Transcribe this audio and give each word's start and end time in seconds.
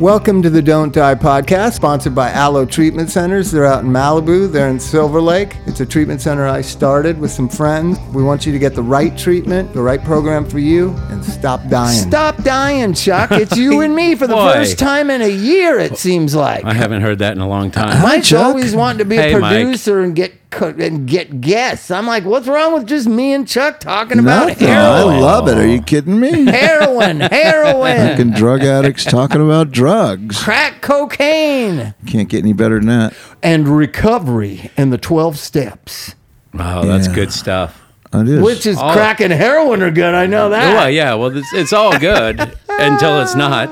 Welcome 0.00 0.40
to 0.42 0.48
the 0.48 0.62
Don't 0.62 0.94
Die 0.94 1.14
podcast, 1.16 1.74
sponsored 1.74 2.14
by 2.14 2.32
Alo 2.32 2.64
Treatment 2.64 3.10
Centers. 3.10 3.50
They're 3.50 3.66
out 3.66 3.84
in 3.84 3.90
Malibu, 3.90 4.50
they're 4.50 4.70
in 4.70 4.80
Silver 4.80 5.20
Lake. 5.20 5.56
It's 5.66 5.80
a 5.80 5.86
treatment 5.86 6.22
center 6.22 6.46
I 6.48 6.62
started 6.62 7.18
with 7.20 7.30
some 7.30 7.50
friends. 7.50 7.98
We 8.14 8.22
want 8.22 8.46
you 8.46 8.52
to 8.52 8.58
get 8.58 8.74
the 8.74 8.82
right 8.82 9.16
treatment, 9.18 9.74
the 9.74 9.82
right 9.82 10.02
program 10.02 10.46
for 10.48 10.58
you, 10.58 10.92
and 11.10 11.22
stop 11.22 11.60
dying. 11.68 11.98
Stop 11.98 12.42
dying, 12.42 12.94
Chuck. 12.94 13.30
It's 13.32 13.58
you 13.58 13.82
and 13.82 13.94
me 13.94 14.14
for 14.14 14.26
the 14.26 14.34
Boy. 14.36 14.52
first 14.54 14.78
time 14.78 15.10
in 15.10 15.20
a 15.20 15.28
year, 15.28 15.78
it 15.78 15.98
seems 15.98 16.34
like. 16.34 16.64
I 16.64 16.72
haven't 16.72 17.02
heard 17.02 17.18
that 17.18 17.34
in 17.34 17.42
a 17.42 17.48
long 17.48 17.70
time. 17.70 18.02
Mike's 18.02 18.30
Chuck. 18.30 18.42
always 18.46 18.74
wanting 18.74 19.00
to 19.00 19.04
be 19.04 19.16
Hey, 19.16 19.34
a 19.34 19.38
Mike. 19.38 19.52
producer 19.62 20.00
and 20.00 20.16
get 20.16 20.32
and 20.52 21.06
get 21.06 21.40
guests. 21.40 21.90
I'm 21.90 22.06
like, 22.06 22.24
what's 22.24 22.48
wrong 22.48 22.74
with 22.74 22.86
just 22.86 23.08
me 23.08 23.32
and 23.34 23.46
Chuck 23.46 23.78
talking 23.80 24.18
about 24.18 24.48
Nothing. 24.48 24.66
heroin? 24.68 25.14
I 25.14 25.18
love 25.20 25.48
it. 25.48 25.56
Are 25.56 25.66
you 25.66 25.80
kidding 25.80 26.18
me? 26.18 26.44
heroin, 26.46 27.20
heroin, 27.20 27.96
Fucking 27.96 28.32
drug 28.32 28.62
addicts 28.62 29.04
talking 29.04 29.40
about 29.40 29.70
drugs. 29.70 30.42
crack 30.42 30.80
cocaine, 30.82 31.94
Can't 32.06 32.28
get 32.28 32.38
any 32.38 32.52
better 32.52 32.78
than 32.78 32.88
that. 32.88 33.14
and 33.42 33.68
recovery 33.68 34.70
and 34.76 34.92
the 34.92 34.98
12 34.98 35.38
steps. 35.38 36.14
Wow, 36.52 36.82
that's 36.84 37.06
Yeah. 37.08 37.14
good 37.14 37.32
stuff. 37.32 37.80
It 38.12 38.28
is. 38.28 38.42
Which 38.42 38.66
is 38.66 38.76
All- 38.76 38.92
crack 38.92 39.20
and 39.20 39.32
heroin 39.32 39.82
are 39.82 39.90
good. 39.92 40.14
I 40.14 40.26
know 40.26 40.48
that. 40.50 40.74
Well, 40.74 40.90
yeah, 40.90 41.14
well, 41.14 41.36
it's, 41.36 41.52
it's 41.54 41.72
all 41.72 41.96
good 41.96 42.40
until 42.68 43.20
it's 43.22 43.36
not. 43.36 43.70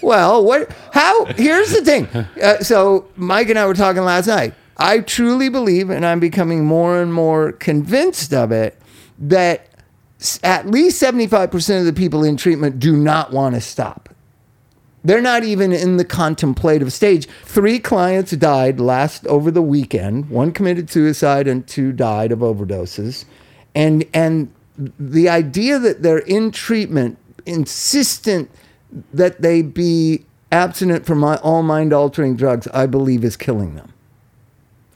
Well, 0.00 0.44
what? 0.44 0.70
How? 0.92 1.24
Here's 1.24 1.72
the 1.72 1.82
thing. 1.84 2.06
Uh, 2.40 2.58
so 2.60 3.08
Mike 3.16 3.48
and 3.50 3.58
I 3.58 3.66
were 3.66 3.74
talking 3.74 4.02
last 4.04 4.28
night. 4.28 4.54
I 4.80 5.00
truly 5.00 5.50
believe, 5.50 5.90
and 5.90 6.06
I'm 6.06 6.20
becoming 6.20 6.64
more 6.64 7.00
and 7.00 7.12
more 7.12 7.52
convinced 7.52 8.32
of 8.32 8.50
it, 8.50 8.80
that 9.18 9.68
at 10.42 10.66
least 10.66 11.00
75% 11.02 11.80
of 11.80 11.84
the 11.84 11.92
people 11.92 12.24
in 12.24 12.38
treatment 12.38 12.78
do 12.78 12.96
not 12.96 13.30
want 13.30 13.54
to 13.54 13.60
stop. 13.60 14.08
They're 15.04 15.20
not 15.20 15.44
even 15.44 15.72
in 15.72 15.98
the 15.98 16.04
contemplative 16.04 16.92
stage. 16.92 17.26
Three 17.44 17.78
clients 17.78 18.32
died 18.32 18.80
last 18.80 19.26
over 19.26 19.50
the 19.50 19.62
weekend. 19.62 20.28
One 20.28 20.52
committed 20.52 20.90
suicide 20.90 21.46
and 21.46 21.66
two 21.66 21.92
died 21.92 22.32
of 22.32 22.40
overdoses. 22.40 23.24
And 23.74 24.04
and 24.12 24.52
the 24.76 25.28
idea 25.28 25.78
that 25.78 26.02
they're 26.02 26.18
in 26.18 26.50
treatment, 26.50 27.18
insistent 27.46 28.50
that 29.14 29.40
they 29.40 29.62
be 29.62 30.24
abstinent 30.52 31.06
from 31.06 31.24
all 31.24 31.62
mind 31.62 31.92
altering 31.92 32.36
drugs, 32.36 32.68
I 32.74 32.86
believe 32.86 33.24
is 33.24 33.36
killing 33.36 33.76
them. 33.76 33.92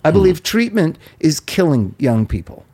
I 0.05 0.11
hmm. 0.11 0.15
believe 0.15 0.43
treatment 0.43 0.99
is 1.21 1.41
killing 1.41 1.95
young 1.99 2.27
people. 2.27 2.65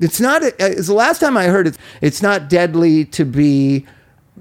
It's 0.00 0.20
not. 0.20 0.42
Uh, 0.42 0.50
it's 0.58 0.86
the 0.86 0.94
last 0.94 1.20
time 1.20 1.36
I 1.36 1.44
heard 1.46 1.66
it. 1.66 1.78
It's 2.00 2.22
not 2.22 2.48
deadly 2.48 3.04
to 3.06 3.24
be, 3.24 3.86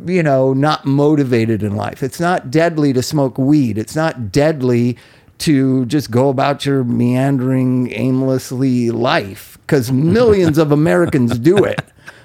you 0.06 0.24
know, 0.24 0.54
not 0.54 0.86
motivated 0.86 1.64
in 1.64 1.76
life. 1.76 2.04
It's 2.04 2.20
not 2.20 2.52
deadly 2.52 2.94
to 2.94 3.02
smoke 3.02 3.38
weed. 3.38 3.78
It's 3.78 3.96
not 3.96 4.32
deadly 4.32 4.98
to 5.40 5.86
just 5.86 6.12
go 6.12 6.30
about 6.30 6.66
your 6.66 6.84
meandering, 6.84 7.92
aimlessly 7.92 8.92
life 8.92 9.58
because 9.62 9.92
millions 9.92 10.58
of 10.58 10.72
Americans 10.72 11.38
do 11.40 11.64
it. 11.64 11.82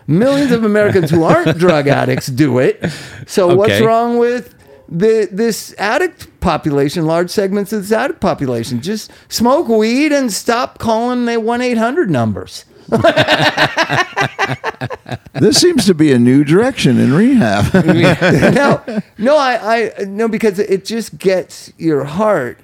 Millions 0.06 0.50
of 0.50 0.64
Americans 0.64 1.10
who 1.10 1.22
aren't 1.22 1.56
drug 1.58 1.86
addicts 1.86 2.26
do 2.26 2.58
it. 2.58 2.84
So 3.26 3.54
what's 3.54 3.80
wrong 3.80 4.18
with 4.18 4.54
the 4.98 5.28
this 5.30 5.74
addict 5.78 6.40
population? 6.40 7.06
Large 7.06 7.30
segments 7.30 7.72
of 7.72 7.82
this 7.82 7.92
addict 7.92 8.20
population 8.20 8.80
just 8.80 9.10
smoke 9.28 9.68
weed 9.68 10.12
and 10.12 10.32
stop 10.32 10.78
calling 10.78 11.24
the 11.26 11.40
one 11.40 11.60
eight 11.60 11.78
hundred 11.78 12.10
numbers. 12.10 12.64
this 15.34 15.58
seems 15.58 15.86
to 15.86 15.94
be 15.94 16.12
a 16.12 16.18
new 16.18 16.44
direction 16.44 16.98
in 16.98 17.14
rehab. 17.14 17.72
no, 18.54 18.82
no, 19.18 19.36
I, 19.36 19.92
I, 19.98 20.04
no, 20.04 20.28
because 20.28 20.58
it 20.58 20.84
just 20.84 21.16
gets 21.18 21.72
your 21.78 22.04
heart 22.04 22.58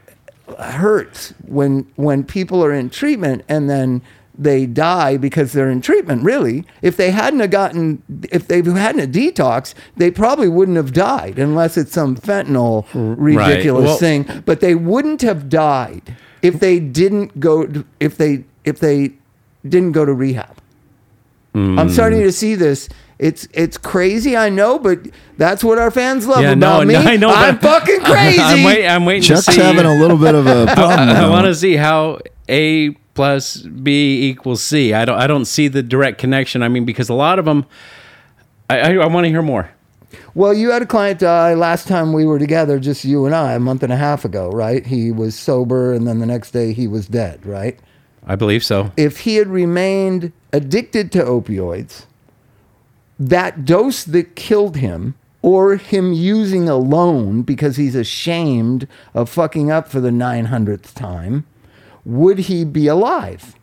hurts 0.59 1.35
when 1.47 1.87
when 1.97 2.25
people 2.25 2.65
are 2.65 2.73
in 2.73 2.91
treatment 2.91 3.45
and 3.49 3.69
then 3.69 4.03
they 4.41 4.67
die 4.67 5.17
because 5.17 5.53
they're 5.53 5.69
in 5.71 5.81
treatment. 5.81 6.23
Really, 6.23 6.65
if 6.81 6.97
they 6.97 7.11
hadn't 7.11 7.41
have 7.41 7.51
gotten, 7.51 8.03
if 8.31 8.47
they 8.47 8.63
hadn't 8.63 9.03
a 9.03 9.07
detox, 9.09 9.75
they 9.97 10.11
probably 10.11 10.49
wouldn't 10.49 10.77
have 10.77 10.93
died 10.93 11.39
unless 11.39 11.77
it's 11.77 11.93
some 11.93 12.17
fentanyl 12.17 12.87
ridiculous 12.95 13.85
Well- 13.87 13.97
thing. 13.99 14.43
But 14.47 14.61
they 14.61 14.75
wouldn't 14.75 15.23
have 15.23 15.49
died 15.49 16.15
if 16.41 16.61
they 16.61 16.79
didn't 16.79 17.41
go. 17.41 17.67
to- 17.67 17.85
If 17.99 18.17
they 18.17 18.45
if 18.65 18.79
they 18.79 19.13
didn't 19.69 19.93
go 19.93 20.05
to 20.05 20.13
rehab. 20.13 20.57
Hmm. 21.55 21.79
I'm 21.79 21.89
starting 21.91 22.21
to 22.21 22.31
see 22.33 22.55
this. 22.55 22.89
It's 23.19 23.49
it's 23.53 23.77
crazy, 23.77 24.37
I 24.37 24.49
know, 24.49 24.79
but 24.79 25.01
that's 25.39 25.65
what 25.65 25.79
our 25.79 25.91
fans 25.91 26.29
love 26.29 26.43
Yeah, 26.43 26.53
about 26.53 26.81
no, 26.83 26.87
me. 26.87 26.95
no, 26.95 27.01
I 27.11 27.17
know. 27.17 27.31
I'm 27.31 27.59
fucking 27.59 28.01
crazy. 28.05 28.39
I'm, 28.41 28.63
wait, 28.63 28.87
I'm 28.87 29.05
waiting 29.05 29.23
Chuck's 29.25 29.47
to 29.47 29.53
see. 29.53 29.61
having 29.61 29.85
a 29.87 29.95
little 30.01 30.17
bit 30.19 30.37
of 30.37 30.47
a 30.47 30.67
problem. 30.75 31.09
I, 31.09 31.13
now. 31.15 31.31
want 31.31 31.47
to 31.47 31.55
see 31.57 31.75
how 31.75 32.21
A 32.49 32.91
plus 33.19 33.57
B 33.57 34.29
equals 34.29 34.63
C. 34.63 34.95
I 34.95 35.05
don't. 35.05 35.19
I 35.19 35.27
don't 35.27 35.45
see 35.45 35.67
the 35.67 35.83
direct 35.83 36.19
connection. 36.19 36.63
I 36.63 36.69
mean, 36.69 36.85
because 36.85 37.09
a 37.09 37.15
lot 37.15 37.41
of 37.41 37.47
them. 37.47 37.67
I, 38.71 38.79
I, 38.79 38.95
I 38.95 39.07
want 39.07 39.25
to 39.25 39.29
hear 39.29 39.43
more. 39.43 39.71
Well, 40.35 40.55
you 40.55 40.71
had 40.71 40.83
a 40.83 40.87
client 40.87 41.19
die 41.19 41.55
last 41.55 41.89
time 41.89 42.13
we 42.13 42.25
were 42.25 42.39
together, 42.39 42.79
just 42.79 43.05
you 43.05 43.27
and 43.27 43.35
I, 43.35 43.55
a 43.55 43.59
month 43.59 43.83
and 43.83 43.93
a 43.93 43.97
half 43.97 44.25
ago, 44.25 44.51
right? 44.51 44.87
He 44.87 45.11
was 45.11 45.35
sober, 45.35 45.93
and 45.93 46.07
then 46.07 46.21
the 46.21 46.27
next 46.27 46.53
day 46.53 46.73
he 46.73 46.87
was 46.87 47.09
dead, 47.09 47.45
right? 47.45 47.77
I 48.25 48.37
believe 48.37 48.63
so. 48.63 48.93
If 48.97 49.21
he 49.21 49.35
had 49.35 49.49
remained 49.49 50.33
addicted 50.53 51.11
to 51.13 51.25
opioids, 51.25 52.07
that 53.19 53.65
dose 53.65 54.05
that 54.05 54.37
killed 54.37 54.77
him, 54.77 55.17
or 55.43 55.75
him 55.77 56.13
using 56.13 56.69
alone 56.69 57.43
because 57.43 57.77
he's 57.77 57.97
ashamed 57.97 58.87
of 59.15 59.29
fucking 59.29 59.73
up 59.73 59.89
for 59.89 60.01
the 60.01 60.11
900th 60.11 60.95
time, 60.95 61.47
would 62.09 62.39
he 62.39 62.65
be 62.65 62.87
alive? 62.89 63.55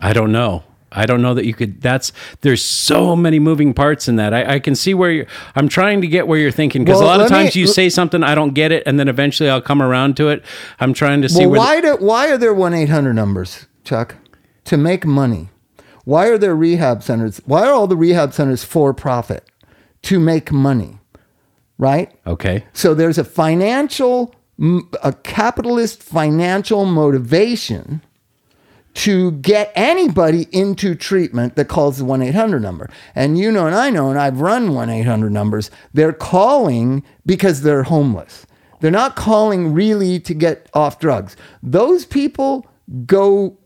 I 0.00 0.12
don't 0.12 0.32
know. 0.32 0.64
I 0.96 1.06
don't 1.06 1.22
know 1.22 1.34
that 1.34 1.44
you 1.44 1.54
could. 1.54 1.80
That's 1.80 2.12
there's 2.42 2.62
so 2.62 3.16
many 3.16 3.38
moving 3.40 3.74
parts 3.74 4.06
in 4.06 4.14
that. 4.16 4.32
I, 4.32 4.54
I 4.54 4.58
can 4.60 4.74
see 4.76 4.94
where 4.94 5.10
you're. 5.10 5.26
I'm 5.56 5.68
trying 5.68 6.00
to 6.02 6.06
get 6.06 6.28
where 6.28 6.38
you're 6.38 6.52
thinking 6.52 6.84
because 6.84 7.00
Well, 7.00 7.08
a 7.08 7.10
lot 7.10 7.20
of 7.20 7.30
let 7.30 7.36
me- 7.38 7.44
times 7.44 7.56
you 7.56 7.66
say 7.66 7.88
something 7.88 8.22
I 8.22 8.34
don't 8.36 8.54
get 8.54 8.70
it, 8.70 8.84
and 8.86 8.98
then 8.98 9.08
eventually 9.08 9.50
I'll 9.50 9.60
come 9.60 9.82
around 9.82 10.16
to 10.18 10.28
it. 10.28 10.44
I'm 10.78 10.94
trying 10.94 11.20
to 11.22 11.28
see 11.28 11.40
Well, 11.46 11.50
where. 11.50 11.58
why 11.60 11.80
do 11.80 11.96
why 11.98 12.30
are 12.30 12.38
there 12.38 12.54
one 12.54 12.74
eight 12.74 12.90
hundred 12.90 13.14
numbers, 13.14 13.66
Chuck? 13.82 14.14
To 14.66 14.76
make 14.76 15.04
money. 15.04 15.48
Why 16.04 16.28
are 16.28 16.38
there 16.38 16.54
rehab 16.54 17.02
centers? 17.02 17.40
Why 17.44 17.66
are 17.66 17.72
all 17.72 17.86
the 17.88 17.96
rehab 17.96 18.32
centers 18.32 18.62
for 18.62 18.94
profit? 18.94 19.44
To 20.02 20.20
make 20.20 20.52
money, 20.52 20.98
right? 21.78 22.12
okay. 22.26 22.66
So 22.72 22.94
there's 22.94 23.18
a 23.18 23.24
financial, 23.24 24.34
a 25.02 25.12
capitalist 25.12 26.02
financial 26.02 26.84
motivation 26.84 28.02
to 28.94 29.32
get 29.32 29.72
anybody 29.74 30.46
into 30.52 30.94
treatment 30.94 31.56
that 31.56 31.68
calls 31.68 31.98
the 31.98 32.04
1 32.04 32.22
800 32.22 32.60
number. 32.60 32.88
And 33.14 33.36
you 33.36 33.50
know, 33.50 33.66
and 33.66 33.74
I 33.74 33.90
know, 33.90 34.10
and 34.10 34.18
I've 34.18 34.40
run 34.40 34.74
1 34.74 34.88
800 34.88 35.30
numbers, 35.30 35.70
they're 35.92 36.12
calling 36.12 37.02
because 37.26 37.62
they're 37.62 37.82
homeless. 37.82 38.46
They're 38.80 38.90
not 38.90 39.16
calling 39.16 39.72
really 39.72 40.20
to 40.20 40.34
get 40.34 40.68
off 40.74 41.00
drugs. 41.00 41.36
Those 41.62 42.04
people 42.04 42.66
go, 43.06 43.56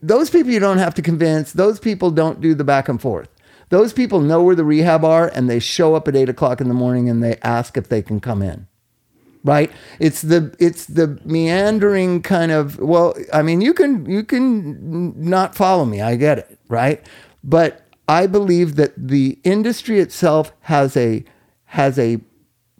those 0.00 0.30
people 0.30 0.52
you 0.52 0.60
don't 0.60 0.78
have 0.78 0.94
to 0.94 1.02
convince, 1.02 1.52
those 1.52 1.78
people 1.80 2.10
don't 2.10 2.40
do 2.40 2.54
the 2.54 2.64
back 2.64 2.88
and 2.88 3.00
forth. 3.00 3.28
Those 3.70 3.92
people 3.92 4.20
know 4.20 4.42
where 4.42 4.54
the 4.54 4.64
rehab 4.64 5.04
are 5.04 5.28
and 5.28 5.50
they 5.50 5.58
show 5.58 5.94
up 5.94 6.08
at 6.08 6.16
eight 6.16 6.30
o'clock 6.30 6.62
in 6.62 6.68
the 6.68 6.74
morning 6.74 7.10
and 7.10 7.22
they 7.22 7.36
ask 7.42 7.76
if 7.76 7.90
they 7.90 8.00
can 8.00 8.20
come 8.20 8.40
in 8.40 8.67
right? 9.48 9.72
It's 9.98 10.20
the 10.20 10.54
it's 10.58 10.84
the 10.84 11.18
meandering 11.24 12.20
kind 12.20 12.52
of 12.52 12.78
well 12.78 13.14
i 13.32 13.40
mean 13.40 13.62
you 13.62 13.72
can 13.72 14.04
you 14.04 14.22
can 14.22 15.14
not 15.18 15.54
follow 15.54 15.86
me 15.86 16.02
i 16.02 16.16
get 16.16 16.36
it 16.38 16.58
right? 16.68 17.00
But 17.42 17.82
i 18.08 18.26
believe 18.26 18.76
that 18.76 18.92
the 18.96 19.38
industry 19.44 20.00
itself 20.00 20.52
has 20.72 20.96
a 20.98 21.24
has 21.64 21.98
a 21.98 22.20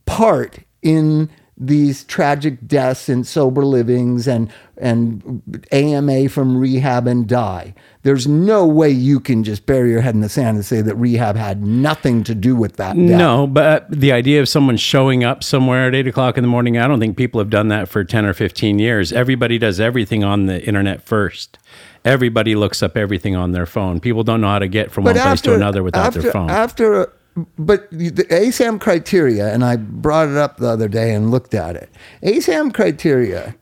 part 0.05 0.59
in 0.83 1.31
these 1.61 2.05
tragic 2.05 2.67
deaths 2.67 3.09
and 3.09 3.27
sober 3.27 3.65
livings 3.65 4.29
and 4.29 4.51
and 4.77 5.43
AMA 5.73 6.29
from 6.29 6.57
rehab 6.57 7.09
and 7.09 7.27
die. 7.27 7.75
There's 8.03 8.29
no 8.29 8.65
way 8.65 8.91
you 8.91 9.19
can 9.19 9.43
just 9.43 9.67
bury 9.67 9.91
your 9.91 10.01
head 10.01 10.15
in 10.15 10.21
the 10.21 10.29
sand 10.29 10.57
and 10.57 10.65
say 10.65 10.81
that 10.83 10.95
rehab 10.95 11.35
had 11.35 11.67
nothing 11.67 12.23
to 12.25 12.35
do 12.35 12.55
with 12.55 12.77
that. 12.77 12.95
death. 12.95 13.19
No, 13.19 13.49
but 13.49 13.83
uh, 13.83 13.87
the 13.89 14.13
idea 14.13 14.41
of 14.41 14.49
someone 14.49 14.77
showing 14.77 15.25
up 15.25 15.43
somewhere 15.43 15.89
at 15.89 15.97
eight 15.97 16.07
o'clock 16.07 16.39
in 16.39 16.45
the 16.45 16.49
morning, 16.49 16.79
I 16.79 16.87
don't 16.87 17.01
think 17.01 17.17
people 17.17 17.41
have 17.41 17.51
done 17.51 17.69
that 17.69 17.89
for 17.89 18.05
10 18.05 18.25
or 18.25 18.35
15 18.35 18.79
years. 18.79 19.13
Everybody 19.13 19.59
does 19.59 19.81
everything 19.81 20.23
on 20.23 20.47
the 20.47 20.65
internet 20.65 21.03
first. 21.03 21.59
Everybody 22.05 22.55
looks 22.55 22.83
up 22.83 22.97
everything 22.97 23.35
on 23.35 23.51
their 23.51 23.67
phone. 23.67 23.99
People 23.99 24.23
don't 24.23 24.41
know 24.41 24.49
how 24.49 24.61
to 24.61 24.69
get 24.69 24.93
from 24.93 25.05
one 25.05 25.15
place 25.15 25.41
to 25.41 25.55
another 25.55 25.83
without 25.83 26.07
after, 26.07 26.23
their 26.23 26.33
phone. 26.33 26.51
After, 26.51 27.13
but 27.59 27.91
the 27.91 28.11
ASAM 28.11 28.81
criteria, 28.81 29.53
and 29.53 29.65
I 29.65 29.77
brought 29.77 30.29
it 30.29 30.37
up 30.37 30.57
the 30.57 30.69
other 30.69 30.89
day 30.89 31.15
and 31.15 31.31
looked 31.31 31.55
at 31.55 31.77
it. 31.77 31.91
ASAM 32.23 32.73
criteria 32.73 33.57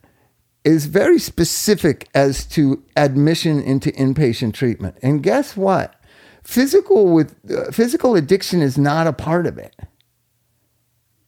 is 0.64 0.86
very 0.86 1.18
specific 1.18 2.08
as 2.14 2.44
to 2.44 2.82
admission 2.96 3.62
into 3.62 3.92
inpatient 3.92 4.52
treatment. 4.54 4.96
And 5.00 5.22
guess 5.22 5.56
what? 5.56 5.94
Physical 6.42 7.12
with 7.12 7.36
uh, 7.50 7.70
physical 7.70 8.14
addiction 8.16 8.62
is 8.62 8.76
not 8.76 9.06
a 9.06 9.12
part 9.12 9.46
of 9.46 9.58
it. 9.58 9.76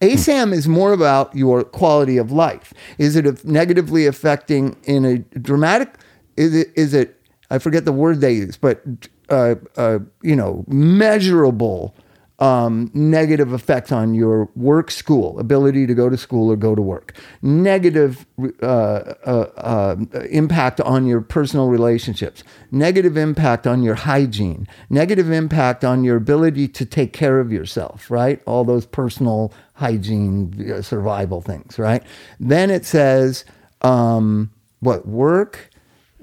ASAM 0.01 0.53
is 0.53 0.69
more 0.69 0.93
about 0.93 1.35
your 1.35 1.65
quality 1.65 2.19
of 2.19 2.31
life. 2.31 2.73
Is 2.99 3.17
it 3.17 3.45
negatively 3.45 4.07
affecting 4.07 4.77
in 4.85 5.05
a 5.05 5.19
dramatic? 5.39 5.95
Is 6.37 6.55
it? 6.55 6.69
Is 6.77 6.95
it? 6.95 7.21
I 7.51 7.59
forget 7.59 7.85
the 7.85 7.93
word 7.93 8.21
they 8.21 8.33
use, 8.33 8.57
but 8.57 8.83
uh, 9.29 9.57
uh, 9.77 9.99
you 10.23 10.37
know, 10.37 10.65
measurable 10.69 11.95
um, 12.39 12.91
negative 12.95 13.53
effects 13.53 13.91
on 13.91 14.15
your 14.15 14.49
work, 14.55 14.91
school 14.91 15.39
ability 15.41 15.87
to 15.87 15.95
go 15.95 16.09
to 16.09 16.17
school 16.17 16.53
or 16.53 16.57
go 16.57 16.75
to 16.75 16.83
work. 16.83 17.17
Negative 17.43 18.25
uh, 18.63 18.67
uh, 18.67 19.51
uh, 19.57 19.97
impact 20.31 20.81
on 20.83 21.07
your 21.07 21.21
personal 21.21 21.69
relationships. 21.69 22.45
Negative 22.71 23.17
impact 23.17 23.67
on 23.67 23.83
your 23.83 23.97
hygiene. 23.97 24.69
Negative 24.89 25.31
impact 25.33 25.85
on 25.85 26.05
your 26.05 26.17
ability 26.17 26.69
to 26.69 26.85
take 26.85 27.13
care 27.13 27.41
of 27.41 27.51
yourself. 27.51 28.11
Right, 28.11 28.41
all 28.47 28.65
those 28.65 28.87
personal 28.87 29.53
hygiene, 29.75 30.73
uh, 30.73 30.83
survival 30.83 31.41
things. 31.41 31.79
Right. 31.79 32.05
Then 32.39 32.71
it 32.71 32.85
says 32.85 33.45
um, 33.83 34.53
what 34.79 35.09
work, 35.09 35.71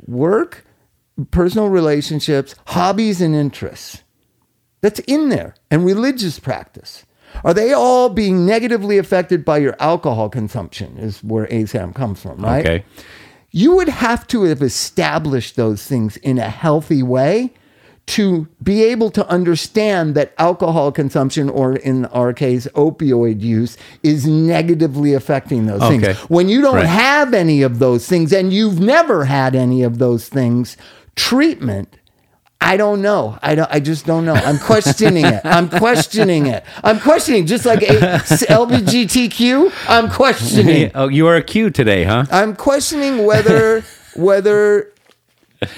work, 0.08 0.66
personal 1.32 1.68
relationships, 1.68 2.56
hobbies 2.68 3.20
and 3.20 3.36
interests 3.36 4.02
that's 4.82 5.00
in 5.02 5.30
there 5.30 5.56
and 5.72 5.86
religious 5.86 6.40
practice? 6.40 7.06
Are 7.44 7.54
they 7.54 7.74
all 7.74 8.10
being 8.10 8.46
negatively 8.46 8.98
affected 8.98 9.44
by 9.44 9.58
your 9.58 9.76
alcohol 9.80 10.30
consumption? 10.30 10.98
Is 10.98 11.22
where 11.24 11.48
ASAM 11.48 11.94
comes 11.94 12.22
from, 12.22 12.42
right? 12.42 12.66
Okay. 12.66 12.86
You 13.52 13.76
would 13.76 13.90
have 13.90 14.26
to 14.28 14.44
have 14.44 14.62
established 14.62 15.56
those 15.56 15.84
things 15.84 16.18
in 16.18 16.38
a 16.38 16.50
healthy 16.50 17.04
way 17.04 17.54
to 18.08 18.48
be 18.62 18.84
able 18.84 19.10
to 19.10 19.28
understand 19.28 20.14
that 20.14 20.34
alcohol 20.38 20.92
consumption, 20.92 21.50
or 21.50 21.76
in 21.78 22.06
our 22.08 22.34
case, 22.34 22.68
opioid 22.76 23.42
use, 23.42 23.78
is 24.04 24.28
negatively 24.28 25.14
affecting 25.14 25.66
those 25.66 25.82
Okay. 25.82 26.00
things. 26.14 26.18
When 26.30 26.48
you 26.48 26.62
don't 26.62 26.76
Right. 26.76 26.86
have 26.86 27.34
any 27.34 27.64
of 27.64 27.80
those 27.80 28.06
things 28.06 28.32
and 28.32 28.54
you've 28.54 28.80
never 28.80 29.26
had 29.26 29.56
any 29.56 29.82
of 29.84 29.98
those 29.98 30.28
things, 30.30 30.78
treatment. 31.16 31.96
I 32.66 32.78
don't 32.78 33.02
know. 33.04 33.38
I 33.44 33.54
don't. 33.56 33.70
I 33.72 33.80
just 33.80 34.06
don't 34.08 34.26
know. 34.26 34.34
I'm 34.34 34.58
questioning 34.58 35.26
it. 35.26 35.42
I'm 35.46 35.70
questioning 35.70 36.48
it. 36.48 36.64
I'm 36.84 37.00
questioning 37.00 37.46
just 37.46 37.64
like 37.66 37.84
a, 37.84 38.20
LGBTQ. 38.20 39.72
I'm 39.88 40.10
questioning. 40.10 40.92
oh, 40.96 41.08
you 41.08 41.28
are 41.28 41.36
a 41.36 41.44
Q 41.44 41.70
today, 41.70 42.04
huh? 42.04 42.26
I'm 42.32 42.56
questioning 42.56 43.26
whether 43.26 43.84
whether 44.16 44.92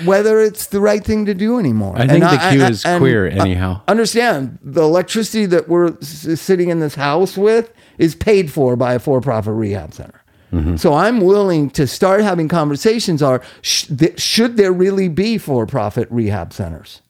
whether 0.05 0.39
it's 0.41 0.67
the 0.67 0.79
right 0.79 1.03
thing 1.03 1.25
to 1.25 1.33
do 1.33 1.59
anymore. 1.59 1.95
I 1.97 2.07
think 2.07 2.23
And 2.23 2.23
the 2.23 2.49
Q 2.51 2.63
is 2.63 2.85
and, 2.85 2.99
queer 3.01 3.27
anyhow. 3.27 3.81
understand 3.87 4.57
the 4.63 4.81
electricity 4.81 5.45
that 5.47 5.67
we're 5.67 5.93
s- 6.01 6.39
sitting 6.41 6.69
in 6.69 6.79
this 6.79 6.95
house 6.95 7.37
with 7.37 7.71
is 7.97 8.15
paid 8.15 8.51
for 8.51 8.75
by 8.75 8.93
a 8.93 8.99
for-profit 8.99 9.53
rehab 9.53 9.93
center. 9.93 10.16
Mm-hmm. 10.51 10.77
So 10.77 10.93
I'm 10.93 11.19
willing 11.21 11.69
to 11.71 11.85
start 11.87 12.21
having 12.21 12.47
conversations. 12.47 13.21
Are 13.21 13.41
sh- 13.61 13.85
th- 13.87 14.19
should 14.19 14.55
there 14.57 14.71
really 14.71 15.09
be 15.09 15.37
for-profit 15.37 16.07
rehab 16.09 16.53
centers? 16.53 17.01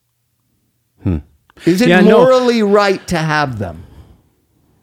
Is 1.06 1.82
it 1.82 1.86
Hmm. 1.86 1.90
Yeah, 1.90 2.02
no. 2.02 2.18
morally 2.24 2.62
right 2.64 3.06
to 3.08 3.18
have 3.18 3.60
them? 3.60 3.84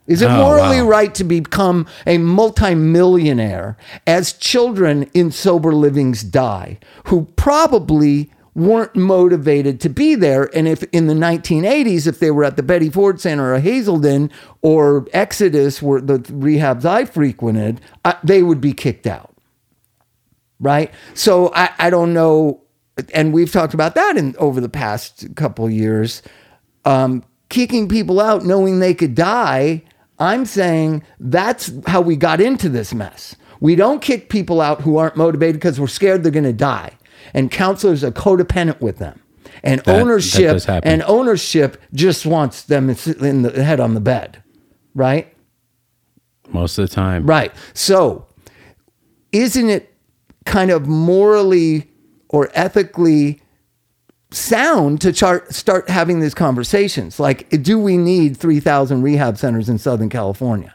Is 0.07 0.21
it 0.23 0.27
Oh, 0.31 0.37
morally 0.37 0.83
wow. 0.83 0.89
right 0.89 1.15
to 1.15 1.25
become 1.25 1.87
a 2.07 2.19
multimillionaire 2.19 3.77
as 4.07 4.33
children 4.35 5.09
in 5.15 5.31
sober 5.31 5.75
livings 5.75 6.23
die 6.23 6.79
who 7.07 7.27
probably 7.37 8.31
weren't 8.55 8.97
motivated 8.97 9.81
to 9.81 9.89
be 9.89 10.15
there? 10.15 10.49
And 10.57 10.69
if 10.69 10.83
in 10.93 11.07
the 11.07 11.15
1980s, 11.15 12.07
if 12.07 12.21
they 12.21 12.31
were 12.31 12.45
at 12.45 12.57
the 12.57 12.63
Betty 12.63 12.91
Ford 12.91 13.21
Center 13.21 13.55
or 13.55 13.59
Hazelden 13.59 14.31
or 14.63 15.07
Exodus, 15.13 15.83
were 15.83 16.01
the 16.01 16.19
rehabs 16.19 16.85
I 16.85 17.05
frequented, 17.05 17.81
I, 18.05 18.17
they 18.23 18.43
would 18.43 18.61
be 18.61 18.73
kicked 18.73 19.07
out 19.07 19.35
right? 20.61 20.93
So 21.15 21.53
I, 21.55 21.71
I 21.79 21.91
don't 21.91 22.13
know, 22.15 22.63
and 23.13 23.33
we've 23.33 23.53
talked 23.53 23.75
about 23.75 23.95
that 23.95 24.17
in 24.17 24.35
over 24.39 24.61
the 24.61 24.69
past 24.69 25.35
couple 25.37 25.69
years. 25.71 26.23
Um, 26.85 27.25
kicking 27.49 27.89
people 27.89 28.21
out 28.21 28.45
knowing 28.45 28.81
they 28.81 28.95
could 28.95 29.15
die. 29.15 29.83
I'm 30.19 30.47
saying 30.47 31.03
that's 31.21 31.73
how 31.87 32.01
we 32.01 32.17
got 32.17 32.41
into 32.41 32.69
this 32.69 32.95
mess. 32.95 33.37
We 33.61 33.77
don't 33.77 34.01
kick 34.03 34.29
people 34.29 34.61
out 34.61 34.81
who 34.83 34.97
aren't 34.97 35.17
motivated 35.17 35.57
because 35.57 35.81
we're 35.81 35.87
scared 35.87 36.23
they're 36.23 36.33
going 36.33 36.45
to 36.45 36.53
die, 36.53 36.93
and 37.35 37.51
counselors 37.51 38.03
are 38.05 38.13
codependent 38.13 38.81
with 38.81 38.99
them. 38.99 39.21
And 39.63 39.81
that 39.83 40.01
ownership 40.01 40.63
happen. 40.63 40.89
and 40.89 41.03
ownership 41.03 41.81
just 41.93 42.25
wants 42.25 42.63
them 42.63 42.89
in 42.91 43.43
the 43.43 43.63
head 43.63 43.81
on 43.81 43.95
the 43.95 44.01
bed, 44.01 44.43
right? 44.95 45.35
Most 46.49 46.79
of 46.79 46.89
the 46.89 46.95
time. 46.95 47.27
Right. 47.27 47.53
So, 47.73 48.27
isn't 49.33 49.69
it 49.69 49.95
kind 50.45 50.71
of 50.71 50.87
morally 50.87 51.91
or 52.29 52.51
ethically 52.55 53.41
sound 54.31 55.01
to 55.01 55.13
chart, 55.13 55.53
start 55.55 55.89
having 55.89 56.21
these 56.21 56.35
conversations? 56.35 57.19
Like, 57.19 57.49
do 57.63 57.79
we 57.79 57.97
need 57.97 58.37
3,000 58.37 59.03
rehab 59.03 59.39
centers 59.39 59.69
in 59.69 59.79
Southern 59.79 60.09
California? 60.09 60.75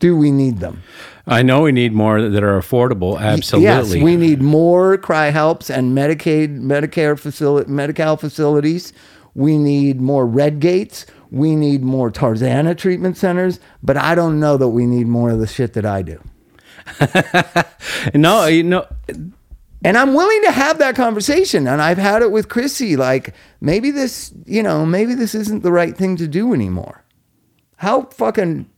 Do 0.00 0.16
we 0.16 0.30
need 0.30 0.58
them? 0.58 0.82
I 1.26 1.42
know 1.42 1.62
we 1.62 1.72
need 1.72 1.92
more 1.92 2.20
that 2.20 2.42
are 2.42 2.58
affordable. 2.58 3.20
Absolutely. 3.20 3.64
Yes, 3.64 3.94
we 4.02 4.16
need 4.16 4.42
more 4.42 4.96
CRI-Helps 4.96 5.70
and 5.70 5.96
Medicaid, 5.96 6.58
Medicare 6.58 7.18
facility, 7.18 7.70
Medi-Cal 7.70 8.16
facilities. 8.16 8.92
We 9.34 9.58
need 9.58 10.00
more 10.00 10.26
Redgates. 10.26 11.06
We 11.30 11.54
need 11.54 11.82
more 11.82 12.10
Tarzana 12.10 12.76
treatment 12.76 13.16
centers. 13.16 13.60
But 13.82 13.96
I 13.96 14.14
don't 14.14 14.40
know 14.40 14.56
that 14.56 14.70
we 14.70 14.86
need 14.86 15.06
more 15.06 15.30
of 15.30 15.38
the 15.38 15.46
shit 15.46 15.74
that 15.74 15.84
I 15.84 16.02
do. 16.02 16.20
no, 18.18 18.46
you 18.46 18.64
know, 18.64 18.86
And 19.84 19.96
I'm 19.96 20.14
willing 20.14 20.42
to 20.44 20.50
have 20.50 20.78
that 20.78 20.96
conversation. 20.96 21.68
And 21.68 21.80
I've 21.80 21.98
had 21.98 22.22
it 22.22 22.32
with 22.32 22.48
Chrissy. 22.48 22.96
Like, 22.96 23.34
maybe 23.60 23.90
this, 23.90 24.32
you 24.46 24.62
know, 24.62 24.84
maybe 24.84 25.14
this 25.14 25.34
isn't 25.34 25.62
the 25.62 25.72
right 25.72 25.96
thing 25.96 26.16
to 26.16 26.26
do 26.26 26.54
anymore. 26.54 27.04
How 27.76 28.06
fucking 28.06 28.68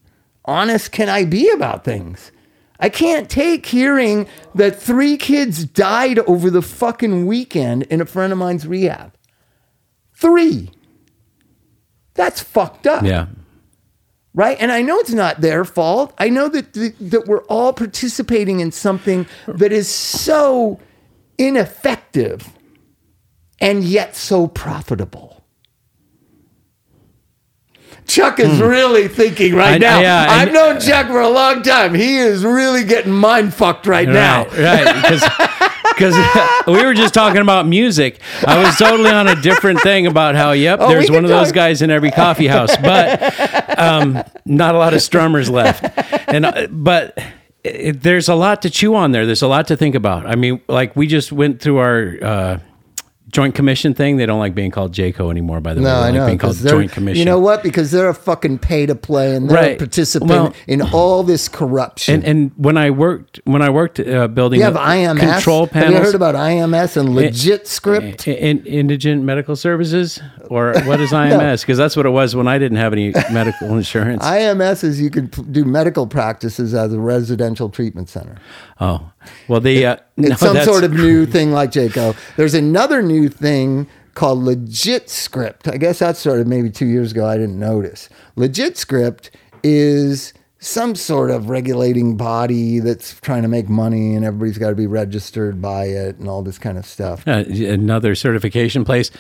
honest 0.45 0.93
can 0.93 1.09
I 1.09 1.25
be 1.25 1.51
about 1.51 1.85
things? 1.85 2.33
I 2.81 2.89
can't 2.89 3.31
take 3.31 3.65
hearing 3.67 4.27
that 4.57 4.81
three 4.81 5.17
kids 5.17 5.65
died 5.65 6.19
over 6.21 6.51
the 6.51 6.63
fucking 6.63 7.27
weekend 7.27 7.85
in 7.85 8.01
a 8.01 8.07
friend 8.07 8.33
of 8.33 8.39
mine's 8.39 8.67
rehab. 8.67 9.15
Three. 10.15 10.71
That's 12.15 12.41
fucked 12.41 12.87
up 12.87 13.05
yeah. 13.05 13.27
right? 14.35 14.57
And 14.61 14.73
I 14.73 14.83
know 14.83 14.99
it's 14.99 15.13
not 15.13 15.41
their 15.41 15.65
fault. 15.65 16.13
I 16.19 16.29
know 16.29 16.49
that 16.49 16.75
th- 16.75 16.95
that 17.01 17.27
we're 17.27 17.45
all 17.45 17.73
participating 17.73 18.61
in 18.61 18.73
something 18.73 19.27
that 19.47 19.73
is 19.73 19.89
so 19.89 20.81
ineffective 21.39 22.49
and 23.61 23.85
yet 23.85 24.17
so 24.17 24.49
profitable. 24.49 25.32
Chuck 28.07 28.41
is 28.41 28.61
really 28.61 29.09
thinking 29.09 29.55
right 29.55 29.75
I- 29.75 29.79
now. 29.79 30.01
yeah, 30.01 30.27
I've 30.29 30.53
known 30.53 30.81
Chuck 30.81 31.07
for 31.07 31.21
a 31.21 31.29
long 31.29 31.63
time. 31.63 31.95
He 31.95 32.19
is 32.19 32.45
really 32.45 32.85
getting 32.85 33.13
mind 33.13 33.55
fucked 33.55 33.87
right, 33.87 34.09
now. 34.09 34.45
Right, 34.47 34.85
right. 34.85 35.73
Because 35.95 36.17
we 36.67 36.85
were 36.85 36.95
just 36.95 37.15
talking 37.15 37.41
about 37.41 37.67
music. 37.67 38.19
I 38.47 38.63
was 38.63 38.77
totally 38.77 39.11
on 39.11 39.29
a 39.29 39.41
different 39.41 39.81
thing 39.81 40.07
about 40.07 40.35
how, 40.35 40.53
yep, 40.53 40.79
Oh, 40.81 40.89
there's 40.89 41.11
one 41.11 41.25
of 41.25 41.31
those 41.31 41.53
guys 41.53 41.81
in 41.83 41.91
every 41.91 42.11
coffee 42.11 42.47
house, 42.49 42.75
but 42.77 43.79
um, 43.79 44.23
not 44.45 44.75
a 44.75 44.79
lot 44.79 44.95
of 44.95 45.01
strummers 45.01 45.51
left. 45.51 45.85
And 46.29 46.47
uh, 46.47 46.67
but 46.71 47.19
it, 47.63 48.03
there's 48.03 48.29
a 48.29 48.35
lot 48.35 48.63
to 48.63 48.71
chew 48.71 48.95
on 48.95 49.13
there. 49.13 49.27
There's 49.27 49.43
a 49.43 49.49
lot 49.49 49.69
to 49.69 49.77
think 49.77 49.95
about. 49.95 50.27
I 50.27 50.35
mean, 50.35 50.61
like 50.69 50.97
we 50.97 51.07
just 51.07 51.31
went 51.33 51.61
through 51.61 51.79
our. 51.79 52.19
Uh, 52.23 52.59
Joint 53.33 53.55
commission 53.55 53.95
thing. 53.95 54.19
They 54.19 54.27
don't 54.27 54.39
like 54.39 54.55
being 54.55 54.71
called 54.71 54.93
JCAHO 54.93 55.31
anymore. 55.31 55.61
By 55.63 55.73
the 55.73 55.81
way, 55.81 55.85
No, 55.85 55.91
they 55.91 55.97
I 55.97 56.01
like 56.11 56.15
know. 56.15 56.27
being 56.27 56.39
called 56.39 56.57
Joint 56.59 56.93
Commission. 56.93 57.19
You 57.19 57.25
know 57.25 57.39
what? 57.39 57.63
Because 57.63 57.91
they're 57.91 58.11
a 58.11 58.15
fucking 58.15 58.59
pay 58.59 58.85
to 58.85 58.95
play 58.95 59.35
and 59.35 59.49
they're 59.49 59.57
a 59.59 59.63
Right. 59.69 59.79
participant 59.79 60.31
Well- 60.31 60.53
in 60.67 60.83
all 60.83 61.23
this 61.23 61.49
corruption. 61.49 62.15
And 62.17 62.25
and 62.25 62.51
when 62.57 62.77
I 62.77 62.91
worked 62.91 63.41
when 63.45 63.63
I 63.63 63.71
worked 63.71 63.99
uh, 64.01 64.29
building 64.29 64.59
you 64.61 64.65
have 64.65 64.77
IMS. 64.77 65.19
control 65.19 65.65
Have 65.67 65.75
you 65.75 65.81
panels, 65.93 66.07
heard 66.09 66.15
about 66.15 66.35
IMS 66.35 66.99
and 66.99 67.15
legit 67.15 67.67
script? 67.67 68.29
in, 68.29 68.65
indigent 68.67 69.25
medical 69.25 69.57
services, 69.57 70.21
or 70.51 70.75
what 70.85 71.01
is 71.01 71.11
IMS? 71.13 71.63
Because 71.63 71.79
that's 71.79 71.97
what 71.97 72.05
it 72.05 72.11
was 72.11 72.37
when 72.37 72.47
I 72.47 72.59
didn't 72.59 72.77
have 72.79 72.93
any 72.93 73.15
medical 73.33 73.75
insurance. 73.79 74.23
IMS 74.23 74.85
is 74.85 75.01
you 75.01 75.09
can 75.09 75.29
p- 75.29 75.43
do 75.51 75.65
medical 75.65 76.07
practices 76.07 76.75
as 76.75 76.93
a 76.93 77.01
residential 77.01 77.71
treatment 77.71 78.11
center. 78.11 78.35
oh, 78.79 79.12
well, 79.49 79.61
the 79.61 79.87
uh, 79.87 79.97
It's 80.17 80.43
no, 80.43 80.53
some 80.55 80.65
sort 80.65 80.85
of 80.85 80.93
new 80.93 81.27
thing 81.37 81.53
like 81.53 81.71
JCAHO. 81.71 82.17
There's 82.37 82.55
another 82.55 83.03
new 83.03 83.29
thing 83.29 83.89
called 84.15 84.41
LegitScript. 84.41 85.73
I 85.73 85.77
guess 85.77 86.01
that 86.01 86.17
started 86.17 86.47
maybe 86.47 86.71
two 86.71 86.87
years 86.87 87.13
ago. 87.13 87.27
I 87.27 87.37
didn't 87.37 87.59
notice. 87.59 88.09
LegitScript 88.37 89.31
is 89.63 90.35
some 90.63 90.95
sort 90.95 91.31
of 91.31 91.51
regulating 91.51 92.17
body 92.17 92.79
that's 92.79 93.19
trying 93.21 93.43
to 93.43 93.49
make 93.49 93.69
money 93.69 94.15
and 94.15 94.25
everybody's 94.25 94.59
got 94.59 94.71
to 94.71 94.77
be 94.77 94.87
registered 94.87 95.61
by 95.61 95.87
it 95.87 96.17
and 96.19 96.29
all 96.29 96.41
this 96.41 96.57
kind 96.57 96.79
of 96.79 96.87
stuff. 96.87 97.27
uh, 97.27 97.43
another 97.49 98.15
certification 98.15 98.85
place. 98.85 99.11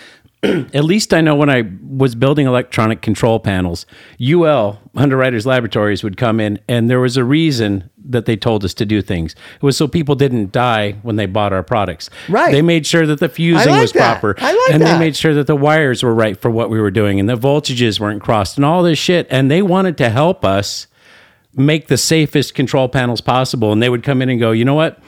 at 0.74 0.82
least 0.84 1.14
I 1.14 1.20
know 1.20 1.36
when 1.36 1.48
I 1.48 1.70
was 1.86 2.16
building 2.16 2.48
electronic 2.48 3.00
control 3.00 3.38
panels, 3.38 3.86
UL 4.20 4.80
Underwriters 4.96 5.46
Laboratories 5.46 6.02
would 6.02 6.16
come 6.16 6.40
in, 6.40 6.58
and 6.68 6.90
there 6.90 6.98
was 6.98 7.16
a 7.16 7.22
reason 7.22 7.88
that 8.04 8.26
they 8.26 8.36
told 8.36 8.64
us 8.64 8.74
to 8.74 8.84
do 8.84 9.00
things. 9.02 9.36
It 9.54 9.62
was 9.62 9.76
so 9.76 9.86
people 9.86 10.16
didn't 10.16 10.50
die 10.50 10.92
when 11.02 11.14
they 11.14 11.26
bought 11.26 11.52
our 11.52 11.62
products. 11.62 12.10
Right. 12.28 12.50
They 12.50 12.60
made 12.60 12.86
sure 12.86 13.06
that 13.06 13.20
the 13.20 13.28
fusing 13.28 13.70
like 13.70 13.82
was 13.82 13.92
that. 13.92 14.20
proper, 14.20 14.34
I 14.38 14.52
like 14.52 14.74
and 14.74 14.82
that. 14.82 14.94
they 14.94 14.98
made 14.98 15.14
sure 15.14 15.32
that 15.34 15.46
the 15.46 15.54
wires 15.54 16.02
were 16.02 16.14
right 16.14 16.36
for 16.36 16.50
what 16.50 16.70
we 16.70 16.80
were 16.80 16.90
doing, 16.90 17.20
and 17.20 17.28
the 17.28 17.36
voltages 17.36 18.00
weren't 18.00 18.20
crossed, 18.20 18.56
and 18.56 18.64
all 18.64 18.82
this 18.82 18.98
shit. 18.98 19.28
And 19.30 19.48
they 19.48 19.62
wanted 19.62 19.96
to 19.98 20.10
help 20.10 20.44
us 20.44 20.88
make 21.54 21.86
the 21.86 21.98
safest 21.98 22.54
control 22.54 22.88
panels 22.88 23.20
possible. 23.20 23.72
And 23.72 23.82
they 23.82 23.88
would 23.88 24.02
come 24.02 24.22
in 24.22 24.28
and 24.28 24.40
go, 24.40 24.52
you 24.52 24.64
know 24.64 24.74
what? 24.74 24.98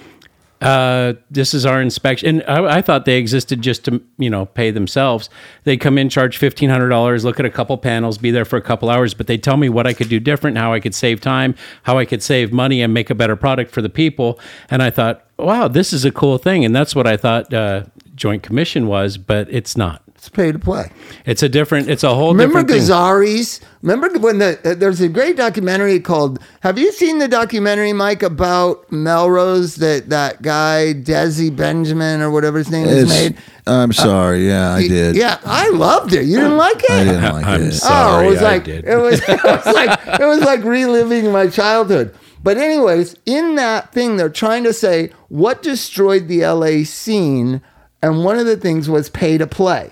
Uh, 0.65 1.13
this 1.31 1.53
is 1.53 1.67
our 1.67 1.83
inspection. 1.83 2.41
And 2.41 2.51
I, 2.51 2.79
I 2.79 2.83
thought 2.83 3.05
they 3.05 3.19
existed 3.19 3.61
just 3.61 3.85
to, 3.85 4.03
you 4.19 4.31
know, 4.31 4.47
pay 4.47 4.71
themselves. 4.71 5.29
They 5.65 5.77
come 5.77 5.99
in, 5.99 6.09
charge 6.09 6.39
fifteen 6.39 6.71
hundred 6.71 6.89
dollars, 6.89 7.25
look 7.25 7.39
at 7.39 7.47
a 7.47 7.51
couple 7.51 7.77
panels, 7.77 8.19
be 8.19 8.31
there 8.31 8.45
for 8.45 8.57
a 8.57 8.63
couple 8.63 8.89
hours, 8.89 9.15
but 9.15 9.27
they 9.27 9.37
tell 9.37 9.57
me 9.57 9.69
what 9.69 9.87
I 9.87 9.93
could 9.93 10.09
do 10.09 10.19
different, 10.19 10.57
how 10.57 10.73
I 10.73 10.81
could 10.81 10.95
save 10.95 11.21
time, 11.21 11.55
how 11.83 11.99
I 11.99 12.05
could 12.05 12.23
save 12.23 12.53
money, 12.53 12.81
and 12.83 12.95
make 12.95 13.11
a 13.11 13.15
better 13.15 13.37
product 13.37 13.73
for 13.73 13.83
the 13.83 13.91
people. 13.91 14.41
And 14.71 14.83
I 14.83 14.91
thought, 14.91 15.27
wow, 15.39 15.69
this 15.69 15.93
is 15.93 16.05
a 16.05 16.11
cool 16.11 16.39
thing. 16.39 16.65
And 16.65 16.75
that's 16.75 16.95
what 16.95 17.07
I 17.07 17.17
thought 17.17 17.53
uh, 17.53 17.85
Joint 18.15 18.43
Commission 18.43 18.87
was, 18.87 19.19
but 19.19 19.49
it's 19.51 19.77
not. 19.77 20.04
It's 20.25 20.31
pay 20.31 20.53
to 20.53 20.59
play. 20.59 20.91
It's 21.27 21.43
a 21.43 21.51
different. 21.51 21.91
It's 21.91 22.03
a 22.03 22.15
whole 22.15 22.33
Remember 22.33 22.63
different 22.63 22.71
thing. 22.71 22.97
Gazzari's? 22.97 23.61
Remember 23.83 24.19
when 24.19 24.39
the 24.39 24.59
uh, 24.65 24.75
there's 24.75 25.03
a 25.03 25.09
great 25.11 25.37
documentary 25.37 26.01
called 26.01 26.39
Have 26.61 26.79
you 26.79 26.93
seen 26.93 27.19
the 27.19 27.29
documentary 27.29 27.93
Mike 27.93 28.23
about 28.23 28.91
Melrose 28.91 29.75
that 29.77 30.09
that 30.09 30.41
guy 30.41 30.95
Desi 30.95 31.55
Benjamin 31.55 32.23
or 32.23 32.31
whatever 32.31 32.57
his 32.57 32.71
name 32.71 32.87
is 32.87 33.07
made? 33.07 33.37
I'm 33.67 33.93
sorry. 33.93 34.49
Yeah, 34.49 34.73
I 34.73 34.89
did. 34.89 35.15
Yeah, 35.15 35.39
I 35.45 35.69
loved 35.69 36.15
it. 36.15 36.25
You 36.25 36.37
didn't 36.37 36.57
like 36.57 36.83
it? 36.85 36.91
I 36.91 37.05
didn't 37.05 37.23
like 37.23 37.45
I'm 37.45 37.63
it. 37.65 37.73
sorry. 37.73 38.25
oh, 38.25 38.27
it 38.27 38.31
was 38.31 38.41
I 38.41 38.53
like 38.53 38.65
did. 38.65 38.85
it 38.87 38.97
was 38.97 39.21
it 39.29 39.45
was 39.45 39.67
like 39.67 40.21
it 40.21 40.25
was 40.25 40.41
like 40.41 40.65
reliving 40.65 41.31
my 41.33 41.49
childhood. 41.49 42.17
But 42.43 42.57
anyways, 42.57 43.15
in 43.27 43.57
that 43.57 43.93
thing, 43.93 44.17
they're 44.17 44.31
trying 44.31 44.65
to 44.65 44.73
say 44.73 45.11
what 45.29 45.63
destroyed 45.63 46.29
the 46.29 46.47
LA 46.47 46.85
scene, 46.85 47.61
and 48.03 48.25
one 48.25 48.39
of 48.39 48.47
the 48.47 48.57
things 48.57 48.89
was 48.89 49.11
pay 49.11 49.37
to 49.37 49.47
play. 49.47 49.91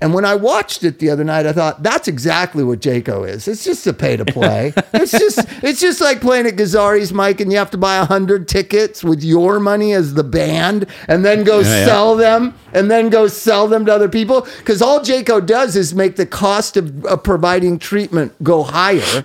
And 0.00 0.14
when 0.14 0.24
I 0.24 0.34
watched 0.34 0.84
it 0.84 0.98
the 0.98 1.10
other 1.10 1.24
night, 1.24 1.46
I 1.46 1.52
thought 1.52 1.82
that's 1.82 2.08
exactly 2.08 2.62
what 2.64 2.80
JCAHO 2.80 3.28
is. 3.28 3.48
It's 3.48 3.64
just 3.64 3.86
a 3.86 3.92
pay 3.92 4.16
to 4.16 4.24
play. 4.24 4.72
it's 4.94 5.12
just 5.12 5.40
it's 5.62 5.80
just 5.80 6.00
like 6.00 6.20
playing 6.20 6.46
at 6.46 6.54
Gazzari's, 6.56 7.12
Mike, 7.12 7.40
and 7.40 7.50
you 7.52 7.58
have 7.58 7.70
to 7.72 7.78
buy 7.78 7.96
a 7.96 8.04
hundred 8.04 8.48
tickets 8.48 9.02
with 9.02 9.22
your 9.22 9.58
money 9.60 9.92
as 9.92 10.14
the 10.14 10.24
band, 10.24 10.86
and 11.08 11.24
then 11.24 11.44
go 11.44 11.60
Yeah, 11.60 11.80
yeah. 11.80 11.86
sell 11.86 12.16
them, 12.16 12.54
and 12.72 12.90
then 12.90 13.08
go 13.10 13.26
sell 13.28 13.68
them 13.68 13.86
to 13.86 13.94
other 13.94 14.08
people. 14.08 14.42
Because 14.58 14.80
all 14.82 15.00
JCAHO 15.00 15.46
does 15.46 15.76
is 15.76 15.94
make 15.94 16.16
the 16.16 16.26
cost 16.26 16.76
of, 16.76 17.04
of 17.04 17.22
providing 17.22 17.78
treatment 17.78 18.32
go 18.42 18.62
higher, 18.62 19.24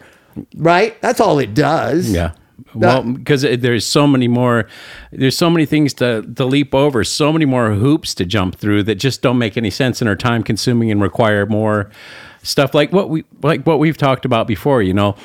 right? 0.55 0.99
That's 1.01 1.19
all 1.19 1.39
it 1.39 1.53
does. 1.53 2.09
Yeah. 2.11 2.33
Well, 2.75 3.03
because 3.03 3.41
there's 3.41 3.85
so 3.85 4.07
many 4.07 4.27
more, 4.27 4.67
there's 5.11 5.37
so 5.37 5.49
many 5.49 5.65
things 5.65 5.93
to, 5.95 6.21
to 6.35 6.45
leap 6.45 6.73
over, 6.73 7.03
so 7.03 7.31
many 7.33 7.45
more 7.45 7.71
hoops 7.73 8.15
to 8.15 8.25
jump 8.25 8.55
through 8.55 8.83
that 8.83 8.95
just 8.95 9.21
don't 9.21 9.37
make 9.37 9.57
any 9.57 9.69
sense 9.69 10.01
and 10.01 10.09
are 10.09 10.15
time 10.15 10.43
consuming 10.43 10.89
and 10.91 11.01
require 11.01 11.45
more 11.45 11.89
stuff 12.41 12.73
like 12.73 12.91
what 12.91 13.09
we 13.09 13.23
like 13.41 13.65
what 13.65 13.79
we've 13.79 13.97
talked 13.97 14.25
about 14.25 14.47
before. 14.47 14.81
You 14.81 14.93
know, 14.93 15.15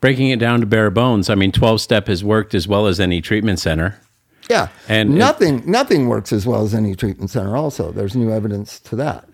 breaking 0.00 0.30
it 0.30 0.38
down 0.38 0.60
to 0.60 0.66
bare 0.66 0.90
bones. 0.90 1.28
I 1.30 1.34
mean, 1.34 1.52
twelve 1.52 1.80
step 1.80 2.06
has 2.08 2.24
worked 2.24 2.54
as 2.54 2.66
well 2.68 2.86
as 2.86 3.00
any 3.00 3.20
treatment 3.20 3.58
center. 3.58 3.98
Yeah. 4.50 4.68
And- 4.88 5.10
And 5.10 5.18
nothing 5.18 5.62
nothing 5.64 6.08
works 6.08 6.32
as 6.32 6.46
well 6.46 6.62
as 6.64 6.74
any 6.74 6.94
treatment 6.94 7.30
center. 7.30 7.56
Also, 7.56 7.92
there's 7.92 8.14
new 8.14 8.30
evidence 8.30 8.78
to 8.80 8.96
that. 8.96 9.26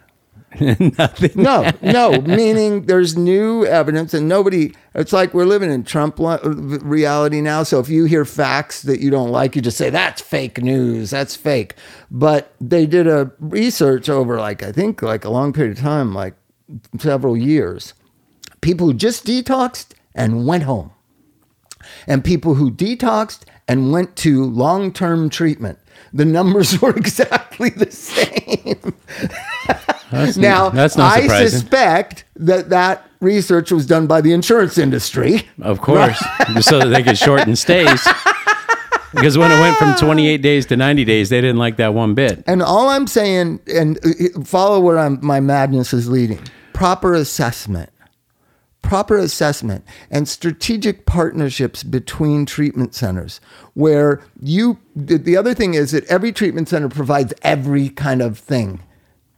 Nothing. 0.61 1.31
No, 1.37 1.71
no, 1.81 2.21
meaning 2.23 2.87
there's 2.87 3.17
new 3.17 3.65
evidence, 3.67 4.13
and 4.15 4.29
nobody. 4.29 4.75
It's 4.95 5.13
like 5.13 5.33
we're 5.33 5.45
living 5.45 5.71
in 5.71 5.85
Trump 5.85 6.17
reality 6.19 7.41
now. 7.41 7.63
So 7.63 7.79
if 7.79 7.89
you 7.89 8.07
hear 8.07 8.25
facts 8.25 8.83
that 8.83 8.99
you 9.01 9.11
don't 9.11 9.31
like, 9.31 9.55
you 9.55 9.63
just 9.63 9.79
say 9.79 9.91
that's 9.91 10.21
fake 10.21 10.61
news. 10.61 11.11
That's 11.11 11.37
fake. 11.37 11.75
But 12.11 12.53
they 12.61 12.87
did 12.87 13.07
a 13.07 13.31
research 13.39 14.09
over 14.09 14.39
like 14.39 14.65
I 14.65 14.73
think 14.73 15.03
like 15.03 15.25
a 15.25 15.31
long 15.31 15.53
period 15.53 15.79
of 15.79 15.83
time, 15.83 16.13
like 16.13 16.35
several 16.99 17.37
years. 17.37 17.95
People 18.61 18.89
who 18.89 18.95
just 18.95 19.25
detoxed 19.25 19.93
and 20.17 20.47
went 20.47 20.65
home, 20.65 20.91
and 22.09 22.25
people 22.25 22.55
who 22.57 22.73
detoxed 22.73 23.43
and 23.69 23.93
went 23.93 24.17
to 24.17 24.45
long-term 24.45 25.31
treatment. 25.31 25.79
The 26.13 26.25
numbers 26.25 26.81
were 26.83 26.91
exactly 26.91 27.71
the 27.71 27.93
same. 27.93 28.95
That's, 30.11 30.37
Now, 30.37 30.71
that's 30.71 30.97
not 30.97 31.13
I 31.17 31.23
surprising. 31.23 31.59
suspect 31.61 32.25
that 32.37 32.71
that 32.71 33.07
research 33.21 33.71
was 33.71 33.87
done 33.87 34.07
by 34.07 34.21
the 34.21 34.33
insurance 34.33 34.79
industry. 34.79 35.49
of 35.63 35.81
course, 35.81 36.19
so 36.61 36.79
that 36.81 36.89
they 36.89 37.03
could 37.03 37.19
shorten 37.19 37.55
stays. 37.57 38.07
Because 39.13 39.37
when 39.37 39.51
it 39.51 39.59
went 39.61 39.77
from 39.77 39.95
28 39.97 40.39
days 40.41 40.67
to 40.67 40.77
90 40.77 41.05
days, 41.05 41.31
they 41.31 41.41
didn't 41.41 41.57
like 41.57 41.77
that 41.79 41.95
one 41.95 42.15
bit. 42.15 42.45
And 42.47 42.63
all 42.63 42.89
I'm 42.89 43.07
saying, 43.09 43.61
and 43.73 43.99
uh, 44.05 44.41
follow 44.45 44.79
where 44.81 44.99
I'm, 44.99 45.19
my 45.21 45.41
madness 45.41 45.93
is 45.93 46.09
leading 46.09 46.41
proper 46.73 47.13
assessment, 47.15 47.91
proper 48.83 49.19
assessment, 49.19 49.85
and 50.11 50.29
strategic 50.29 51.07
partnerships 51.07 51.83
between 51.83 52.47
treatment 52.47 52.95
centers. 52.95 53.41
Where 53.75 54.23
you, 54.41 54.79
the 54.95 55.37
other 55.37 55.55
thing 55.55 55.75
is 55.75 55.91
that 55.91 56.05
every 56.07 56.33
treatment 56.33 56.69
center 56.69 56.89
provides 56.89 57.35
every 57.43 57.89
kind 57.91 58.23
of 58.23 58.39
thing. 58.39 58.81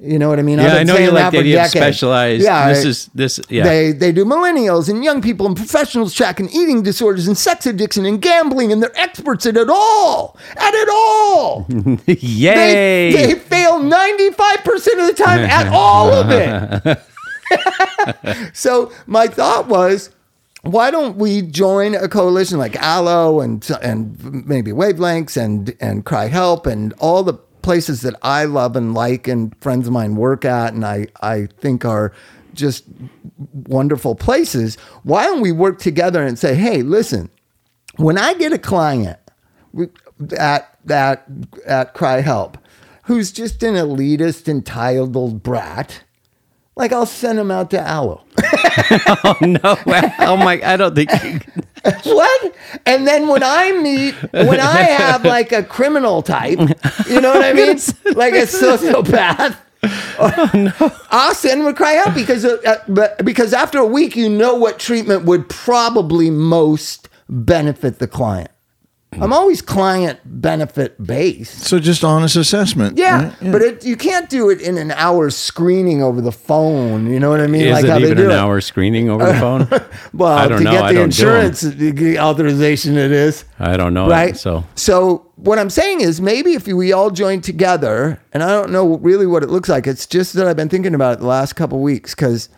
You 0.04 0.18
know 0.18 0.28
what 0.28 0.40
I 0.40 0.42
mean? 0.42 0.58
Yeah, 0.58 0.64
been 0.68 0.76
I 0.78 0.82
know 0.82 0.98
you 0.98 1.06
that 1.06 1.12
like 1.12 1.32
the 1.32 1.38
idea 1.38 1.62
of 1.62 1.70
specialized. 1.70 2.42
Yeah, 2.42 2.68
this 2.68 2.84
is 2.84 3.06
this. 3.14 3.40
Yeah, 3.48 3.62
They 3.62 3.92
they 3.92 4.10
do 4.10 4.24
millennials 4.24 4.88
and 4.88 5.04
young 5.04 5.22
people 5.22 5.46
and 5.46 5.56
professionals 5.56 6.12
track 6.12 6.40
and 6.40 6.52
eating 6.52 6.82
disorders 6.82 7.28
and 7.28 7.38
sex 7.38 7.66
addiction 7.66 8.04
and 8.04 8.20
gambling 8.20 8.72
and 8.72 8.82
they're 8.82 8.98
experts 8.98 9.46
at 9.46 9.56
it 9.56 9.68
all. 9.70 10.36
At 10.56 10.74
it 10.74 10.88
all. 10.88 11.66
yay! 12.06 13.12
They, 13.12 13.26
they 13.26 13.34
fail 13.38 13.78
95% 13.80 14.66
of 15.00 15.06
the 15.06 15.14
time 15.16 15.40
at 15.40 15.68
all 15.68 16.10
of 16.12 16.30
it. 16.30 17.00
so 18.54 18.90
my 19.06 19.26
thought 19.28 19.68
was, 19.68 20.10
why 20.62 20.90
don't 20.90 21.16
we 21.16 21.42
join 21.42 21.94
a 21.94 22.08
coalition 22.08 22.58
like 22.58 22.80
Alo 22.82 23.40
and 23.40 23.68
and 23.82 24.46
maybe 24.46 24.72
Wavelengths 24.72 25.36
and 25.36 25.74
and 25.80 26.04
CRI-Help 26.04 26.66
and 26.66 26.92
all 26.94 27.22
the 27.22 27.34
places 27.62 28.02
that 28.02 28.14
I 28.22 28.44
love 28.44 28.76
and 28.76 28.94
like 28.94 29.28
and 29.28 29.56
friends 29.60 29.86
of 29.86 29.92
mine 29.92 30.16
work 30.16 30.44
at 30.44 30.74
and 30.74 30.84
I 30.84 31.06
I 31.20 31.46
think 31.58 31.84
are 31.84 32.12
just 32.54 32.84
wonderful 33.52 34.14
places. 34.14 34.76
Why 35.04 35.24
don't 35.24 35.40
we 35.40 35.52
work 35.52 35.78
together 35.78 36.22
and 36.22 36.38
say, 36.38 36.54
hey, 36.54 36.82
listen, 36.82 37.30
when 37.96 38.18
I 38.18 38.34
get 38.34 38.52
a 38.52 38.58
client 38.58 39.18
at 40.38 40.78
at 40.88 41.24
at 41.66 41.94
CRI-Help 41.94 42.58
who's 43.04 43.32
just 43.32 43.62
an 43.62 43.74
elitist, 43.74 44.48
entitled 44.48 45.42
brat, 45.42 46.04
like 46.76 46.92
I'll 46.92 47.06
send 47.06 47.38
him 47.38 47.50
out 47.50 47.70
to 47.70 47.80
Alo. 47.80 48.24
oh 49.24 49.36
no, 49.42 49.60
oh 50.20 50.36
my! 50.36 50.60
I 50.64 50.76
don't 50.76 50.94
think. 50.94 51.10
what? 52.04 52.54
And 52.86 53.06
then 53.06 53.28
when 53.28 53.42
I 53.42 53.72
meet, 53.72 54.14
when 54.32 54.60
I 54.60 54.82
have 54.82 55.24
like 55.24 55.52
a 55.52 55.62
criminal 55.62 56.22
type, 56.22 56.58
you 57.08 57.20
know 57.20 57.32
what 57.32 57.44
I 57.44 57.52
mean? 57.52 57.78
Like 58.14 58.34
a 58.34 58.46
sociopath. 58.46 59.56
I'll 61.10 61.34
send 61.34 61.60
him 61.60 61.66
a 61.66 61.74
cry 61.74 61.96
out 61.96 62.14
because 62.14 62.44
uh, 62.44 62.56
uh, 62.64 62.76
but- 62.88 63.24
because 63.24 63.52
after 63.52 63.78
a 63.78 63.86
week 63.86 64.16
you 64.16 64.28
know 64.28 64.54
what 64.54 64.78
treatment 64.78 65.24
would 65.24 65.48
probably 65.48 66.30
most 66.30 67.08
benefit 67.28 67.98
the 67.98 68.06
client. 68.06 68.50
I'm 69.20 69.32
always 69.32 69.60
client 69.60 70.20
benefit 70.24 71.00
based. 71.04 71.60
So 71.64 71.78
just 71.78 72.02
honest 72.02 72.34
assessment. 72.34 72.96
Yeah, 72.96 73.26
right? 73.42 73.52
but 73.52 73.60
it, 73.62 73.84
you 73.84 73.94
can't 73.96 74.28
do 74.30 74.48
it 74.48 74.60
in 74.62 74.78
an 74.78 74.90
hour 74.92 75.28
screening 75.30 76.02
over 76.02 76.20
the 76.22 76.32
phone. 76.32 77.10
You 77.10 77.20
know 77.20 77.28
what 77.28 77.40
I 77.40 77.46
mean? 77.46 77.62
Is 77.66 77.72
like 77.72 77.84
it 77.84 77.90
how 77.90 77.98
they 77.98 78.04
even 78.06 78.16
do 78.16 78.24
an 78.24 78.30
it. 78.30 78.36
hour 78.38 78.60
screening 78.60 79.10
over 79.10 79.24
the 79.26 79.34
phone? 79.34 79.68
Well, 80.14 80.32
I 80.32 80.48
don't 80.48 80.58
to 80.58 80.64
know. 80.64 80.70
get 80.72 80.82
I 80.84 80.92
the 80.92 80.98
don't 81.00 81.14
do 81.14 81.28
'em. 81.28 81.36
insurance 81.36 81.60
the 81.60 82.18
authorization, 82.18 82.96
it 82.96 83.12
is 83.12 83.44
I 83.58 83.76
don't 83.76 83.92
know. 83.94 84.08
right. 84.08 84.30
It, 84.34 84.38
so 84.38 84.64
so 84.76 85.26
what 85.36 85.58
I'm 85.58 85.70
saying 85.70 86.00
is 86.00 86.20
maybe 86.20 86.54
if 86.54 86.66
we 86.66 86.92
all 86.92 87.10
join 87.10 87.40
together, 87.40 88.20
and 88.32 88.42
I 88.42 88.48
don't 88.48 88.70
know 88.72 88.96
really 88.98 89.26
what 89.26 89.42
it 89.42 89.50
looks 89.50 89.68
like. 89.68 89.86
It's 89.86 90.06
just 90.06 90.32
that 90.34 90.46
I've 90.46 90.56
been 90.56 90.68
thinking 90.68 90.94
about 90.94 91.14
it 91.14 91.18
the 91.20 91.26
last 91.26 91.54
couple 91.54 91.80
weeks 91.80 92.14
because 92.14 92.48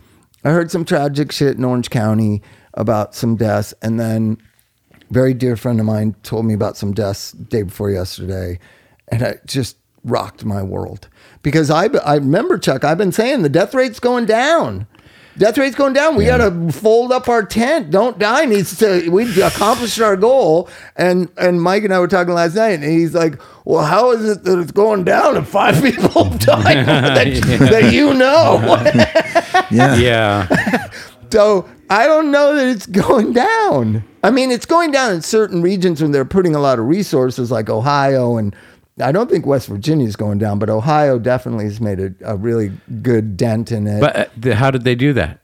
I 0.43 0.49
heard 0.51 0.71
some 0.71 0.85
tragic 0.85 1.31
shit 1.31 1.57
in 1.57 1.65
Orange 1.65 1.89
County 1.89 2.41
about 2.75 3.13
some 3.15 3.35
deaths, 3.35 3.73
and 3.81 3.99
then 3.99 4.37
very 5.15 5.33
dear 5.33 5.55
friend 5.55 5.79
of 5.79 5.85
mine 5.85 6.13
told 6.23 6.45
me 6.45 6.53
about 6.53 6.75
some 6.75 6.91
deaths 6.91 7.31
day 7.31 7.63
before 7.63 7.89
yesterday, 7.89 8.59
and 9.07 9.21
it 9.21 9.39
just 9.45 9.77
rocked 10.03 10.43
my 10.43 10.61
world 10.61 11.07
because 11.41 11.71
I 11.71 11.85
I 11.85 12.15
remember 12.15 12.57
Chuck. 12.57 12.83
I've 12.83 12.97
been 12.97 13.13
saying 13.13 13.41
the 13.41 13.47
death 13.47 13.73
rate's 13.73 14.01
going 14.01 14.25
down. 14.25 14.87
Death 15.37 15.57
rate's 15.57 15.75
going 15.77 15.93
down. 15.93 16.17
We 16.17 16.25
got 16.25 16.37
to 16.37 16.71
fold 16.71 17.13
up 17.13 17.29
our 17.29 17.43
tent. 17.45 17.91
Don't 17.91 18.19
die 18.19 18.43
needs 18.45 18.77
to. 18.79 19.09
We 19.09 19.41
accomplished 19.41 20.01
our 20.01 20.17
goal. 20.17 20.69
And 20.97 21.29
and 21.37 21.61
Mike 21.61 21.85
and 21.85 21.93
I 21.93 21.99
were 21.99 22.09
talking 22.09 22.33
last 22.33 22.55
night, 22.55 22.73
and 22.73 22.83
he's 22.83 23.15
like, 23.15 23.41
"Well, 23.63 23.85
how 23.85 24.11
is 24.11 24.29
it 24.29 24.43
that 24.43 24.59
it's 24.59 24.73
going 24.73 25.05
down 25.05 25.37
if 25.37 25.47
five 25.47 25.81
people 25.89 26.25
died 26.25 26.85
that, 26.87 27.69
that 27.71 27.93
you 27.93 28.13
know?" 28.13 28.59
Yeah. 29.71 29.95
Yeah. 29.95 30.89
so 31.31 31.67
I 31.89 32.05
don't 32.05 32.31
know 32.31 32.53
that 32.55 32.67
it's 32.67 32.85
going 32.85 33.31
down. 33.31 34.03
I 34.25 34.31
mean, 34.31 34.51
it's 34.51 34.65
going 34.65 34.91
down 34.91 35.13
in 35.13 35.21
certain 35.21 35.61
regions 35.61 36.01
when 36.01 36.11
they're 36.11 36.25
putting 36.25 36.55
a 36.55 36.59
lot 36.59 36.79
of 36.79 36.85
resources, 36.85 37.51
like 37.51 37.69
Ohio 37.69 38.37
and. 38.37 38.55
I 38.97 39.11
don't 39.11 39.29
think 39.29 39.45
West 39.45 39.67
Virginia 39.67 40.07
is 40.07 40.15
going 40.15 40.37
down, 40.37 40.57
but 40.57 40.69
Ohio 40.69 41.19
definitely 41.19 41.65
has 41.65 41.81
made 41.81 41.99
a, 41.99 42.13
a 42.21 42.37
really 42.37 42.71
good 43.01 43.35
dent 43.35 43.69
in 43.69 43.87
it. 43.87 43.99
But 43.99 44.15
uh, 44.15 44.25
the, 44.37 44.55
how 44.55 44.71
did 44.71 44.85
they 44.85 44.95
do 44.95 45.11
that? 45.11 45.41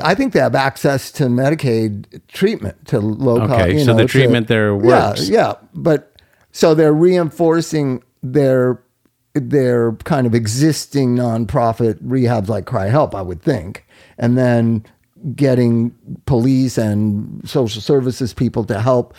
I 0.00 0.14
think 0.14 0.32
they 0.32 0.38
have 0.38 0.54
access 0.54 1.10
to 1.12 1.24
Medicaid 1.24 2.20
treatment 2.28 2.86
to 2.86 3.00
low 3.00 3.38
cost. 3.46 3.60
Okay, 3.62 3.72
you 3.74 3.80
so 3.80 3.86
know, 3.86 3.96
the 3.96 4.02
to- 4.04 4.08
treatment 4.08 4.46
there 4.46 4.76
works. 4.76 5.28
Yeah, 5.28 5.48
yeah, 5.48 5.54
but 5.74 6.14
so 6.52 6.74
they're 6.74 6.94
reinforcing 6.94 8.02
their 8.22 8.80
their 9.34 9.92
kind 10.04 10.26
of 10.26 10.34
existing 10.34 11.16
nonprofit 11.16 11.94
rehabs 11.94 12.48
like 12.48 12.66
CRI-Help, 12.66 13.14
I 13.14 13.22
would 13.22 13.42
think, 13.42 13.86
and 14.18 14.38
then 14.38 14.84
getting 15.34 15.94
police 16.26 16.78
and 16.78 17.48
social 17.48 17.80
services 17.80 18.34
people 18.34 18.64
to 18.64 18.80
help 18.80 19.14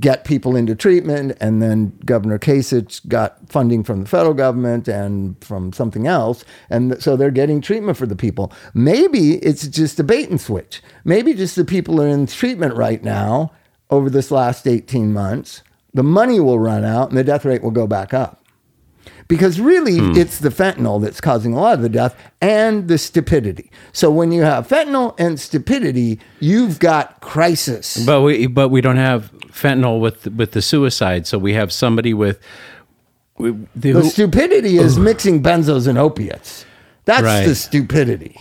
get 0.00 0.24
people 0.24 0.56
into 0.56 0.74
treatment. 0.74 1.36
And 1.40 1.62
then 1.62 1.96
governor 2.04 2.38
kasich 2.38 3.06
got 3.08 3.48
funding 3.48 3.84
from 3.84 4.02
the 4.02 4.08
federal 4.08 4.34
government 4.34 4.88
and 4.88 5.42
from 5.44 5.72
something 5.72 6.06
else. 6.06 6.44
And 6.70 7.00
so 7.02 7.16
they're 7.16 7.30
getting 7.30 7.60
treatment 7.60 7.96
for 7.96 8.06
the 8.06 8.16
people. 8.16 8.52
Maybe 8.74 9.34
it's 9.36 9.66
just 9.68 10.00
a 10.00 10.04
bait 10.04 10.28
and 10.28 10.40
switch. 10.40 10.82
Maybe 11.04 11.34
just 11.34 11.56
the 11.56 11.64
people 11.64 12.00
are 12.00 12.08
in 12.08 12.26
treatment 12.26 12.74
right 12.74 13.02
now 13.02 13.52
over 13.90 14.10
this 14.10 14.30
last 14.30 14.66
18 14.66 15.12
months. 15.12 15.62
The 15.94 16.02
money 16.02 16.40
will 16.40 16.58
run 16.58 16.84
out 16.84 17.08
and 17.08 17.16
the 17.16 17.24
death 17.24 17.44
rate 17.44 17.62
will 17.62 17.70
go 17.70 17.86
back 17.86 18.12
up 18.12 18.45
because 19.28 19.60
really 19.60 19.98
it's 20.20 20.38
the 20.38 20.50
fentanyl 20.50 21.00
that's 21.02 21.20
causing 21.20 21.52
a 21.52 21.60
lot 21.60 21.74
of 21.74 21.82
the 21.82 21.88
death 21.88 22.14
and 22.40 22.88
the 22.88 22.98
stupidity. 22.98 23.70
So 23.92 24.10
when 24.10 24.30
you 24.32 24.42
have 24.42 24.68
fentanyl 24.68 25.14
and 25.18 25.38
stupidity, 25.40 26.20
you've 26.40 26.78
got 26.78 27.20
crisis. 27.20 28.04
But 28.06 28.22
we 28.22 28.46
but 28.46 28.68
we 28.68 28.80
don't 28.80 28.96
have 28.98 29.32
fentanyl 29.48 30.00
with 30.00 30.26
with 30.28 30.52
the 30.52 30.62
suicide. 30.62 31.26
So 31.26 31.38
we 31.38 31.54
have 31.54 31.72
somebody 31.72 32.14
with. 32.14 32.38
we- 33.38 33.50
the- 33.74 33.92
the 33.92 34.04
stupidity 34.04 34.78
is 34.78 34.98
mixing 34.98 35.42
benzos 35.42 35.86
and 35.86 35.98
opiates. 35.98 36.64
That's 37.04 37.22
Right. 37.22 37.46
the 37.46 37.54
stupidity. 37.54 38.36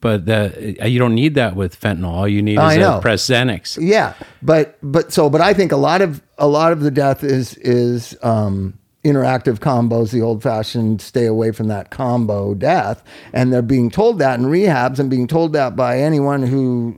but 0.00 0.26
the, 0.26 0.76
you 0.86 0.98
don't 0.98 1.14
need 1.14 1.34
that 1.36 1.56
with 1.56 1.80
fentanyl. 1.80 2.12
All 2.12 2.28
you 2.28 2.42
need 2.42 2.54
is 2.54 2.58
I 2.58 2.74
a 2.74 2.78
know. 2.78 3.00
Xanax. 3.02 3.78
Yeah, 3.80 4.12
but 4.42 4.76
but 4.82 5.12
so 5.12 5.30
but 5.30 5.40
I 5.40 5.54
think 5.54 5.72
a 5.72 5.76
lot 5.78 6.02
of 6.02 6.20
a 6.36 6.46
lot 6.46 6.72
of 6.72 6.80
the 6.80 6.90
death 6.90 7.24
is 7.24 7.54
is 7.58 8.14
um, 8.22 8.74
interactive 9.04 9.58
combos, 9.58 10.10
the 10.10 10.22
old 10.22 10.42
fashioned 10.42 11.00
stay 11.00 11.26
away 11.26 11.52
from 11.52 11.68
that 11.68 11.90
combo 11.90 12.54
death, 12.54 13.04
and 13.32 13.52
they're 13.52 13.62
being 13.62 13.90
told 13.90 14.18
that 14.18 14.38
in 14.38 14.46
rehabs 14.46 14.98
and 14.98 15.10
being 15.10 15.26
told 15.26 15.52
that 15.52 15.76
by 15.76 15.98
anyone 15.98 16.42
who 16.42 16.94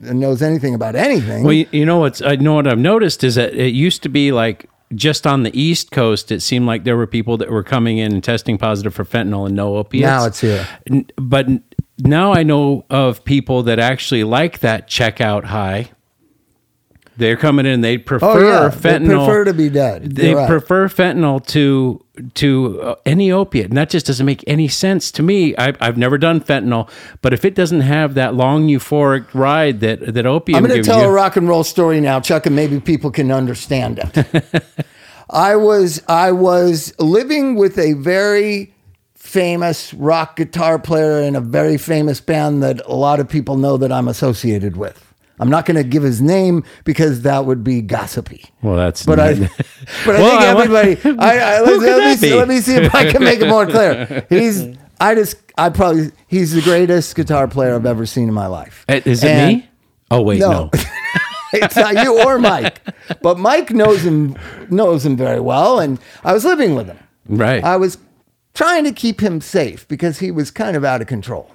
knows 0.00 0.42
anything 0.42 0.74
about 0.74 0.96
anything. 0.96 1.44
Well, 1.44 1.52
you, 1.52 1.68
you 1.70 1.86
know 1.86 1.98
what's 1.98 2.22
I 2.22 2.36
know 2.36 2.54
what 2.54 2.66
I've 2.66 2.78
noticed 2.78 3.22
is 3.22 3.34
that 3.36 3.54
it 3.54 3.74
used 3.74 4.02
to 4.02 4.08
be 4.08 4.32
like 4.32 4.68
just 4.94 5.26
on 5.26 5.42
the 5.42 5.58
East 5.58 5.90
Coast, 5.90 6.30
it 6.30 6.40
seemed 6.40 6.66
like 6.66 6.84
there 6.84 6.96
were 6.96 7.06
people 7.06 7.36
that 7.38 7.50
were 7.50 7.62
coming 7.62 7.98
in 7.98 8.12
and 8.12 8.22
testing 8.22 8.58
positive 8.58 8.94
for 8.94 9.04
fentanyl 9.04 9.46
and 9.46 9.54
no 9.54 9.76
opiates. 9.76 10.06
Now 10.06 10.26
it's 10.26 10.40
here. 10.40 10.66
But 11.16 11.48
now 11.98 12.32
I 12.32 12.42
know 12.42 12.84
of 12.90 13.24
people 13.24 13.62
that 13.64 13.78
actually 13.78 14.24
like 14.24 14.60
that 14.60 14.88
checkout 14.88 15.44
high. 15.44 15.90
They're 17.16 17.36
coming 17.36 17.66
in. 17.66 17.82
They 17.82 17.98
prefer 17.98 18.26
oh 18.26 18.38
yeah, 18.38 18.70
fentanyl. 18.70 19.08
they 19.08 19.14
prefer 19.14 19.44
to 19.44 19.54
be 19.54 19.68
dead. 19.68 20.16
they 20.16 20.34
right. 20.34 20.48
prefer 20.48 20.88
fentanyl 20.88 21.46
to 21.48 22.02
to 22.34 22.80
uh, 22.80 22.94
any 23.04 23.30
opiate, 23.30 23.66
and 23.66 23.76
that 23.76 23.90
just 23.90 24.06
doesn't 24.06 24.24
make 24.24 24.42
any 24.46 24.68
sense 24.68 25.10
to 25.12 25.22
me. 25.22 25.54
I, 25.56 25.74
I've 25.80 25.98
never 25.98 26.16
done 26.16 26.40
fentanyl, 26.40 26.88
but 27.20 27.32
if 27.32 27.44
it 27.44 27.54
doesn't 27.54 27.82
have 27.82 28.14
that 28.14 28.34
long 28.34 28.66
euphoric 28.66 29.34
ride 29.34 29.80
that 29.80 30.14
that 30.14 30.26
opium 30.26 30.56
I'm 30.56 30.64
going 30.64 30.82
to 30.82 30.88
tell 30.88 31.02
you, 31.02 31.08
a 31.08 31.12
rock 31.12 31.36
and 31.36 31.48
roll 31.48 31.64
story 31.64 32.00
now, 32.00 32.20
Chuck, 32.20 32.46
and 32.46 32.56
maybe 32.56 32.80
people 32.80 33.10
can 33.10 33.30
understand 33.30 34.00
it. 34.02 34.64
I 35.30 35.56
was 35.56 36.02
I 36.08 36.32
was 36.32 36.94
living 36.98 37.56
with 37.56 37.78
a 37.78 37.92
very 37.94 38.74
famous 39.14 39.94
rock 39.94 40.36
guitar 40.36 40.78
player 40.78 41.22
in 41.22 41.36
a 41.36 41.40
very 41.40 41.78
famous 41.78 42.20
band 42.20 42.62
that 42.62 42.84
a 42.86 42.94
lot 42.94 43.20
of 43.20 43.28
people 43.28 43.56
know 43.56 43.76
that 43.76 43.92
I'm 43.92 44.08
associated 44.08 44.76
with. 44.76 45.11
I'm 45.42 45.50
not 45.50 45.66
going 45.66 45.76
to 45.76 45.82
give 45.84 46.02
his 46.02 46.22
name 46.22 46.64
because 46.84 47.22
that 47.22 47.44
would 47.46 47.62
be 47.64 47.82
gossipy. 47.82 48.44
well, 48.62 48.76
that's 48.76 49.04
But 49.04 49.18
I, 49.20 49.32
not- 49.34 49.50
but 50.06 50.16
I 50.16 50.20
Well, 50.20 50.36
I 50.38 50.40
think 50.54 50.54
wa- 50.70 50.80
everybody. 50.80 51.18
I, 51.20 51.54
I, 51.54 51.58
Who 51.58 51.64
let, 51.64 51.78
could 51.80 51.80
let 51.80 51.98
me 51.98 52.04
that 52.04 52.18
see, 52.20 52.30
be? 52.30 52.34
let 52.36 52.48
me 52.48 52.60
see 52.60 52.74
if 52.76 52.94
I 52.94 53.10
can 53.10 53.22
make 53.24 53.40
it 53.40 53.48
more 53.48 53.66
clear. 53.66 54.24
He's. 54.28 54.66
I 55.00 55.14
just. 55.16 55.36
I 55.58 55.68
probably. 55.70 56.12
He's 56.28 56.52
the 56.52 56.62
greatest 56.62 57.14
guitar 57.16 57.48
player 57.48 57.74
I've 57.74 57.84
ever 57.86 58.06
seen 58.06 58.28
in 58.28 58.34
my 58.34 58.46
life. 58.46 58.84
Uh, 58.88 59.00
Is 59.04 59.22
it 59.24 59.30
And- 59.30 59.56
me? 59.58 59.68
Oh 60.10 60.22
wait, 60.22 60.38
No. 60.40 60.52
no. 60.52 60.70
it's 61.54 61.74
not 61.76 62.02
you 62.04 62.22
or 62.22 62.38
Mike, 62.38 62.80
but 63.22 63.38
Mike 63.38 63.70
knows 63.72 64.04
him 64.04 64.36
knows 64.70 65.04
him 65.04 65.16
very 65.16 65.40
well, 65.40 65.80
and 65.80 65.98
I 66.22 66.32
was 66.32 66.44
living 66.44 66.74
with 66.74 66.86
him. 66.86 66.98
Right. 67.26 67.64
I 67.64 67.76
was 67.76 67.98
trying 68.54 68.84
to 68.84 68.92
keep 68.92 69.20
him 69.22 69.40
safe 69.40 69.88
because 69.88 70.18
he 70.18 70.30
was 70.30 70.50
kind 70.50 70.76
of 70.76 70.84
out 70.84 71.00
of 71.00 71.06
control. 71.08 71.50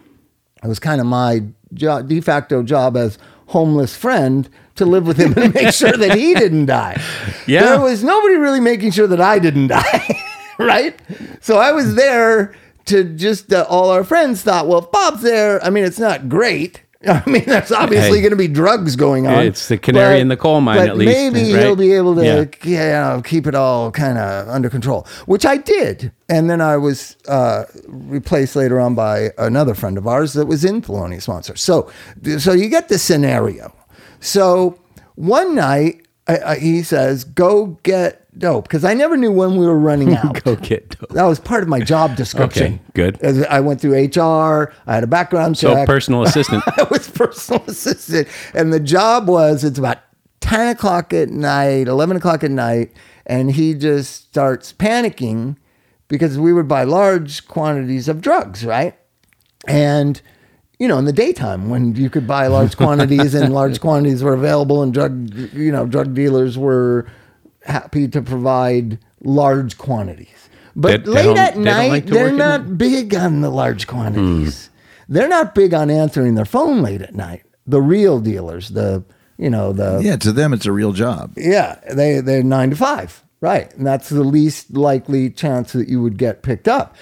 It 0.63 0.67
was 0.67 0.80
kind 0.80 1.00
of 1.00 1.06
my 1.08 1.43
jo- 1.73 2.02
de 2.02 2.19
facto 2.19 2.63
job 2.63 2.97
as 2.97 3.17
homeless 3.47 3.95
friend 3.95 4.49
to 4.75 4.86
live 4.86 5.07
with 5.07 5.17
him 5.17 5.33
and 5.38 5.53
make 5.53 5.73
sure 5.73 5.91
that 5.91 6.15
he 6.15 6.33
didn't 6.36 6.67
die. 6.67 7.01
Yeah. 7.47 7.63
There 7.63 7.81
was 7.81 8.03
nobody 8.03 8.36
really 8.36 8.60
making 8.60 8.91
sure 8.91 9.07
that 9.07 9.21
I 9.21 9.39
didn't 9.39 9.67
die, 9.79 10.21
right? 10.60 10.99
So 11.41 11.57
I 11.57 11.71
was 11.71 11.95
there 11.95 12.53
to 12.86 13.03
just 13.03 13.51
uh, 13.51 13.65
all 13.69 13.89
our 13.89 14.03
friends 14.03 14.41
thought, 14.43 14.67
well, 14.67 14.79
if 14.79 14.91
Bob's 14.91 15.21
there, 15.21 15.63
I 15.63 15.69
mean, 15.69 15.83
it's 15.83 15.99
not 15.99 16.29
great. 16.29 16.83
I 17.07 17.23
mean, 17.29 17.43
that's 17.45 17.71
obviously 17.71 18.17
Hey. 18.17 18.21
going 18.21 18.31
to 18.31 18.36
be 18.38 18.47
drugs 18.47 18.95
going 18.95 19.27
on. 19.27 19.45
It's 19.45 19.67
the 19.67 19.77
canary 19.77 20.19
in 20.19 20.29
the 20.29 20.38
coal 20.38 20.62
mine, 20.62 20.77
but 20.77 20.89
at 20.89 20.97
least, 20.97 21.12
Maybe 21.33 21.53
right? 21.53 21.62
he'll 21.63 21.75
be 21.75 21.93
able 21.93 22.15
to 22.15 22.25
Yeah. 22.25 22.45
yeah. 22.63 23.12
you 23.12 23.17
know, 23.17 23.21
keep 23.21 23.45
it 23.45 23.53
all 23.55 23.91
kind 23.91 24.17
of 24.17 24.47
under 24.49 24.69
control, 24.69 25.05
which 25.27 25.45
I 25.45 25.57
did. 25.57 26.12
And 26.29 26.49
then 26.49 26.60
I 26.60 26.77
was 26.77 27.15
uh, 27.27 27.65
replaced 27.88 28.55
later 28.55 28.79
on 28.79 28.95
by 28.95 29.29
another 29.38 29.75
friend 29.75 29.97
of 29.97 30.07
ours 30.07 30.33
that 30.33 30.47
was 30.47 30.65
in 30.65 30.81
Thelonious 30.81 31.27
Monster. 31.27 31.55
So, 31.55 31.91
so 32.39 32.51
you 32.53 32.67
get 32.69 32.89
the 32.89 32.97
scenario. 32.97 33.73
So 34.19 34.79
one 35.15 35.53
night 35.55 36.05
I, 36.27 36.38
I, 36.39 36.55
he 36.60 36.83
says, 36.83 37.23
"Go 37.23 37.77
get 37.83 38.26
dope," 38.39 38.65
because 38.67 38.84
I 38.86 38.93
never 38.93 39.17
knew 39.17 39.32
when 39.32 39.58
we 39.58 39.65
were 39.65 39.78
running 39.78 40.13
out. 40.15 40.43
Go 40.43 40.56
get 40.56 40.97
dope. 41.00 41.10
That 41.10 41.23
was 41.26 41.39
part 41.39 41.63
of 41.63 41.69
my 41.69 41.80
job 41.80 42.15
description. 42.15 42.65
Okay, 42.73 42.80
good. 42.93 43.17
As 43.21 43.43
I 43.45 43.60
went 43.60 43.82
through 43.82 43.93
HR. 43.93 44.73
I 44.86 44.95
had 44.95 45.04
a 45.04 45.08
background 45.08 45.58
So 45.58 45.73
check. 45.73 45.88
personal 45.88 46.23
assistant. 46.28 46.63
I 46.67 46.84
was 46.91 47.10
personal 47.10 47.63
assistant, 47.67 48.28
and 48.54 48.71
the 48.73 48.80
job 48.80 49.28
was 49.28 49.63
it's 49.63 49.80
about 49.80 49.97
ten 50.39 50.67
o'clock 50.69 51.13
at 51.13 51.30
night, 51.30 51.88
eleven 51.88 52.17
o'clock 52.17 52.43
at 52.43 52.52
night, 52.52 52.91
and 53.26 53.52
he 53.52 53.73
just 53.73 54.28
starts 54.30 54.73
panicking 54.73 55.58
because 56.08 56.38
we 56.39 56.54
would 56.54 56.67
buy 56.67 56.84
large 56.84 57.47
quantities 57.47 58.08
of 58.08 58.21
drugs, 58.21 58.63
right? 58.65 58.95
And 59.67 60.21
you 60.80 60.88
know, 60.88 61.00
in 61.00 61.06
the 61.06 61.12
daytime 61.13 61.69
when 61.69 61.95
you 61.95 62.08
could 62.10 62.28
buy 62.28 62.45
large 62.47 62.78
quantities 62.78 63.34
and 63.34 63.52
large 63.62 63.82
quantities 63.82 64.23
were 64.23 64.34
available, 64.36 64.84
and 64.84 64.93
drug, 64.93 65.34
you 65.54 65.71
know, 65.71 65.86
drug 65.86 66.13
dealers 66.13 66.58
were 66.58 67.08
happy 67.67 68.08
to 68.08 68.21
provide 68.21 68.97
large 69.23 69.77
quantities. 69.77 70.27
But 70.75 71.06
They- 71.06 71.12
they 71.12 71.15
late 71.17 71.23
don't- 71.25 71.38
at 71.38 71.58
night, 71.58 71.89
like 71.89 72.06
they're 72.06 72.23
work 72.25 72.32
in 72.34 72.38
not 72.38 72.77
big 72.77 73.15
on 73.15 73.41
the 73.41 73.49
large 73.49 73.88
quantities. 73.88 74.69
Hmm. 75.08 75.13
They're 75.13 75.27
not 75.30 75.56
big 75.56 75.73
on 75.73 75.89
answering 75.89 76.36
their 76.36 76.45
phone 76.45 76.82
late 76.82 77.01
at 77.01 77.15
night. 77.15 77.43
The 77.65 77.82
real 77.82 78.19
dealers, 78.19 78.69
the 78.69 79.03
you 79.38 79.49
know 79.49 79.71
the 79.73 79.99
Yeah, 80.03 80.15
to 80.17 80.32
them, 80.32 80.53
it's 80.53 80.65
a 80.65 80.71
real 80.71 80.93
job. 80.93 81.32
yeah, 81.38 81.75
they 81.93 82.19
they're 82.21 82.43
nine 82.43 82.69
to 82.71 82.75
five, 82.75 83.23
right? 83.41 83.73
And 83.77 83.86
that's 83.86 84.10
the 84.10 84.23
least 84.23 84.75
likely 84.75 85.30
chance 85.30 85.73
that 85.73 85.88
you 85.89 86.01
would 86.01 86.17
get 86.17 86.41
picked 86.43 86.67
up. 86.67 86.95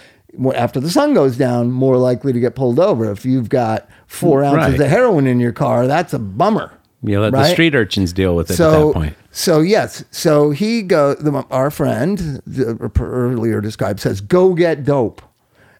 After 0.53 0.79
the 0.81 0.89
sun 0.89 1.13
goes 1.13 1.37
down, 1.37 1.71
more 1.71 1.97
likely 1.97 2.33
to 2.33 2.39
get 2.41 2.55
pulled 2.55 2.79
over. 2.79 3.09
If 3.09 3.25
you've 3.25 3.47
got 3.49 3.87
four 4.07 4.43
ounces 4.43 4.73
Right. 4.73 4.81
of 4.81 4.87
heroin 4.89 5.27
in 5.27 5.39
your 5.39 5.53
car, 5.53 5.87
that's 5.87 6.13
a 6.13 6.19
bummer. 6.19 6.71
You 7.03 7.21
let 7.21 7.31
the 7.33 7.45
street 7.45 7.73
urchins 7.75 8.11
deal 8.13 8.35
with 8.35 8.49
it 8.51 8.55
so, 8.55 8.89
at 8.89 8.93
that 8.93 8.99
point. 8.99 9.13
So 9.37 9.59
yes, 9.59 10.05
so 10.11 10.51
he 10.51 10.81
go. 10.81 11.13
The, 11.13 11.45
our 11.51 11.69
friend 11.69 12.41
the, 12.47 12.89
earlier 13.01 13.59
described 13.59 13.99
says, 13.99 14.21
"Go 14.21 14.53
get 14.53 14.85
dope," 14.85 15.21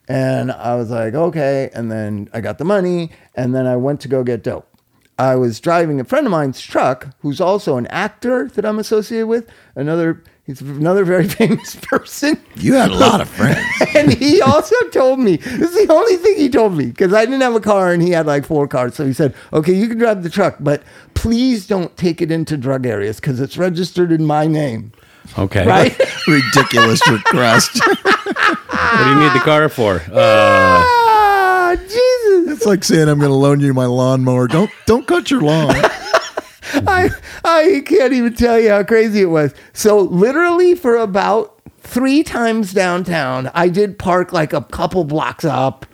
and 0.10 0.52
I 0.52 0.76
was 0.76 0.92
like, 0.92 1.14
"Okay." 1.14 1.70
And 1.74 1.90
then 1.90 2.30
I 2.34 2.42
got 2.42 2.58
the 2.58 2.66
money, 2.66 3.12
and 3.34 3.56
then 3.56 3.66
I 3.66 3.78
went 3.78 4.02
to 4.02 4.10
go 4.10 4.26
get 4.26 4.44
dope. 4.44 4.68
I 5.18 5.38
was 5.38 5.62
driving 5.62 6.02
a 6.02 6.04
friend 6.04 6.28
of 6.28 6.32
mine's 6.32 6.60
truck, 6.60 7.16
who's 7.20 7.40
also 7.40 7.78
an 7.78 7.88
actor 7.88 8.50
that 8.50 8.66
I'm 8.66 8.78
associated 8.78 9.28
with. 9.28 9.50
Another, 9.74 10.22
He's 10.46 10.62
another 10.62 11.04
very 11.04 11.28
famous 11.42 11.76
person. 11.76 12.40
You 12.56 12.74
had 12.76 12.92
a 12.92 12.96
lot 12.96 13.22
of 13.22 13.30
friends. 13.30 13.66
And 13.96 14.14
he 14.14 14.42
also 14.42 14.76
told 14.92 15.20
me, 15.20 15.38
this 15.38 15.74
is 15.74 15.88
the 15.88 15.94
only 15.94 16.18
thing 16.18 16.38
he 16.38 16.50
told 16.50 16.78
me, 16.78 16.88
because 16.88 17.14
I 17.14 17.26
didn't 17.26 17.42
have 17.42 17.56
a 17.56 17.60
car 17.60 17.92
and 17.92 18.02
he 18.02 18.12
had 18.12 18.26
like 18.26 18.46
four 18.46 18.68
cars. 18.68 18.96
So 18.96 19.06
he 19.06 19.14
said, 19.14 19.34
okay, 19.54 19.74
you 19.74 19.88
can 19.88 19.98
drive 19.98 20.22
the 20.22 20.30
truck, 20.30 20.58
but 20.60 20.84
please 21.14 21.66
don't 21.66 21.96
take 21.98 22.22
it 22.22 22.32
into 22.32 22.58
drug 22.58 22.86
areas 22.86 23.20
because 23.20 23.40
it's 23.40 23.58
registered 23.58 24.12
in 24.12 24.26
my 24.26 24.48
name. 24.48 24.92
Okay. 25.38 25.66
Right? 25.66 25.98
Ridiculous 26.28 27.02
request. 27.10 27.82
What 27.86 28.98
do 28.98 29.10
you 29.10 29.16
need 29.20 29.34
the 29.34 29.42
car 29.44 29.70
for? 29.70 29.96
Uh, 30.12 30.14
ah, 30.14 31.76
Jesus. 31.76 32.58
It's 32.58 32.66
like 32.66 32.84
saying 32.84 33.08
I'm 33.10 33.20
going 33.20 33.32
to 33.32 33.36
loan 33.36 33.60
you 33.62 33.74
my 33.74 33.86
lawnmower. 33.86 34.48
Don't 34.48 34.70
don't 34.86 35.08
cut 35.08 35.32
your 35.32 35.42
lawn. 35.42 35.76
I, 36.88 37.10
I 37.46 37.84
can't 37.86 38.12
even 38.14 38.34
tell 38.34 38.60
you 38.60 38.70
how 38.70 38.84
crazy 38.84 39.22
it 39.22 39.30
was. 39.30 39.54
So, 39.74 40.00
literally, 40.00 40.74
for 40.74 40.98
about 40.98 41.62
three 41.80 42.24
times 42.24 42.74
downtown, 42.74 43.52
I 43.54 43.70
did 43.70 44.00
park 44.00 44.34
like 44.34 44.52
a 44.52 44.62
couple 44.62 45.04
blocks 45.04 45.46
up, 45.46 45.86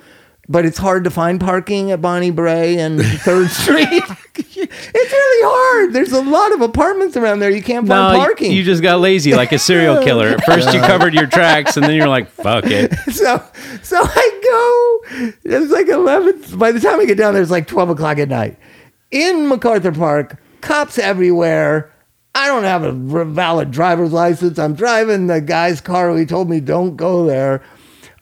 but 0.47 0.65
it's 0.65 0.77
hard 0.77 1.03
to 1.03 1.09
find 1.09 1.41
parking 1.41 1.91
at 1.91 2.01
Bonnie 2.01 2.31
Brae 2.31 2.77
and 2.77 2.99
3rd 3.01 3.49
Street. 3.49 4.03
it's 4.35 5.11
really 5.11 5.47
hard. 5.49 5.93
There's 5.93 6.13
a 6.13 6.21
lot 6.21 6.53
of 6.53 6.61
apartments 6.61 7.17
around 7.17 7.39
there. 7.39 7.51
You 7.51 7.61
can't 7.61 7.85
find 7.85 8.13
no, 8.13 8.19
parking. 8.19 8.53
you 8.53 8.63
just 8.63 8.81
got 8.81 9.01
lazy 9.01 9.33
like 9.33 9.51
a 9.51 9.59
serial 9.59 10.01
killer. 10.01 10.27
At 10.29 10.45
first, 10.45 10.73
you 10.73 10.79
covered 10.91 11.13
your 11.13 11.27
tracks, 11.27 11.75
and 11.75 11.85
then 11.85 11.95
you're 11.95 12.07
like, 12.07 12.29
"Fuck 12.29 12.65
it." 12.67 12.93
so 13.11 13.43
so 13.83 13.97
I 14.01 15.01
go. 15.11 15.29
It's 15.43 15.71
like 15.71 15.89
eleven. 15.89 16.41
By 16.57 16.71
the 16.71 16.79
time 16.79 17.01
I 17.01 17.05
get 17.05 17.17
down 17.17 17.33
there, 17.33 17.41
it's 17.43 17.51
like 17.51 17.67
twelve 17.67 17.89
o'clock 17.89 18.17
at 18.19 18.29
night. 18.29 18.57
In 19.11 19.49
MacArthur 19.49 19.91
Park, 19.91 20.41
cops 20.61 20.97
everywhere. 20.97 21.91
I 22.33 22.47
don't 22.47 22.63
have 22.63 22.83
a 22.83 23.25
valid 23.25 23.71
driver's 23.71 24.13
license. 24.13 24.57
I'm 24.57 24.73
driving 24.73 25.27
the 25.27 25.41
guy's 25.41 25.81
car. 25.81 26.15
He 26.17 26.25
told 26.25 26.49
me 26.49 26.59
don't 26.59 26.95
go 26.95 27.25
there. 27.25 27.61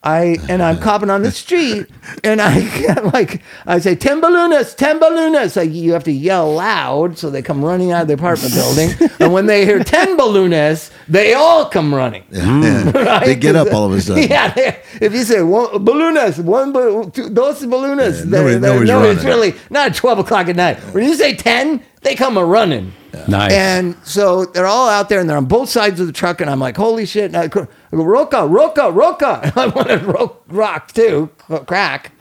I 0.02 0.38
and 0.48 0.64
I'm 0.64 0.80
copping 0.80 1.10
on 1.10 1.24
the 1.24 1.32
street, 1.32 1.86
and 2.24 2.42
I 2.42 2.60
like 3.14 3.42
I 3.66 3.80
say 3.80 3.96
ten 3.96 4.22
balloonists, 4.22 4.74
ten 4.76 4.98
balloonists. 4.98 5.58
Like 5.58 5.72
you 5.72 5.92
have 5.92 6.06
to 6.06 6.12
yell 6.14 6.54
loud 6.56 7.18
so 7.18 7.30
they 7.30 7.42
come 7.42 7.64
running 7.66 7.92
out 7.92 8.04
of 8.04 8.08
the 8.08 8.14
apartment 8.14 8.54
building. 8.54 8.92
and 9.20 9.34
when 9.34 9.46
they 9.48 9.66
hear 9.66 9.84
ten 9.84 10.16
balloonists, 10.16 10.92
they 11.10 11.34
all 11.34 11.66
come 11.66 11.94
running. 11.94 12.24
Yeah. 12.32 12.92
Right? 13.10 13.26
They 13.26 13.36
get 13.36 13.56
up 13.58 13.74
all 13.74 13.86
of 13.86 13.92
a 13.92 14.00
sudden. 14.02 14.24
Yeah, 14.30 14.54
they- 14.54 14.82
if 15.02 15.14
you 15.14 15.24
say 15.24 15.42
one 15.42 15.84
balloonists, 15.84 16.40
one 16.40 16.72
bal- 16.72 17.10
two, 17.12 17.28
those 17.30 17.66
balloonists, 17.66 18.24
Yeah, 18.24 18.30
nobody- 18.32 18.56
they're- 18.56 18.60
they're- 18.60 18.86
nobody's 18.86 18.88
no, 18.90 19.04
it's 19.04 19.24
running. 19.26 19.28
really 19.52 19.56
not 19.70 19.88
at 19.90 19.96
twelve 19.96 20.20
o'clock 20.20 20.48
at 20.48 20.56
night. 20.56 20.78
When 20.94 21.04
you 21.04 21.16
say 21.16 21.36
ten, 21.36 21.82
they 22.04 22.16
come 22.16 22.38
a 22.38 22.46
running. 22.46 22.94
Nice. 23.28 23.52
And 23.52 23.96
so 24.04 24.46
they're 24.46 24.68
all 24.68 24.90
out 24.90 25.10
there 25.10 25.20
and 25.20 25.30
they're 25.30 25.38
on 25.38 25.46
both 25.46 25.70
sides 25.70 26.00
of 26.00 26.08
the 26.08 26.14
truck. 26.14 26.42
And 26.42 26.50
I'm 26.50 26.60
like, 26.60 26.78
holy 26.78 27.06
shit. 27.06 27.26
And 27.26 27.38
I 27.38 27.48
go, 27.48 27.68
Roca, 27.92 28.46
Roca, 28.46 28.92
Roca. 28.92 29.52
I 29.56 29.68
wanted 29.68 30.04
ro- 30.04 30.38
rock 30.48 30.92
too, 30.92 31.30
crack. 31.66 32.12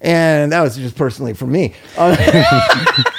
And 0.00 0.52
that 0.52 0.60
was 0.60 0.76
just 0.76 0.96
personally 0.96 1.32
for 1.32 1.46
me. 1.46 1.74
Uh, 1.96 3.02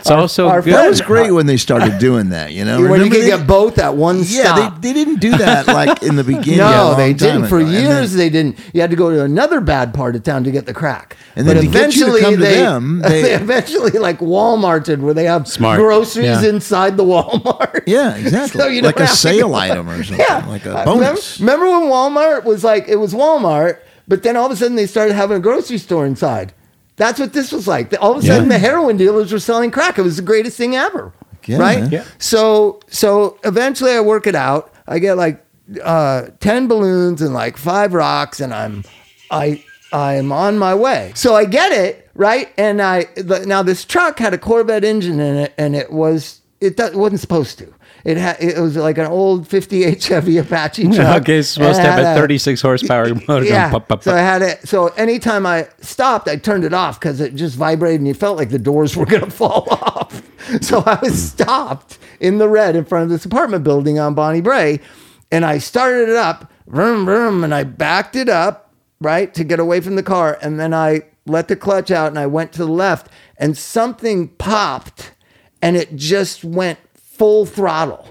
it's 0.00 0.10
also 0.10 0.48
our 0.48 0.60
good. 0.62 0.74
That 0.74 0.88
was 0.88 1.00
great 1.00 1.30
when 1.30 1.46
they 1.46 1.56
started 1.56 1.98
doing 1.98 2.30
that. 2.30 2.52
You 2.52 2.64
know, 2.64 2.80
when 2.88 3.04
you 3.04 3.10
could 3.10 3.22
they- 3.22 3.26
get 3.28 3.46
both 3.46 3.78
at 3.78 3.94
one 3.96 4.18
Yeah, 4.24 4.54
stop. 4.54 4.80
they, 4.80 4.88
they 4.88 4.94
didn't 4.94 5.20
do 5.20 5.30
that 5.36 5.66
like 5.66 6.02
in 6.02 6.16
the 6.16 6.24
beginning. 6.34 6.58
no, 6.58 6.94
they 6.96 7.12
didn't. 7.12 7.46
For 7.46 7.58
ago. 7.58 7.68
Years, 7.70 8.10
then- 8.12 8.18
they 8.18 8.30
didn't. 8.30 8.58
You 8.74 8.80
had 8.80 8.90
to 8.90 8.96
go 8.96 9.10
to 9.10 9.22
another 9.24 9.60
bad 9.60 9.94
part 9.94 10.16
of 10.16 10.22
town 10.22 10.44
to 10.44 10.50
get 10.50 10.66
the 10.66 10.74
crack. 10.74 11.16
And 11.36 11.46
then 11.46 11.56
but 11.56 11.62
to 11.62 11.66
get 11.68 11.94
you 11.96 12.06
to 12.06 12.16
eventually, 12.16 12.36
to 12.36 12.40
they, 12.42 12.56
them, 12.56 12.98
they, 13.04 13.22
they- 13.22 13.34
eventually 13.34 13.92
like 13.92 14.18
Walmarted, 14.18 14.98
where 15.00 15.14
they 15.14 15.24
have 15.24 15.46
Smart. 15.48 15.78
groceries 15.78 16.26
Yeah. 16.26 16.44
inside 16.48 16.96
the 16.96 17.04
Walmart. 17.04 17.82
yeah, 17.86 18.16
exactly. 18.16 18.60
So 18.60 18.66
you 18.68 18.82
like 18.82 19.00
a 19.00 19.06
sale 19.06 19.54
item 19.54 19.88
or 19.88 20.02
something, 20.02 20.24
Yeah, 20.28 20.44
like 20.46 20.66
Uh, 20.66 20.70
a 20.70 20.72
remember, 20.80 21.04
bonus. 21.06 21.40
remember 21.40 21.66
when 21.70 21.82
Walmart 21.82 22.44
was 22.44 22.64
like 22.64 22.88
it 22.88 22.96
was 22.96 23.14
Walmart, 23.14 23.78
but 24.08 24.22
then 24.22 24.36
all 24.36 24.46
of 24.46 24.52
a 24.52 24.56
sudden 24.56 24.76
they 24.76 24.86
started 24.86 25.14
having 25.14 25.36
a 25.36 25.40
grocery 25.40 25.78
store 25.78 26.04
inside. 26.06 26.52
That's 27.00 27.18
what 27.18 27.32
this 27.32 27.50
was 27.50 27.66
like. 27.66 27.94
All 27.98 28.12
of 28.12 28.18
a 28.22 28.26
sudden, 28.26 28.50
Yeah. 28.50 28.58
the 28.58 28.58
heroin 28.58 28.98
dealers 28.98 29.32
were 29.32 29.38
selling 29.38 29.70
crack. 29.70 29.98
It 29.98 30.02
was 30.02 30.16
the 30.16 30.22
greatest 30.22 30.58
thing 30.58 30.76
ever, 30.76 31.14
Yeah, 31.46 31.56
right? 31.56 31.80
man. 31.80 31.90
Yeah. 31.90 32.04
So, 32.18 32.80
so 32.88 33.38
eventually, 33.42 33.92
I 33.92 34.00
work 34.02 34.26
it 34.26 34.34
out. 34.34 34.70
I 34.86 34.98
get 34.98 35.16
like 35.16 35.42
uh, 35.82 36.26
ten 36.40 36.68
balloons 36.68 37.22
and 37.22 37.32
like 37.32 37.56
five 37.56 37.94
rocks, 37.94 38.38
and 38.38 38.52
I'm, 38.52 38.84
I, 39.30 39.64
I'm 39.94 40.30
on 40.30 40.58
my 40.58 40.74
way. 40.74 41.12
So 41.14 41.34
I 41.34 41.46
get 41.46 41.72
it 41.72 42.10
right, 42.14 42.52
and 42.58 42.82
I 42.82 43.04
the, 43.16 43.46
now 43.46 43.62
this 43.62 43.86
truck 43.86 44.18
had 44.18 44.34
a 44.34 44.38
Corvette 44.38 44.84
engine 44.84 45.20
in 45.20 45.36
it, 45.36 45.54
and 45.56 45.74
it 45.74 45.90
was 45.90 46.40
it, 46.60 46.78
it 46.78 46.94
wasn't 46.94 47.20
supposed 47.20 47.56
to. 47.60 47.72
It 48.04 48.16
had 48.16 48.36
it 48.40 48.58
was 48.58 48.76
like 48.76 48.98
an 48.98 49.06
old 49.06 49.46
'58 49.46 50.00
Chevy 50.00 50.38
Apache 50.38 50.84
truck. 50.94 51.22
okay, 51.22 51.38
it's 51.38 51.48
supposed 51.48 51.80
to 51.80 51.82
have 51.82 51.98
a 51.98 52.20
36 52.20 52.60
horsepower 52.62 53.14
motor. 53.28 53.44
yeah. 53.44 53.70
pop, 53.70 53.88
pop, 53.88 54.02
So 54.02 54.12
I 54.12 54.14
pop. 54.14 54.20
had 54.22 54.42
it. 54.42 54.68
So 54.68 54.88
anytime 54.88 55.46
I 55.46 55.68
stopped, 55.80 56.28
I 56.28 56.36
turned 56.36 56.64
it 56.64 56.72
off 56.72 56.98
because 56.98 57.20
it 57.20 57.34
just 57.34 57.56
vibrated 57.56 58.00
and 58.00 58.08
you 58.08 58.14
felt 58.14 58.36
like 58.36 58.50
the 58.50 58.58
doors 58.58 58.96
were 58.96 59.06
going 59.06 59.24
to 59.24 59.30
fall 59.30 59.66
off. 59.70 60.22
So 60.62 60.82
I 60.86 60.98
was 61.00 61.10
hmm. 61.10 61.42
stopped 61.42 61.98
in 62.18 62.38
the 62.38 62.48
red 62.48 62.76
in 62.76 62.84
front 62.84 63.04
of 63.04 63.10
this 63.10 63.24
apartment 63.24 63.64
building 63.64 63.98
on 63.98 64.14
Bonnie 64.14 64.40
Brae. 64.40 64.80
And 65.30 65.44
I 65.44 65.58
started 65.58 66.08
it 66.08 66.16
up, 66.16 66.50
vroom, 66.66 67.04
vroom, 67.04 67.44
and 67.44 67.54
I 67.54 67.62
backed 67.62 68.16
it 68.16 68.28
up, 68.28 68.74
right, 69.00 69.32
to 69.34 69.44
get 69.44 69.60
away 69.60 69.80
from 69.80 69.94
the 69.94 70.02
car. 70.02 70.38
And 70.42 70.58
then 70.58 70.74
I 70.74 71.02
let 71.26 71.48
the 71.48 71.56
clutch 71.56 71.90
out 71.90 72.08
and 72.08 72.18
I 72.18 72.26
went 72.26 72.52
to 72.52 72.58
the 72.58 72.72
left 72.72 73.08
and 73.36 73.56
something 73.56 74.28
popped 74.28 75.12
and 75.62 75.76
it 75.76 75.96
just 75.96 76.44
went 76.44 76.78
full 77.20 77.44
throttle. 77.44 78.08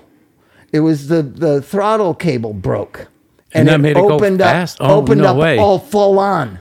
It 0.71 0.81
was 0.81 1.07
the, 1.07 1.23
the 1.23 1.63
throttle 1.63 2.13
cable 2.13 2.53
broke. 2.53 3.07
And 3.53 3.67
made 3.81 3.97
it 3.97 4.01
go 4.07 4.19
fast? 4.51 4.79
up, 4.79 4.87
Oh, 4.91 4.95
opened 4.97 5.21
no 5.21 5.29
up 5.29 5.37
way. 5.37 5.57
all 5.57 5.79
full 5.79 6.19
on, 6.19 6.59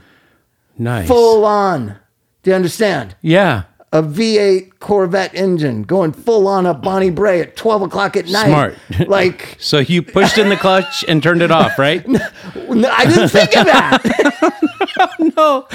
nice. 0.75 1.07
full 1.07 1.45
on. 1.45 1.95
Do 2.41 2.49
you 2.49 2.55
understand? 2.55 3.15
Yeah. 3.21 3.63
A 3.91 4.03
V8 4.03 4.73
Corvette 4.79 5.33
engine 5.33 5.81
going 5.81 6.11
full 6.11 6.47
on 6.47 6.67
up 6.67 6.81
Bonnie 6.83 7.09
Brae 7.09 7.41
at 7.41 7.55
12 7.55 7.81
o'clock 7.83 8.15
at 8.15 8.27
night. 8.27 8.45
Smart. 8.47 8.75
Like, 9.07 9.55
So 9.59 9.79
you 9.79 10.01
pushed 10.03 10.37
in 10.37 10.49
the 10.49 10.57
clutch 10.57 11.03
and 11.07 11.23
turned 11.23 11.41
it 11.41 11.49
off, 11.51 11.79
right? 11.79 12.07
no, 12.07 12.19
I 12.91 13.05
didn't 13.05 13.29
think 13.29 13.57
of 13.57 13.65
that. 13.65 14.03
no. 15.35 15.67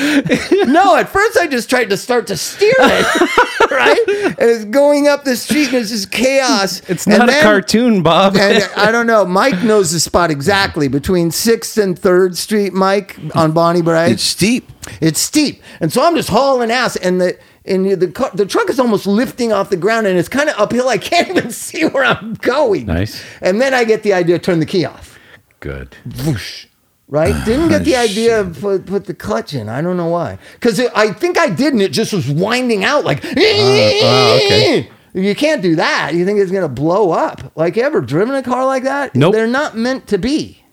no, 0.73 0.97
at 0.97 1.09
first 1.09 1.39
I 1.39 1.47
just 1.49 1.69
tried 1.69 1.91
to 1.91 1.97
start 1.97 2.27
to 2.29 2.37
steer 2.37 2.73
it, 2.79 3.71
right? 3.71 3.99
And 4.39 4.51
it's 4.51 4.65
going 4.67 5.09
up 5.09 5.25
the 5.25 5.37
street 5.37 5.69
and 5.69 5.77
it's 5.79 5.91
just 5.91 6.11
chaos. 6.13 6.83
It's 6.89 7.07
And 7.07 7.19
not 7.19 7.29
a 7.29 7.33
then- 7.33 7.43
cartoon, 7.43 8.03
Bob. 8.03 8.37
and 8.37 8.63
I 8.77 8.93
don't 8.93 9.07
know. 9.07 9.25
Mike 9.25 9.63
knows 9.63 9.91
the 9.93 10.01
spot 10.01 10.31
exactly 10.31 10.87
between 10.89 11.31
Sixth 11.31 11.77
and 11.79 11.99
Third 11.99 12.37
Street. 12.37 12.73
Mike 12.73 13.17
on 13.35 13.53
Bonnie 13.53 13.83
Brae. 13.83 14.13
It's 14.13 14.23
steep. 14.23 14.71
It's 15.01 15.19
steep, 15.19 15.63
and 15.81 15.91
so 15.91 16.03
I'm 16.05 16.15
just 16.15 16.29
hauling 16.29 16.71
ass, 16.71 16.95
and 16.97 17.19
the 17.19 17.39
and 17.65 17.91
the 17.91 18.09
car, 18.09 18.31
the 18.35 18.47
truck 18.47 18.69
is 18.69 18.79
almost 18.79 19.07
lifting 19.07 19.53
off 19.53 19.71
the 19.71 19.77
ground, 19.77 20.07
and 20.07 20.19
it's 20.19 20.29
kind 20.29 20.49
of 20.49 20.59
uphill. 20.59 20.89
I 20.89 20.99
can't 20.99 21.29
even 21.37 21.51
see 21.51 21.85
where 21.87 22.05
I'm 22.05 22.35
going. 22.35 22.87
Nice. 22.87 23.25
And 23.41 23.61
then 23.61 23.75
I 23.75 23.85
get 23.85 24.03
the 24.03 24.13
idea: 24.13 24.39
turn 24.39 24.61
the 24.61 24.67
key 24.67 24.85
off. 24.85 25.19
Good. 25.61 25.97
Whoosh. 26.25 26.67
Right? 27.07 27.35
Ah, 27.35 27.45
didn't 27.45 27.69
get 27.69 27.85
the 27.85 27.97
idea 27.97 28.41
of 28.41 28.59
put, 28.61 28.87
put 28.87 29.05
the 29.05 29.15
clutch 29.15 29.53
in. 29.53 29.69
I 29.69 29.83
don't 29.83 29.97
know 29.99 30.09
why. 30.09 30.39
Because 30.55 30.81
I 30.81 31.13
think 31.13 31.39
I 31.39 31.51
did, 31.51 31.75
and 31.75 31.83
it 31.83 31.93
just 31.93 32.13
was 32.13 32.29
winding 32.31 32.83
out 32.85 33.05
like. 33.05 33.23
oh, 33.25 34.41
okay. 34.45 34.91
You 35.13 35.35
can't 35.35 35.63
do 35.63 35.77
that. 35.77 36.13
You 36.15 36.25
think 36.25 36.41
it's 36.41 36.51
gonna 36.51 36.69
blow 36.69 37.13
up? 37.13 37.53
Like 37.57 37.77
you 37.77 37.83
ever 37.83 38.01
driven 38.01 38.35
a 38.35 38.43
car 38.43 38.67
like 38.67 38.83
that? 38.83 39.15
Nope. 39.15 39.33
They're 39.33 39.47
not 39.47 39.77
meant 39.77 40.09
to 40.09 40.19
be. 40.19 40.64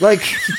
Like 0.00 0.20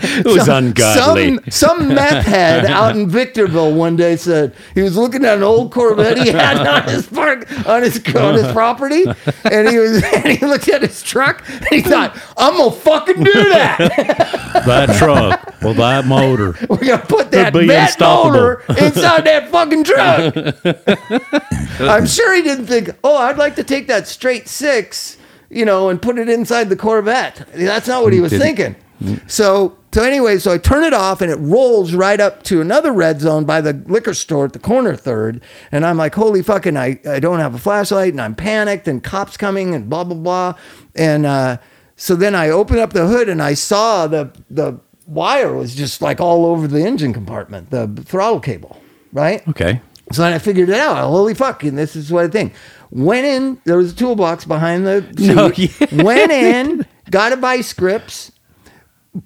It 0.00 0.24
was 0.24 0.46
ungodly. 0.48 1.36
some, 1.36 1.50
some 1.50 1.88
meth 1.94 2.24
head 2.24 2.66
out 2.66 2.94
in 2.96 3.08
Victorville 3.08 3.74
one 3.74 3.96
day 3.96 4.16
said 4.16 4.54
he 4.74 4.82
was 4.82 4.96
looking 4.96 5.24
at 5.24 5.38
an 5.38 5.42
old 5.42 5.72
Corvette 5.72 6.18
he 6.18 6.28
had 6.28 6.56
on 6.66 6.88
his 6.88 7.06
park 7.06 7.50
on 7.66 7.82
his 7.82 8.00
on 8.14 8.34
his 8.34 8.50
property, 8.52 9.04
and 9.44 9.68
he 9.68 9.76
was 9.78 10.02
and 10.14 10.26
he 10.28 10.46
looked 10.46 10.68
at 10.68 10.82
his 10.82 11.02
truck 11.02 11.42
and 11.48 11.66
he 11.68 11.82
thought, 11.82 12.16
"I'm 12.36 12.56
gonna 12.56 12.70
fucking 12.70 13.24
do 13.24 13.32
that. 13.32 13.78
that 14.66 14.96
truck 14.98 15.60
with 15.62 15.76
that 15.78 16.04
motor. 16.06 16.54
We're 16.68 16.76
gonna 16.76 16.98
put 16.98 17.30
that 17.32 17.52
be 17.52 17.66
Met 17.66 17.88
unstoppable." 17.90 18.30
motor 18.32 18.62
inside 18.68 19.24
that 19.24 19.48
fucking 19.50 19.84
truck." 19.84 21.80
I'm 21.80 22.06
sure 22.06 22.34
he 22.34 22.42
didn't 22.42 22.66
think, 22.66 22.90
"Oh, 23.02 23.16
I'd 23.16 23.36
like 23.38 23.56
to 23.56 23.64
take 23.64 23.88
that 23.88 24.06
straight 24.06 24.48
six, 24.48 25.16
you 25.50 25.64
know, 25.64 25.88
and 25.88 26.00
put 26.00 26.18
it 26.18 26.28
inside 26.28 26.68
the 26.68 26.76
Corvette." 26.76 27.46
That's 27.54 27.88
not 27.88 28.02
what 28.02 28.12
he 28.12 28.20
was 28.20 28.30
Didn't. 28.32 28.46
thinking. 28.56 28.76
So, 29.28 29.76
so 29.92 30.02
anyway, 30.02 30.38
so 30.38 30.52
I 30.52 30.58
turn 30.58 30.82
it 30.82 30.92
off 30.92 31.20
and 31.20 31.30
it 31.30 31.36
rolls 31.36 31.94
right 31.94 32.18
up 32.18 32.42
to 32.44 32.60
another 32.60 32.92
red 32.92 33.20
zone 33.20 33.44
by 33.44 33.60
the 33.60 33.72
liquor 33.86 34.12
store 34.12 34.46
at 34.46 34.52
the 34.52 34.58
corner 34.58 34.96
third. 34.96 35.40
And 35.70 35.86
I'm 35.86 35.96
like, 35.96 36.16
holy 36.16 36.42
fucking, 36.42 36.76
I, 36.76 36.98
I 37.08 37.20
don't 37.20 37.38
have 37.38 37.54
a 37.54 37.58
flashlight 37.58 38.12
and 38.12 38.20
I'm 38.20 38.34
panicked 38.34 38.88
and 38.88 39.02
cops 39.02 39.36
coming 39.36 39.72
and 39.74 39.88
blah, 39.88 40.02
blah, 40.02 40.16
blah. 40.16 40.54
And 40.96 41.26
uh, 41.26 41.58
so 41.94 42.16
then 42.16 42.34
I 42.34 42.48
open 42.50 42.78
up 42.80 42.92
the 42.92 43.06
hood 43.06 43.28
and 43.28 43.40
I 43.40 43.54
saw 43.54 44.08
the, 44.08 44.32
the 44.50 44.80
wire 45.06 45.54
was 45.54 45.76
just 45.76 46.02
like 46.02 46.20
all 46.20 46.44
over 46.44 46.66
the 46.66 46.84
engine 46.84 47.12
compartment, 47.12 47.70
the 47.70 47.86
throttle 48.04 48.40
cable, 48.40 48.80
right? 49.12 49.46
Okay. 49.48 49.80
So 50.12 50.22
then 50.22 50.32
I 50.32 50.38
figured 50.38 50.68
it 50.70 50.74
out. 50.76 50.96
Holy 51.08 51.34
fuck! 51.34 51.62
And 51.64 51.76
this 51.76 51.94
is 51.96 52.10
what 52.10 52.24
I 52.24 52.28
think. 52.28 52.54
Went 52.90 53.26
in. 53.26 53.60
There 53.64 53.76
was 53.76 53.92
a 53.92 53.96
toolbox 53.96 54.44
behind 54.46 54.86
the 54.86 55.02
seat. 55.18 55.34
No, 55.34 55.52
yeah. 55.54 56.02
Went 56.04 56.32
in. 56.46 56.86
Got 57.10 57.32
a 57.32 57.36
vice 57.36 57.72
grips. 57.72 58.32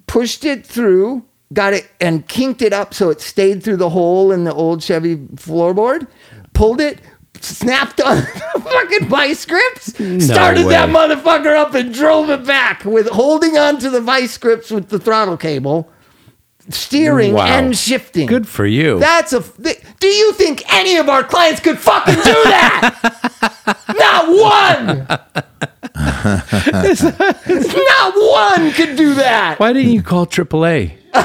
Pushed 0.07 0.43
it 0.45 0.65
through. 0.65 1.23
Got 1.53 1.73
it 1.73 1.89
and 2.01 2.27
kinked 2.27 2.61
it 2.61 2.73
up 2.73 2.93
so 2.93 3.09
it 3.11 3.21
stayed 3.21 3.61
through 3.63 3.77
the 3.77 3.89
hole 3.89 4.31
in 4.31 4.43
the 4.43 4.53
old 4.53 4.81
Chevy 4.81 5.17
floorboard. 5.17 6.07
Pulled 6.53 6.81
it. 6.81 6.99
Snapped 7.41 7.99
on 8.01 8.15
the 8.53 8.61
fucking 8.61 9.09
vice 9.09 9.45
grips. 9.45 9.93
started 10.25 10.65
that 10.67 10.89
motherfucker 10.89 11.55
up 11.55 11.73
and 11.75 11.93
drove 11.93 12.29
it 12.29 12.45
back 12.45 12.85
with 12.85 13.07
holding 13.09 13.57
on 13.57 13.77
to 13.79 13.89
the 13.89 13.99
vice 13.99 14.37
grips 14.37 14.71
with 14.71 14.87
the 14.89 14.97
throttle 14.99 15.35
cable, 15.35 15.91
steering 16.69 17.33
Wow. 17.33 17.45
and 17.47 17.77
shifting. 17.77 18.27
Good 18.27 18.47
for 18.47 18.65
you. 18.65 18.99
That's 18.99 19.31
a. 19.33 19.41
th- 19.41 19.81
Do 19.99 20.07
you 20.07 20.31
think 20.33 20.63
any 20.73 20.97
of 20.97 21.07
our 21.09 21.23
clients 21.23 21.59
could 21.61 21.77
fucking 21.79 22.15
do 22.15 22.21
that? 22.23 22.93
Not 23.97 24.27
one. 24.27 25.07
Not 26.75 28.13
one 28.15 28.71
could 28.73 28.95
do 28.95 29.13
that. 29.15 29.59
Why 29.59 29.73
didn't 29.73 29.91
you 29.91 30.01
call 30.01 30.25
AAA? 30.25 30.93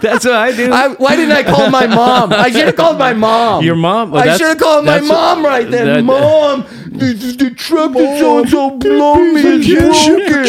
That's 0.00 0.24
what 0.24 0.34
I 0.34 0.52
do. 0.56 0.72
I, 0.72 0.88
why 0.94 1.16
didn't 1.16 1.32
I 1.32 1.42
call 1.42 1.70
my 1.70 1.86
mom? 1.86 2.32
I 2.32 2.50
should 2.50 2.64
have 2.66 2.76
called 2.76 2.98
my 2.98 3.12
mom. 3.12 3.62
Your 3.62 3.76
mom? 3.76 4.10
Well, 4.10 4.28
I 4.28 4.36
should 4.36 4.48
have 4.48 4.58
called 4.58 4.84
my 4.86 5.00
mom 5.00 5.44
right 5.44 5.70
then. 5.70 5.86
that- 5.86 6.04
mom, 6.04 6.62
the, 6.86 7.12
the, 7.38 7.50
truck 7.54 7.92
that 7.92 8.18
so 8.18 8.38
and 8.40 8.48
so 8.48 8.70
blown 8.78 9.34
me 9.34 9.42
is 9.42 9.68
broken. 9.68 10.44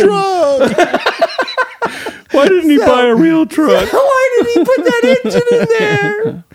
Why 2.35 2.47
didn't 2.47 2.69
he 2.69 2.77
So- 2.77 2.85
buy 2.85 3.05
a 3.05 3.15
real 3.15 3.45
truck? 3.57 3.91
Why 3.91 4.29
did 4.37 4.47
he 4.53 4.65
put 4.65 4.77
that 4.85 5.19
engine 5.25 5.59
in 5.59 5.67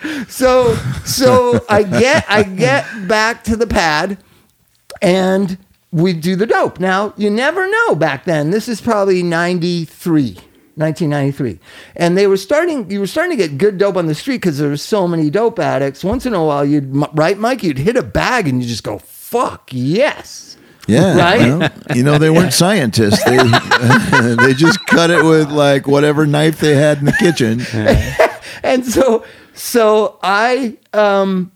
there? 0.04 0.26
So 0.28 0.74
so 1.04 1.64
I 1.68 1.82
get 1.82 2.24
I 2.28 2.42
get 2.42 2.84
back 3.08 3.44
to 3.44 3.56
the 3.56 3.66
pad 3.66 4.18
and 5.02 5.58
we 5.92 6.12
do 6.12 6.36
the 6.36 6.46
dope. 6.46 6.78
Now 6.80 7.12
you 7.16 7.30
never 7.30 7.68
know 7.70 7.94
back 7.94 8.24
then. 8.24 8.50
This 8.50 8.68
is 8.68 8.80
probably 8.80 9.22
93. 9.22 10.36
1993 10.76 11.58
and 11.96 12.16
they 12.16 12.26
were 12.26 12.38
starting 12.38 12.90
you 12.90 13.00
were 13.00 13.06
starting 13.06 13.36
to 13.36 13.48
get 13.48 13.58
good 13.58 13.76
dope 13.76 13.96
on 13.98 14.06
the 14.06 14.14
street 14.14 14.36
because 14.36 14.56
there 14.56 14.68
were 14.70 14.76
so 14.78 15.06
many 15.06 15.28
dope 15.28 15.58
addicts 15.58 16.02
once 16.02 16.24
in 16.24 16.32
a 16.32 16.42
while 16.42 16.64
you'd 16.64 16.88
right 17.12 17.36
mike 17.38 17.62
you'd 17.62 17.76
hit 17.76 17.96
a 17.96 18.02
bag 18.02 18.48
and 18.48 18.62
you 18.62 18.68
just 18.68 18.84
go 18.84 18.96
fuck 18.98 19.68
yes 19.72 20.56
Yeah, 20.90 21.16
Right? 21.18 21.58
well, 21.58 21.70
you 21.96 22.02
know 22.02 22.18
they 22.18 22.30
weren't 22.30 22.52
scientists. 22.52 23.22
They 23.24 23.36
they 24.36 24.54
just 24.54 24.84
cut 24.86 25.10
it 25.10 25.24
with 25.24 25.50
like 25.50 25.86
whatever 25.86 26.26
knife 26.26 26.60
they 26.60 26.74
had 26.74 26.98
in 26.98 27.04
the 27.06 27.12
kitchen. 27.12 27.60
and 28.62 28.84
so 28.84 29.24
so 29.54 30.18
I 30.22 30.76
um 30.92 31.52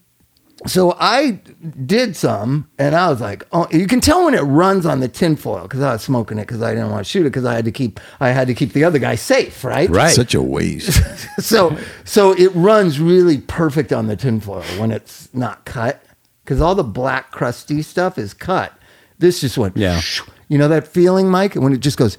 so 0.66 0.96
I 0.98 1.40
did 1.84 2.16
some 2.16 2.70
and 2.78 2.94
I 2.96 3.10
was 3.10 3.20
like, 3.20 3.44
oh, 3.52 3.66
you 3.70 3.86
can 3.86 4.00
tell 4.00 4.24
when 4.24 4.32
it 4.34 4.40
runs 4.40 4.86
on 4.86 5.00
the 5.00 5.08
tinfoil 5.08 5.62
because 5.62 5.82
I 5.82 5.92
was 5.92 6.02
smoking 6.02 6.38
it 6.38 6.46
because 6.46 6.62
I 6.62 6.72
didn't 6.74 6.90
want 6.90 7.04
to 7.04 7.10
shoot 7.10 7.20
it 7.20 7.30
because 7.30 7.44
I 7.44 7.54
had 7.54 7.66
to 7.66 7.72
keep 7.72 8.00
I 8.20 8.30
had 8.30 8.46
to 8.46 8.54
keep 8.54 8.72
the 8.72 8.84
other 8.84 8.98
guy 8.98 9.14
safe, 9.16 9.62
right? 9.62 9.90
Right. 9.90 10.14
Such 10.14 10.34
a 10.34 10.40
waste. 10.42 11.02
So 11.42 11.76
so 12.04 12.32
it 12.32 12.48
runs 12.54 12.98
really 13.00 13.38
perfect 13.38 13.92
on 13.92 14.06
the 14.06 14.16
tinfoil 14.16 14.62
when 14.78 14.90
it's 14.90 15.28
not 15.34 15.64
cut 15.66 16.02
because 16.44 16.60
all 16.62 16.74
the 16.74 16.84
black 16.84 17.30
crusty 17.30 17.82
stuff 17.82 18.16
is 18.16 18.32
cut. 18.32 18.72
This 19.18 19.40
just 19.40 19.56
went 19.58 19.76
Yeah. 19.76 20.00
You 20.48 20.58
know 20.58 20.68
that 20.68 20.86
feeling, 20.88 21.28
Mike, 21.30 21.54
when 21.54 21.72
it 21.72 21.78
just 21.80 21.96
goes. 21.96 22.18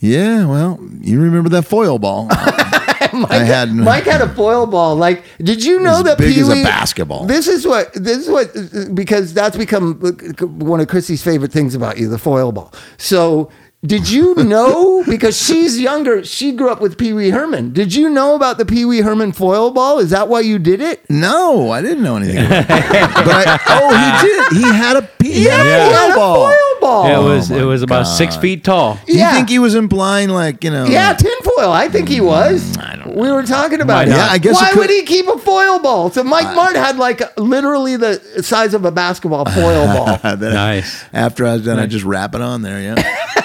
Yeah, 0.00 0.46
well, 0.46 0.78
you 1.00 1.20
remember 1.20 1.48
that 1.50 1.62
foil 1.62 1.98
ball? 1.98 2.26
Mike, 3.12 3.30
I 3.30 3.38
had- 3.44 3.72
Mike 3.74 4.04
had 4.04 4.20
a 4.20 4.28
foil 4.28 4.66
ball. 4.66 4.94
Like, 4.96 5.24
did 5.42 5.64
you 5.64 5.80
know 5.80 6.02
that 6.02 6.18
big 6.18 6.36
as 6.38 6.48
a 6.48 6.62
basketball. 6.62 7.26
This 7.26 7.48
is 7.48 7.66
what 7.66 7.92
this 7.94 8.18
is 8.18 8.30
what 8.30 8.94
because 8.94 9.34
that's 9.34 9.56
become 9.56 10.00
uh, 10.04 10.46
one 10.46 10.80
of 10.80 10.88
Chrissy's 10.88 11.22
favorite 11.22 11.52
things 11.52 11.74
about 11.74 11.98
you, 11.98 12.08
the 12.08 12.18
foil 12.18 12.52
ball. 12.52 12.72
So. 12.96 13.50
Did 13.86 14.10
you 14.10 14.34
know? 14.34 15.04
Because 15.04 15.40
she's 15.40 15.80
younger, 15.80 16.24
she 16.24 16.50
grew 16.50 16.68
up 16.68 16.80
with 16.80 16.98
Pee 16.98 17.12
Wee 17.12 17.30
Herman. 17.30 17.72
Did 17.72 17.94
you 17.94 18.10
know 18.10 18.34
about 18.34 18.58
the 18.58 18.66
Pee 18.66 18.84
Wee 18.84 19.02
Herman 19.02 19.30
foil 19.30 19.70
ball? 19.70 20.00
Is 20.00 20.10
that 20.10 20.26
why 20.28 20.40
you 20.40 20.58
did 20.58 20.80
it? 20.80 21.08
No, 21.08 21.70
I 21.70 21.80
didn't 21.80 22.02
know 22.02 22.16
anything. 22.16 22.38
About 22.44 22.66
that. 22.66 23.12
but 23.24 23.46
I, 23.46 23.60
oh, 23.80 23.94
he 23.94 24.26
did. 24.28 24.64
He 24.66 24.74
had 24.76 24.96
a 24.96 25.08
he 25.22 25.44
had 25.44 25.64
he 25.64 25.70
a 25.72 25.96
had 25.96 26.08
foil 26.08 26.10
a 26.12 26.16
ball. 26.16 26.34
foil 26.48 26.80
ball. 26.80 27.06
it 27.06 27.14
oh 27.14 27.28
was 27.36 27.50
my 27.50 27.58
it 27.58 27.62
was 27.62 27.82
about 27.82 28.02
six 28.08 28.36
feet 28.36 28.64
tall. 28.64 28.98
Do 29.06 29.12
you 29.12 29.20
Yeah. 29.20 29.32
think 29.34 29.48
he 29.48 29.60
was 29.60 29.76
implying 29.76 30.30
like 30.30 30.64
you 30.64 30.70
know? 30.70 30.86
Yeah, 30.86 31.12
tinfoil. 31.12 31.70
I 31.70 31.88
think 31.88 32.08
he 32.08 32.20
was. 32.20 32.76
Mm, 32.76 32.84
I 32.84 32.96
don't 32.96 33.14
We 33.16 33.30
were 33.30 33.44
talking 33.44 33.80
about 33.80 33.94
Might 33.94 34.08
it. 34.08 34.10
not. 34.10 34.16
Yeah, 34.16 34.28
I 34.32 34.38
guess 34.38 34.56
Why 34.56 34.66
it 34.68 34.72
could- 34.72 34.78
would 34.80 34.90
he 34.90 35.02
keep 35.04 35.28
a 35.28 35.38
foil 35.38 35.78
ball? 35.78 36.10
So 36.10 36.24
Mike 36.24 36.52
Mart 36.56 36.74
had 36.74 36.96
like 36.98 37.22
literally 37.38 37.96
the 37.96 38.42
size 38.42 38.74
of 38.74 38.84
a 38.84 38.90
basketball 38.90 39.44
foil 39.44 39.86
ball. 39.86 40.18
Then 40.36 40.54
Nice. 40.54 41.04
After 41.12 41.46
I 41.46 41.52
was 41.52 41.64
done, 41.64 41.78
I 41.78 41.86
just 41.86 42.04
wrap 42.04 42.34
it 42.34 42.40
on 42.40 42.62
there. 42.62 42.80
Yeah. 42.82 43.44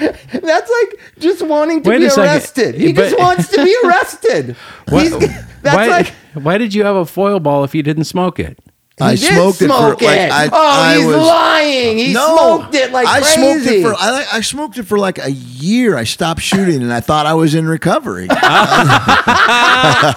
That's 0.32 0.70
like 0.70 1.00
just 1.18 1.42
wanting 1.42 1.82
to 1.82 1.90
Wait 1.90 1.98
be 1.98 2.06
arrested. 2.06 2.74
He 2.74 2.92
But- 2.92 3.10
just 3.10 3.18
wants 3.18 3.48
to 3.48 3.64
be 3.64 3.76
arrested. 3.84 4.56
That's 4.86 5.76
why, 5.76 5.86
like 5.88 6.06
why 6.34 6.58
did 6.58 6.72
you 6.74 6.84
have 6.84 6.96
a 6.96 7.04
foil 7.06 7.40
ball 7.40 7.64
if 7.64 7.74
you 7.74 7.82
didn't 7.82 8.04
smoke 8.04 8.38
it? 8.40 8.58
I 9.00 9.14
he 9.14 9.20
did 9.20 9.34
smoked 9.34 9.62
it 9.62 9.68
for 9.68 9.74
smoke 9.74 10.02
like 10.02 10.18
it. 10.18 10.32
I, 10.32 10.46
oh, 10.46 10.50
I 10.52 10.96
he's 10.96 11.06
was, 11.06 11.16
lying. 11.16 11.98
He 11.98 12.12
smoked 12.12 12.74
it 12.74 12.92
like 12.92 13.06
I 13.06 13.20
crazy. 13.20 13.40
smoked 13.40 13.66
it 13.66 13.82
for 13.82 13.94
I, 13.94 14.26
I 14.32 14.40
smoked 14.40 14.78
it 14.78 14.82
for 14.84 14.98
like 14.98 15.18
a 15.18 15.30
year. 15.30 15.96
I 15.96 16.04
stopped 16.04 16.40
shooting 16.42 16.82
and 16.82 16.92
I 16.92 17.00
thought 17.00 17.26
I 17.26 17.34
was 17.34 17.54
in 17.54 17.66
recovery. 17.68 18.26
I 18.30 20.14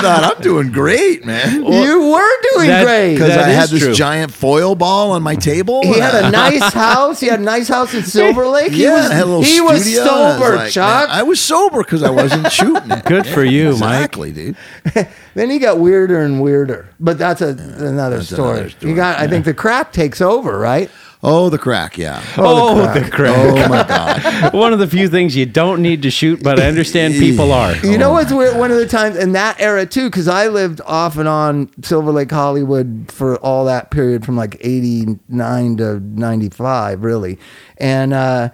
thought 0.00 0.34
I'm 0.36 0.42
doing 0.42 0.72
great, 0.72 1.24
man. 1.24 1.64
you 1.64 2.10
were 2.10 2.54
doing 2.54 2.68
that- 2.68 2.84
great. 2.84 3.14
Because 3.14 3.36
I 3.36 3.48
had 3.48 3.68
this 3.68 3.82
true. 3.82 3.94
giant 3.94 4.32
foil 4.32 4.74
ball 4.74 5.12
on 5.12 5.22
my 5.22 5.34
table. 5.34 5.82
He 5.82 5.98
had 5.98 6.24
a 6.24 6.30
nice 6.30 6.72
house. 6.72 7.20
He 7.20 7.26
had 7.28 7.40
a 7.40 7.44
nice 7.44 7.68
house 7.68 7.94
in 7.94 8.02
Silver 8.02 8.46
Lake. 8.48 8.72
He 8.72 8.84
yeah, 8.84 9.02
was, 9.02 9.10
I 9.10 9.14
had 9.14 9.22
a 9.24 9.26
little 9.26 9.42
he 9.42 9.60
was 9.60 9.82
studio, 9.82 10.00
and 10.02 10.10
I 10.10 10.24
was 10.24 10.38
sober, 10.38 10.56
like, 10.56 10.72
Chuck. 10.72 11.08
man, 11.08 11.16
I 11.16 11.22
was 11.22 11.40
sober 11.40 11.82
because 11.82 12.02
I 12.02 12.10
wasn't 12.10 12.50
shooting 12.52 12.90
it. 12.90 13.04
Good 13.04 13.26
for 13.26 13.44
you, 13.44 13.70
Mike. 13.70 13.76
exactly, 13.76 14.32
dude. 14.32 14.56
Then 15.36 15.50
he 15.50 15.58
got 15.58 15.78
weirder 15.78 16.22
and 16.22 16.40
weirder. 16.40 16.88
But 16.98 17.18
that's 17.18 17.42
a, 17.42 17.48
another, 17.48 18.15
that's 18.18 18.28
story. 18.28 18.50
another 18.58 18.70
story, 18.70 18.90
You 18.90 18.96
got. 18.96 19.18
I 19.18 19.26
think 19.26 19.44
the 19.44 19.54
crack 19.54 19.92
takes 19.92 20.20
over, 20.20 20.58
right? 20.58 20.90
Oh, 21.22 21.48
the 21.48 21.58
crack, 21.58 21.96
yeah. 21.98 22.22
Oh, 22.36 22.82
crack. 22.84 23.04
the 23.04 23.10
crack. 23.10 23.36
Oh 23.36 23.68
my 23.68 23.82
god. 23.88 24.52
One 24.54 24.72
of 24.72 24.78
the 24.78 24.86
few 24.86 25.08
things 25.08 25.34
you 25.34 25.46
don't 25.46 25.80
need 25.82 26.02
to 26.02 26.10
shoot, 26.10 26.42
but 26.42 26.60
I 26.60 26.66
understand 26.68 27.14
people 27.14 27.52
are. 27.52 27.74
You 27.76 27.96
know 27.98 28.12
what's 28.12 28.30
weird? 28.32 28.56
One 28.56 28.70
of 28.70 28.76
the 28.76 28.86
times 28.86 29.16
in 29.16 29.32
that 29.32 29.58
era 29.60 29.86
too, 29.86 30.08
because 30.08 30.28
I 30.28 30.48
lived 30.48 30.80
off 30.84 31.16
and 31.16 31.26
on 31.26 31.70
Silver 31.82 32.12
Lake, 32.12 32.30
Hollywood 32.30 33.10
for 33.10 33.38
all 33.38 33.64
that 33.64 33.90
period 33.90 34.24
from 34.24 34.36
like 34.36 34.56
'89 34.60 35.76
to 35.78 36.00
'95, 36.00 37.02
really, 37.02 37.38
and. 37.78 38.12
uh 38.12 38.50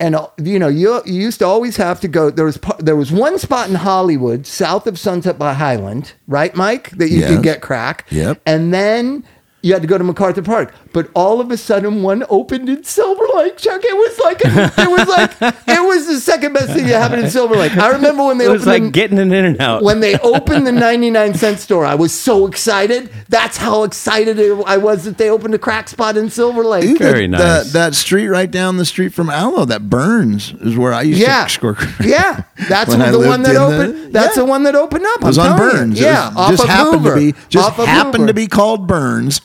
and 0.00 0.16
uh, 0.16 0.26
you 0.42 0.58
know, 0.58 0.68
you, 0.68 1.00
you 1.04 1.14
used 1.14 1.38
to 1.40 1.46
always 1.46 1.76
have 1.76 2.00
to 2.00 2.08
go. 2.08 2.30
There 2.30 2.46
was 2.46 2.58
there 2.78 2.96
was 2.96 3.12
one 3.12 3.38
spot 3.38 3.68
in 3.68 3.74
Hollywood, 3.76 4.46
south 4.46 4.86
of 4.86 4.98
Sunset 4.98 5.38
by 5.38 5.52
Highland, 5.54 6.14
right, 6.26 6.54
Mike, 6.56 6.90
that 6.92 7.08
you 7.10 7.20
Yes. 7.20 7.30
could 7.30 7.42
get 7.42 7.60
crack. 7.60 8.06
Yep. 8.10 8.40
And 8.46 8.72
then 8.74 9.24
you 9.62 9.72
had 9.72 9.82
to 9.82 9.88
go 9.88 9.98
to 9.98 10.04
MacArthur 10.04 10.42
Park. 10.42 10.74
But 10.92 11.08
all 11.14 11.40
of 11.40 11.50
a 11.50 11.56
sudden, 11.56 12.02
one 12.02 12.24
opened 12.28 12.68
in 12.68 12.82
Silver 12.82 13.24
Lake, 13.36 13.56
Chuck. 13.58 13.80
It 13.84 13.94
was 13.96 14.18
like 14.18 14.44
a, 14.44 14.82
it 14.82 14.90
was 14.90 15.08
like 15.08 15.54
it 15.68 15.86
was 15.86 16.06
the 16.08 16.18
second 16.20 16.52
best 16.54 16.68
thing 16.72 16.86
that 16.86 17.00
happened 17.00 17.22
in 17.24 17.30
Silver 17.30 17.54
Lake. 17.56 17.76
I 17.76 17.90
remember 17.92 18.24
when 18.24 18.38
they 18.38 18.44
It 18.50 18.50
was 18.50 18.62
opened 18.66 18.84
like 18.84 18.92
the- 18.92 18.98
getting 18.98 19.18
an 19.18 19.32
In-N-Out. 19.32 19.82
when 19.82 20.00
they 20.00 20.18
opened 20.18 20.66
the 20.66 20.72
99 20.72 21.34
cent 21.34 21.58
store, 21.60 21.84
I 21.84 21.94
was 21.94 22.12
so 22.12 22.46
excited. 22.46 23.10
That's 23.28 23.56
how 23.56 23.84
excited 23.84 24.40
I 24.66 24.78
was 24.78 25.04
that 25.04 25.18
they 25.18 25.30
opened 25.30 25.54
a 25.54 25.58
crack 25.58 25.88
spot 25.88 26.16
in 26.16 26.28
Silver 26.30 26.64
Lake. 26.64 26.82
Dude, 26.82 26.98
Very 26.98 27.26
that, 27.26 27.30
nice. 27.30 27.40
That, 27.40 27.72
that 27.72 27.94
street 27.94 28.28
right 28.28 28.50
down 28.50 28.76
the 28.78 28.84
street 28.84 29.10
from 29.14 29.30
Alo, 29.30 29.64
that 29.66 29.88
Burns, 29.88 30.52
is 30.54 30.76
where 30.76 30.92
I 30.92 31.02
used 31.02 31.20
Yeah. 31.20 31.44
to 31.44 31.50
score. 31.50 31.76
Yeah, 32.02 32.42
that's 32.68 32.90
When 32.90 32.98
the 33.12 33.18
one 33.20 33.42
that 33.44 33.50
in 33.50 33.54
the- 33.54 33.60
opened. 33.60 34.12
that's 34.12 34.36
yeah. 34.36 34.42
the 34.42 34.48
one 34.48 34.62
that 34.64 34.74
opened 34.74 35.04
up. 35.06 35.20
It 35.22 35.26
was 35.26 35.38
I'm 35.38 35.52
on 35.52 35.58
telling 35.58 35.72
you. 35.72 35.78
Burns. 35.78 36.00
It 36.00 36.04
Yeah, 36.04 36.28
was- 36.30 36.36
off 36.36 36.50
just 36.50 36.62
of 36.64 36.68
happened 36.68 36.94
Hoover. 37.02 37.10
to 37.14 37.32
be 37.32 37.34
just 37.48 37.68
Off 37.78 37.86
happened 37.86 38.14
Hoover. 38.16 38.26
to 38.26 38.34
be 38.34 38.46
called 38.48 38.86
Burns. 38.88 39.40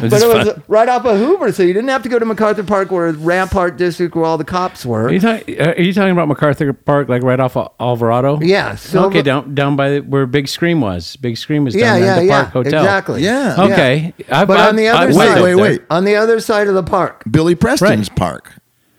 But 0.00 0.20
it 0.22 0.26
was 0.28 0.58
right 0.68 0.88
off 0.88 1.04
of 1.04 1.18
Hoover, 1.18 1.52
so 1.52 1.62
you 1.62 1.72
didn't 1.72 1.88
have 1.90 2.02
to 2.02 2.08
go 2.08 2.18
to 2.18 2.24
MacArthur 2.24 2.62
Park, 2.64 2.90
where 2.90 3.12
Rampart 3.12 3.76
District, 3.76 4.14
where 4.14 4.24
all 4.24 4.38
the 4.38 4.44
cops 4.44 4.84
were. 4.84 5.04
Are 5.06 5.12
you, 5.12 5.20
talk, 5.20 5.42
uh, 5.48 5.74
are 5.76 5.80
you 5.80 5.92
talking 5.92 6.10
about 6.12 6.28
MacArthur 6.28 6.72
Park, 6.72 7.08
like 7.08 7.22
right 7.22 7.38
off 7.40 7.56
of 7.56 7.70
Alvarado? 7.80 8.40
Yeah, 8.40 8.74
Silver- 8.76 9.08
okay, 9.08 9.22
down 9.22 9.54
down 9.54 9.76
by 9.76 9.90
the, 9.90 10.00
where 10.00 10.26
Big 10.26 10.48
Scream 10.48 10.80
was. 10.80 11.16
Big 11.16 11.36
Scream 11.36 11.64
was 11.64 11.74
down 11.74 11.80
yeah, 11.82 11.94
there 11.98 12.04
yeah, 12.04 12.12
at 12.14 12.20
the 12.20 12.26
yeah, 12.26 12.42
Park 12.42 12.52
Hotel. 12.52 12.82
exactly. 12.82 13.22
Yeah. 13.22 13.56
Okay. 13.58 14.14
I've- 14.30 14.46
but 14.46 14.58
I've- 14.58 14.68
on 14.68 14.76
the 14.76 14.88
other 14.88 15.06
lived 15.06 15.18
Wait, 15.18 15.26
side, 15.28 15.38
up 15.38 15.44
wait, 15.44 15.54
wait. 15.56 15.80
on 15.90 16.04
the 16.04 16.16
other 16.16 16.40
side 16.40 16.68
of 16.68 16.74
the 16.74 16.82
park. 16.82 17.22
Billy 17.30 17.54
Preston's 17.54 18.08
Right. 18.10 18.16
park. 18.16 18.52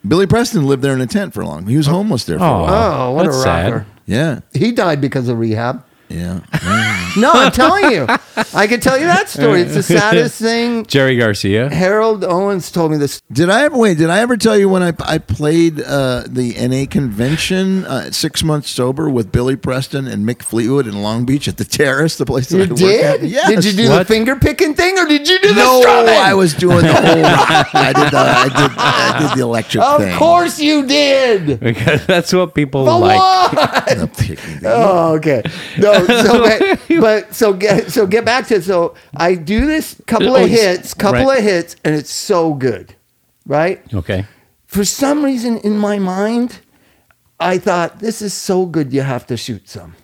Billy 0.08 0.28
Preston 0.28 0.66
lived 0.68 0.82
there 0.84 0.94
in 0.94 1.00
a 1.02 1.08
tent 1.08 1.34
for 1.34 1.46
long. 1.46 1.66
He 1.68 1.78
was 1.78 1.88
homeless 1.88 2.26
there 2.26 2.38
for 2.38 2.44
a 2.44 2.48
Oh. 2.50 2.62
while. 2.64 3.02
Oh, 3.02 3.12
what 3.14 3.24
That's 3.24 3.38
a 3.38 3.42
sad. 3.42 3.72
rocker! 3.72 3.86
Yeah. 4.06 4.40
He 4.54 4.74
died 4.74 5.00
because 5.00 5.30
of 5.30 5.40
rehab. 5.40 5.82
Yeah. 6.10 6.40
No, 7.16 7.32
I'm 7.32 7.52
telling 7.52 7.92
you, 7.92 8.08
I 8.56 8.66
could 8.66 8.82
tell 8.82 8.98
you 8.98 9.06
that 9.06 9.30
story. 9.30 9.62
It's 9.62 9.76
the 9.76 9.84
saddest 10.00 10.42
thing. 10.42 10.84
Jerry 10.88 11.16
Garcia. 11.16 11.70
Harold 11.70 12.24
Owens 12.24 12.72
told 12.72 12.90
me 12.90 12.98
this. 12.98 13.22
Did 13.32 13.52
I 13.52 13.66
ever 13.66 13.78
wait? 13.78 14.00
Did 14.00 14.10
I 14.10 14.22
ever 14.22 14.36
tell 14.36 14.58
you 14.58 14.68
when 14.68 14.82
I 14.82 14.94
I 15.00 15.20
played 15.20 15.80
uh, 15.80 16.24
the 16.28 16.56
NA 16.68 16.90
convention 16.90 17.86
uh, 17.86 18.10
six 18.10 18.44
months 18.44 18.72
sober 18.72 19.12
with 19.12 19.32
Billy 19.32 19.56
Preston 19.56 20.08
and 20.08 20.28
Mick 20.28 20.42
Fleetwood 20.42 20.88
in 20.88 21.04
Long 21.04 21.24
Beach 21.24 21.48
at 21.48 21.58
the 21.58 21.66
Terrace, 21.66 22.18
the 22.18 22.26
place 22.26 22.50
that 22.50 22.58
You 22.58 22.64
I 22.64 22.68
work 22.68 23.04
at? 23.06 23.22
did? 23.22 23.30
Yes. 23.30 23.50
Did 23.50 23.66
you 23.66 23.74
do 23.84 23.90
What? 23.92 24.00
the 24.00 24.06
finger 24.06 24.36
picking 24.36 24.74
thing, 24.74 24.98
or 24.98 25.06
did 25.06 25.30
you 25.30 25.40
do 25.40 25.50
the 25.50 25.54
No, 25.54 25.82
strumming? 25.82 26.16
I 26.16 26.34
was 26.34 26.56
doing 26.56 26.82
the 26.82 26.94
whole. 26.96 27.04
I 27.80 27.94
did 27.94 28.12
the. 28.12 28.18
I 28.18 28.50
did. 28.50 28.72
I 28.80 29.20
did 29.28 29.38
the 29.38 29.44
electric 29.44 29.84
Of 29.84 30.02
thing. 30.02 30.12
Of 30.14 30.18
course 30.18 30.60
you 30.60 30.88
did. 30.88 31.60
Because 31.60 32.04
that's 32.08 32.34
what 32.34 32.56
people 32.56 32.86
But 32.86 32.98
like. 32.98 33.20
what? 33.20 33.86
The 34.00 34.08
picking 34.08 34.36
thing. 34.38 34.60
Oh, 34.66 35.14
okay. 35.18 35.44
No, 35.78 35.93
so 36.08 36.42
but, 36.44 36.80
but 37.02 37.34
so 37.36 37.54
get 37.54 37.92
so 37.92 38.06
get 38.08 38.26
back 38.26 38.48
to 38.48 38.56
it. 38.56 38.64
So 38.64 38.96
I 39.16 39.36
do 39.36 39.66
this 39.66 40.00
couple 40.08 40.30
Oh, 40.32 40.36
of 40.44 40.52
it's- 40.52 40.60
hits, 40.78 40.94
couple 40.94 41.26
right. 41.26 41.38
of 41.40 41.44
hits, 41.44 41.76
and 41.84 41.96
it's 41.96 42.12
so 42.14 42.54
good, 42.54 42.96
right? 43.46 43.82
Okay. 43.94 44.26
For 44.68 44.84
some 44.86 45.24
reason 45.24 45.58
in 45.60 45.78
my 45.78 46.00
mind, 46.00 46.60
I 47.40 47.58
thought 47.60 48.00
this 48.00 48.22
is 48.22 48.34
so 48.34 48.66
good 48.66 48.92
you 48.94 49.02
have 49.02 49.26
to 49.28 49.38
shoot 49.38 49.70
some, 49.70 49.96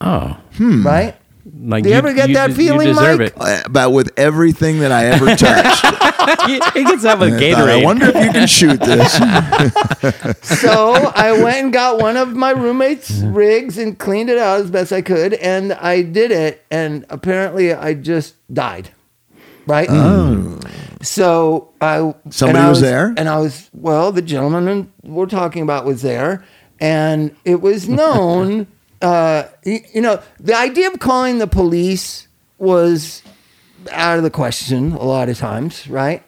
Oh, 0.00 0.38
hmm. 0.56 0.84
right? 0.86 1.14
Like 1.60 1.84
Do 1.84 1.90
you 1.90 1.96
ever 1.96 2.12
get 2.12 2.32
that 2.34 2.52
feeling, 2.52 2.88
deserve 2.88 3.18
Mike? 3.20 3.32
Uh, 3.36 3.62
About 3.64 3.92
with 3.92 4.10
everything 4.16 4.80
that 4.80 4.92
I 4.92 5.06
ever 5.06 5.26
touched. 5.36 5.84
it. 5.84 6.64
he 6.74 6.84
gets 6.84 7.02
that 7.02 7.18
with 7.18 7.34
I 7.34 7.52
thought, 7.52 7.68
I 7.68 7.84
wonder 7.84 8.06
if 8.06 8.14
you 8.24 8.32
can 8.32 8.46
shoot 8.46 8.80
this. 8.80 9.18
So 10.42 10.92
I 11.14 11.32
went 11.42 11.56
and 11.58 11.72
got 11.72 12.00
one 12.00 12.16
of 12.16 12.34
my 12.34 12.50
roommate's 12.50 13.10
rigs 13.20 13.78
and 13.78 13.98
cleaned 13.98 14.30
it 14.30 14.38
out 14.38 14.60
as 14.60 14.70
best 14.70 14.92
I 14.92 15.02
could, 15.02 15.34
and 15.34 15.72
I 15.74 16.02
did 16.02 16.30
it, 16.30 16.64
and 16.70 17.04
apparently 17.10 17.72
I 17.72 17.94
just 17.94 18.34
died. 18.52 18.90
Right. 19.66 19.88
So 21.02 21.70
I 21.80 21.98
Oh. 21.98 22.16
Somebody 22.30 22.58
and 22.58 22.66
I 22.66 22.70
was 22.70 22.80
there? 22.80 23.14
and 23.16 23.28
I 23.28 23.38
was 23.38 23.70
well. 23.72 24.12
The 24.12 24.22
gentleman 24.22 24.92
we're 25.02 25.26
talking 25.26 25.62
about 25.62 25.84
was 25.84 26.02
there, 26.02 26.44
and 26.80 27.34
it 27.44 27.60
was 27.60 27.88
known. 27.88 28.66
Uh, 29.02 29.44
you, 29.64 29.80
you 29.94 30.00
know, 30.00 30.22
the 30.40 30.54
idea 30.56 30.88
of 30.90 30.98
calling 30.98 31.38
the 31.38 31.46
police 31.46 32.28
was 32.58 33.22
out 33.92 34.16
of 34.18 34.24
the 34.24 34.30
question 34.30 34.92
a 34.92 35.04
lot 35.04 35.28
of 35.28 35.38
times, 35.38 35.88
right? 35.88 36.22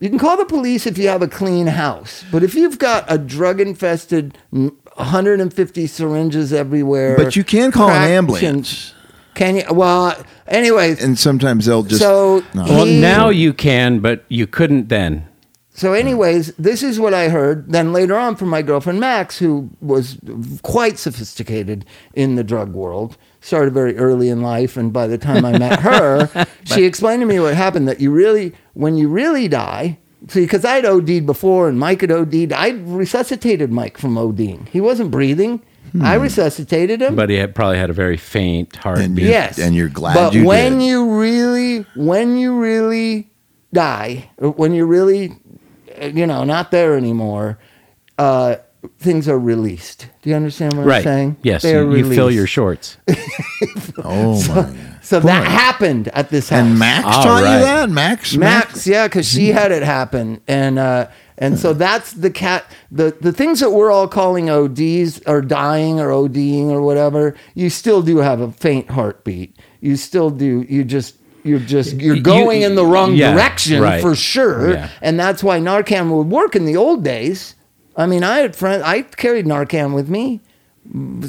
You 0.00 0.08
can 0.10 0.18
call 0.18 0.36
the 0.36 0.44
police 0.44 0.86
if 0.86 0.98
you 0.98 1.08
have 1.08 1.22
a 1.22 1.28
clean 1.28 1.66
house, 1.68 2.24
but 2.30 2.42
if 2.42 2.54
you've 2.54 2.78
got 2.78 3.04
a 3.08 3.16
drug 3.16 3.60
infested, 3.60 4.36
150 4.50 5.86
syringes 5.86 6.52
everywhere, 6.52 7.16
But 7.16 7.36
you 7.36 7.44
can 7.44 7.70
call 7.72 7.90
an 7.90 8.10
ambulance. 8.10 8.92
Can 9.34 9.56
you? 9.56 9.64
Well, 9.70 10.16
anyways, 10.46 11.02
And 11.02 11.18
sometimes 11.18 11.66
they'll 11.66 11.82
just. 11.82 12.00
so 12.00 12.44
No. 12.54 12.64
well, 12.64 12.86
now 12.86 13.30
you 13.30 13.52
can, 13.52 14.00
but 14.00 14.24
you 14.28 14.46
couldn't 14.46 14.88
then. 14.88 15.26
So, 15.76 15.92
anyways, 15.92 16.54
this 16.54 16.84
is 16.84 17.00
what 17.00 17.14
I 17.14 17.28
heard. 17.28 17.72
Then 17.72 17.92
later 17.92 18.16
on 18.16 18.36
from 18.36 18.48
my 18.48 18.62
girlfriend 18.62 19.00
Max, 19.00 19.38
who 19.38 19.70
was 19.80 20.18
quite 20.62 20.98
sophisticated 20.98 21.84
in 22.14 22.36
the 22.36 22.44
drug 22.44 22.74
world, 22.74 23.16
started 23.40 23.74
very 23.74 23.96
early 23.98 24.28
in 24.28 24.40
life, 24.40 24.76
and 24.76 24.92
by 24.92 25.08
the 25.08 25.18
time 25.18 25.44
I 25.44 25.58
met 25.58 25.80
her, 25.80 26.46
she 26.64 26.84
explained 26.84 27.22
to 27.22 27.26
me 27.26 27.40
what 27.40 27.54
happened. 27.54 27.88
That 27.88 28.00
you 28.00 28.12
really, 28.12 28.54
when 28.74 28.96
you 28.96 29.08
really 29.08 29.48
die, 29.48 29.98
see, 30.28 30.42
because 30.42 30.64
I'd 30.64 30.84
OD'd 30.84 31.26
before, 31.26 31.68
and 31.68 31.76
Mike 31.76 32.02
had 32.02 32.12
OD'd. 32.12 32.52
I 32.52 32.70
resuscitated 32.70 33.72
Mike 33.72 33.98
from 33.98 34.14
ODing. 34.14 34.68
He 34.68 34.80
wasn't 34.80 35.10
breathing. 35.10 35.60
I 36.02 36.16
hmm. 36.16 36.22
resuscitated 36.22 37.02
him. 37.02 37.14
But 37.14 37.30
he 37.30 37.36
had, 37.36 37.54
probably 37.54 37.78
had 37.78 37.90
a 37.90 37.94
very 37.94 38.16
faint 38.16 38.74
heartbeat. 38.76 39.06
And 39.06 39.18
you- 39.18 39.28
Yes, 39.28 39.58
and 39.58 39.74
you're 39.74 39.88
glad 39.88 40.14
you 40.14 40.20
did. 40.20 40.26
But 40.26 40.34
you 40.34 40.44
when 40.44 40.78
did. 40.78 40.86
you 40.86 41.18
really, 41.20 41.78
when 41.94 42.36
you 42.36 42.58
really 42.58 43.30
die, 43.72 44.30
when 44.38 44.72
you're 44.72 44.86
really, 44.86 45.36
you 46.02 46.26
know, 46.26 46.44
not 46.44 46.70
there 46.70 46.96
anymore, 46.96 47.58
uh, 48.18 48.56
things 48.98 49.28
are 49.28 49.38
released. 49.38 50.08
Do 50.22 50.30
you 50.30 50.36
understand 50.36 50.76
what 50.76 50.90
I'm 50.90 51.02
saying? 51.02 51.36
Yes. 51.42 51.62
They 51.62 51.74
are 51.76 51.84
You, 51.84 52.06
you 52.08 52.14
fill 52.14 52.30
your 52.30 52.46
shorts. 52.46 52.96
Oh 54.06 54.40
my 54.48 54.54
god! 54.54 54.76
So 55.02 55.20
that 55.20 55.46
happened 55.46 56.08
at 56.08 56.28
this 56.28 56.48
house. 56.50 56.60
And 56.60 56.78
Max 56.78 57.06
All 57.06 57.22
taught 57.22 57.42
right. 57.42 57.58
you 57.58 57.64
that? 57.64 57.88
Max? 57.90 58.36
Max, 58.36 58.86
yeah, 58.86 59.06
because 59.06 59.26
she 59.28 59.48
had 59.48 59.72
it 59.72 59.82
happen, 59.82 60.42
and 60.46 60.78
uh, 60.78 61.08
and 61.38 61.58
so 61.58 61.72
that's 61.72 62.12
the 62.12 62.30
cat. 62.30 62.64
The 62.90 63.16
the 63.20 63.32
things 63.32 63.60
that 63.60 63.70
we're 63.70 63.90
all 63.90 64.08
calling 64.08 64.50
ODs 64.50 65.22
or 65.26 65.40
dying 65.40 66.00
or 66.00 66.08
ODing 66.08 66.68
or 66.70 66.82
whatever. 66.82 67.34
You 67.54 67.70
still 67.70 68.02
do 68.02 68.18
have 68.18 68.40
a 68.40 68.52
faint 68.52 68.90
heartbeat. 68.90 69.56
You 69.80 69.96
still 69.96 70.30
do. 70.30 70.66
You 70.68 70.84
just 70.84 71.16
you're 71.44 71.58
just 71.60 71.94
you're 72.00 72.16
You- 72.16 72.22
going 72.22 72.62
in 72.62 72.74
the 72.74 72.84
wrong 72.84 73.14
yeah, 73.14 73.32
direction 73.32 73.80
right. 73.82 74.00
for 74.02 74.14
sure, 74.16 74.72
Yeah. 74.72 74.88
and 75.02 75.18
that's 75.20 75.44
why 75.44 75.60
Narcan 75.60 76.10
would 76.10 76.28
work 76.30 76.56
in 76.56 76.64
the 76.64 76.76
old 76.76 77.04
days. 77.04 77.54
I 77.96 78.06
mean, 78.06 78.24
I 78.24 78.38
had 78.38 78.56
friends. 78.56 78.82
I 78.84 79.02
carried 79.02 79.46
Narcan 79.46 79.94
with 79.94 80.08
me. 80.08 80.40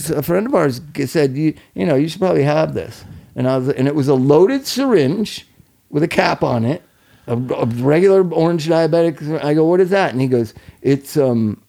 A 0.10 0.22
friend 0.24 0.48
of 0.48 0.56
ours 0.56 0.82
said, 1.06 1.38
"You 1.38 1.54
you 1.76 1.86
know 1.86 1.96
you 1.96 2.08
should 2.10 2.20
probably 2.22 2.44
have 2.44 2.74
this," 2.74 3.06
and 3.36 3.48
I 3.48 3.58
was 3.58 3.70
and 3.70 3.88
it 3.88 3.96
was 3.96 4.08
a 4.08 4.16
loaded 4.16 4.66
syringe 4.66 5.48
with 5.90 6.04
a 6.04 6.08
cap 6.08 6.44
on 6.44 6.66
it, 6.66 6.82
a, 7.28 7.34
a 7.38 7.66
regular 7.66 8.28
orange 8.34 8.68
diabetic. 8.68 9.44
I 9.44 9.54
go, 9.54 9.66
"What 9.66 9.80
is 9.80 9.92
that?" 9.92 10.12
And 10.12 10.20
he 10.20 10.28
goes, 10.28 10.54
"It's 10.82 11.16
um, 11.16 11.62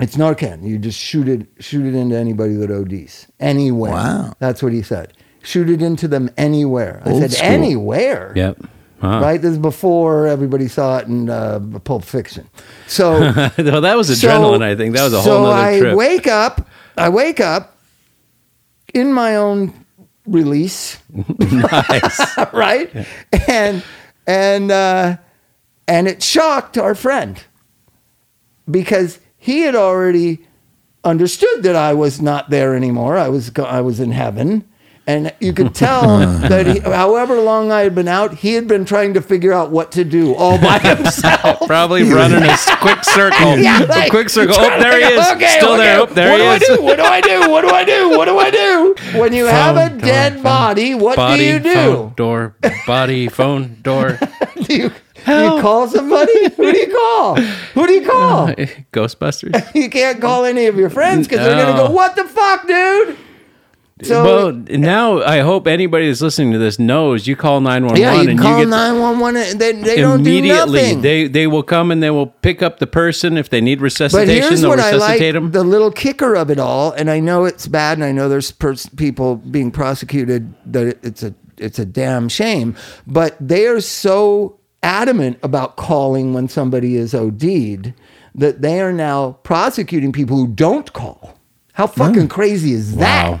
it's 0.00 0.16
Narcan. 0.16 0.66
You 0.66 0.78
just 0.78 0.98
shoot 0.98 1.28
it 1.28 1.46
shoot 1.60 1.84
it 1.84 1.94
into 1.94 2.16
anybody 2.16 2.54
that 2.54 2.70
ODs 2.70 3.26
anywhere." 3.38 3.92
Wow. 3.92 4.32
that's 4.38 4.62
what 4.62 4.72
he 4.72 4.80
said. 4.82 5.12
Shoot 5.46 5.70
it 5.70 5.80
into 5.80 6.08
them 6.08 6.28
anywhere. 6.36 7.00
I 7.04 7.10
Old 7.10 7.22
said, 7.22 7.32
school. 7.32 7.46
"Anywhere." 7.48 8.32
Yep. 8.34 8.58
Huh. 9.00 9.20
Right. 9.22 9.40
This 9.40 9.52
is 9.52 9.58
before 9.58 10.26
everybody 10.26 10.66
saw 10.68 10.98
it 10.98 11.06
in 11.06 11.30
uh, 11.30 11.60
Pulp 11.84 12.02
Fiction. 12.02 12.48
So 12.88 13.12
well, 13.58 13.80
that 13.82 13.94
was 13.96 14.08
so- 14.20 14.26
adrenaline. 14.28 14.62
I 14.62 14.74
think 14.74 14.94
that 14.96 15.04
was 15.04 15.12
a 15.12 15.22
so 15.22 15.30
whole 15.38 15.42
nother 15.44 15.54
I 15.62 15.78
trip. 15.78 15.96
wake 15.96 16.26
up. 16.26 16.68
I 16.96 17.08
wake 17.10 17.38
up 17.40 17.76
in 18.92 19.12
my 19.12 19.36
own 19.36 19.72
release, 20.26 20.98
nice. 21.38 22.38
right? 22.52 22.90
And 23.48 23.84
and 24.26 24.70
uh, 24.72 25.16
and 25.86 26.08
it 26.08 26.22
shocked 26.22 26.76
our 26.76 26.94
friend 26.96 27.42
because 28.68 29.20
he 29.38 29.60
had 29.60 29.76
already 29.76 30.44
understood 31.04 31.62
that 31.62 31.76
I 31.76 31.92
was 31.92 32.20
not 32.20 32.50
there 32.50 32.74
anymore. 32.74 33.16
I 33.16 33.28
was 33.28 33.52
I 33.58 33.80
was 33.80 34.00
in 34.00 34.10
heaven. 34.10 34.66
And 35.08 35.32
you 35.38 35.52
could 35.52 35.72
tell 35.74 36.10
uh. 36.10 36.48
that 36.48 36.66
he, 36.66 36.80
however 36.80 37.40
long 37.40 37.70
I 37.70 37.82
had 37.82 37.94
been 37.94 38.08
out, 38.08 38.34
he 38.34 38.54
had 38.54 38.66
been 38.66 38.84
trying 38.84 39.14
to 39.14 39.20
figure 39.22 39.52
out 39.52 39.70
what 39.70 39.92
to 39.92 40.02
do 40.04 40.34
all 40.34 40.58
by 40.58 40.78
himself. 40.96 41.60
Probably 41.66 42.02
running 42.02 42.42
a 42.42 42.56
quick 42.80 43.04
circle. 43.04 43.56
Yeah, 43.56 43.82
a 43.82 44.10
quick 44.10 44.28
circle. 44.28 44.56
Oh, 44.58 44.80
there 44.80 44.98
he 44.98 45.14
is. 45.14 45.26
okay, 45.32 45.58
Still 45.58 45.74
okay, 45.74 45.82
there. 45.84 46.00
Oh, 46.00 46.06
there 46.06 46.30
what 46.48 46.60
he 46.60 46.66
do 46.66 46.72
is. 46.72 46.72
I 46.72 46.76
do? 46.76 46.82
What 46.82 46.96
do 46.96 47.02
I 47.04 47.20
do? 47.20 47.50
What 47.50 47.60
do 47.62 47.68
I 47.70 47.84
do? 47.84 48.10
What 48.10 48.24
do 48.24 48.38
I 48.38 48.50
do? 48.50 49.18
When 49.20 49.32
you 49.32 49.44
have 49.46 49.76
a 49.76 49.90
Phone, 49.90 49.98
dead 49.98 50.34
door, 50.34 50.42
body, 50.42 50.94
what 50.96 51.16
Body, 51.16 51.38
do 51.38 51.44
you 51.44 51.58
do? 51.60 51.74
phone, 51.74 52.14
door, 52.16 52.56
body, 52.86 53.28
phone, 53.28 53.76
door. 53.82 54.18
Do 54.64 54.76
you, 54.76 54.88
do 55.24 55.32
you 55.32 55.60
call 55.60 55.86
somebody? 55.86 56.48
Who 56.56 56.72
do 56.72 56.78
you 56.78 56.92
call? 56.92 57.36
Who 57.36 57.86
do 57.86 57.92
you 57.92 58.04
call? 58.06 58.48
Ghostbusters. 58.92 59.74
You 59.74 59.88
can't 59.88 60.20
call 60.20 60.44
any 60.44 60.66
of 60.66 60.76
your 60.76 60.90
friends 60.90 61.28
because 61.28 61.46
they're 61.46 61.56
gonna 61.64 61.78
go, 61.88 61.90
"What 61.92 62.16
the 62.16 62.24
fuck, 62.24 62.66
dude?" 62.66 63.16
So 64.02 64.24
well, 64.24 64.52
now 64.52 65.22
I 65.22 65.38
hope 65.38 65.66
anybody 65.66 66.06
that's 66.08 66.20
listening 66.20 66.52
to 66.52 66.58
this 66.58 66.78
knows 66.78 67.26
you 67.26 67.34
call 67.34 67.62
911 67.62 68.02
yeah, 68.02 68.20
you 68.22 68.28
and 68.28 68.38
call 68.38 68.58
you 68.58 68.64
get 68.64 68.70
nine 68.70 69.00
one 69.00 69.18
one. 69.20 69.32
They 69.32 69.52
they 69.52 69.96
don't 69.96 70.22
do 70.22 70.28
immediately 70.28 70.82
nothing. 70.82 71.00
they 71.00 71.28
they 71.28 71.46
will 71.46 71.62
come 71.62 71.90
and 71.90 72.02
they 72.02 72.10
will 72.10 72.26
pick 72.26 72.60
up 72.60 72.78
the 72.78 72.86
person 72.86 73.38
if 73.38 73.48
they 73.48 73.62
need 73.62 73.76
But 73.76 73.84
resuscitation 73.84 74.42
here's 74.42 74.60
they'll 74.60 74.68
what 74.68 74.80
I 74.80 74.90
like: 74.90 75.12
resuscitate 75.12 75.32
them 75.32 75.50
the 75.52 75.64
little 75.64 75.90
kicker 75.90 76.34
of 76.34 76.50
it 76.50 76.58
all. 76.58 76.92
And 76.92 77.10
I 77.10 77.20
know 77.20 77.46
it's 77.46 77.66
bad, 77.66 77.96
and 77.96 78.04
I 78.04 78.12
know 78.12 78.28
there's 78.28 78.52
pers- 78.52 78.86
people 78.90 79.36
being 79.36 79.70
prosecuted 79.70 80.52
that 80.66 81.02
it's 81.02 81.22
a 81.22 81.34
it's 81.56 81.78
a 81.78 81.86
damn 81.86 82.28
shame. 82.28 82.76
But 83.06 83.34
they 83.40 83.66
are 83.66 83.80
so 83.80 84.60
adamant 84.82 85.38
about 85.42 85.76
calling 85.76 86.34
when 86.34 86.48
somebody 86.48 86.96
is 86.96 87.14
OD'd 87.14 87.94
that 88.34 88.60
they 88.60 88.82
are 88.82 88.92
now 88.92 89.38
prosecuting 89.42 90.12
people 90.12 90.36
who 90.36 90.48
don't 90.48 90.92
call. 90.92 91.38
How 91.72 91.86
fucking 91.86 92.28
crazy 92.28 92.72
is 92.72 92.96
that? 92.96 93.40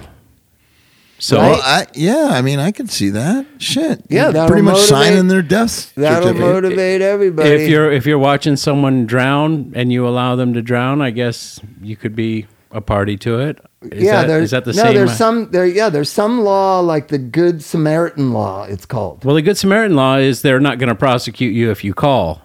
so 1.18 1.38
Well, 1.38 1.60
I, 1.62 1.86
yeah, 1.94 2.28
I 2.32 2.42
mean, 2.42 2.58
I 2.58 2.70
can 2.72 2.88
see 2.88 3.10
that. 3.10 3.46
Shit. 3.58 4.02
Yeah, 4.08 4.24
You're 4.24 4.32
that'll 4.32 4.48
pretty 4.48 4.62
much 4.62 4.74
motivate- 4.74 4.88
signing 4.88 5.28
their 5.28 5.42
death 5.42 5.94
That'll 5.94 6.34
motivate 6.34 7.00
everybody. 7.02 7.48
if 7.50 7.68
you're 7.70 7.90
if 7.90 8.04
you're 8.06 8.18
watching 8.18 8.56
someone 8.56 9.06
drown 9.06 9.72
and 9.74 9.92
you 9.92 10.06
allow 10.06 10.36
them 10.36 10.52
to 10.54 10.62
drown 10.62 11.00
i 11.00 11.10
guess 11.10 11.58
you 11.80 11.96
could 11.96 12.14
be 12.14 12.46
a 12.72 12.80
party 12.80 13.16
to 13.16 13.38
it 13.40 13.58
is 13.90 14.02
yeah, 14.02 14.22
that, 14.22 14.26
there's 14.26 14.44
is 14.44 14.50
that 14.50 14.64
the 14.64 14.72
no, 14.72 14.82
same 14.82 14.94
there's 14.94 15.16
some 15.16 15.50
there. 15.52 15.64
Yeah, 15.64 15.88
there's 15.88 16.10
some 16.10 16.40
law 16.42 16.80
like 16.80 17.08
the 17.08 17.18
Good 17.18 17.62
Samaritan 17.62 18.32
law. 18.32 18.64
It's 18.64 18.84
called. 18.84 19.24
well 19.24 19.36
the 19.36 19.42
good 19.42 19.56
samaritan 19.56 19.94
law 19.96 20.16
is 20.16 20.42
they're 20.42 20.58
not 20.60 20.78
going 20.78 20.88
to 20.88 20.94
prosecute 20.96 21.54
you 21.54 21.70
if 21.70 21.84
you 21.84 21.94
call 21.94 22.42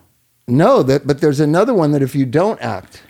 No, 0.47 0.83
that 0.83 1.07
but 1.07 1.19
there's 1.19 1.39
another 1.39 1.73
one 1.73 1.91
that 1.93 2.01
if 2.03 2.13
you 2.15 2.25
don't 2.27 2.61
act, 2.61 3.01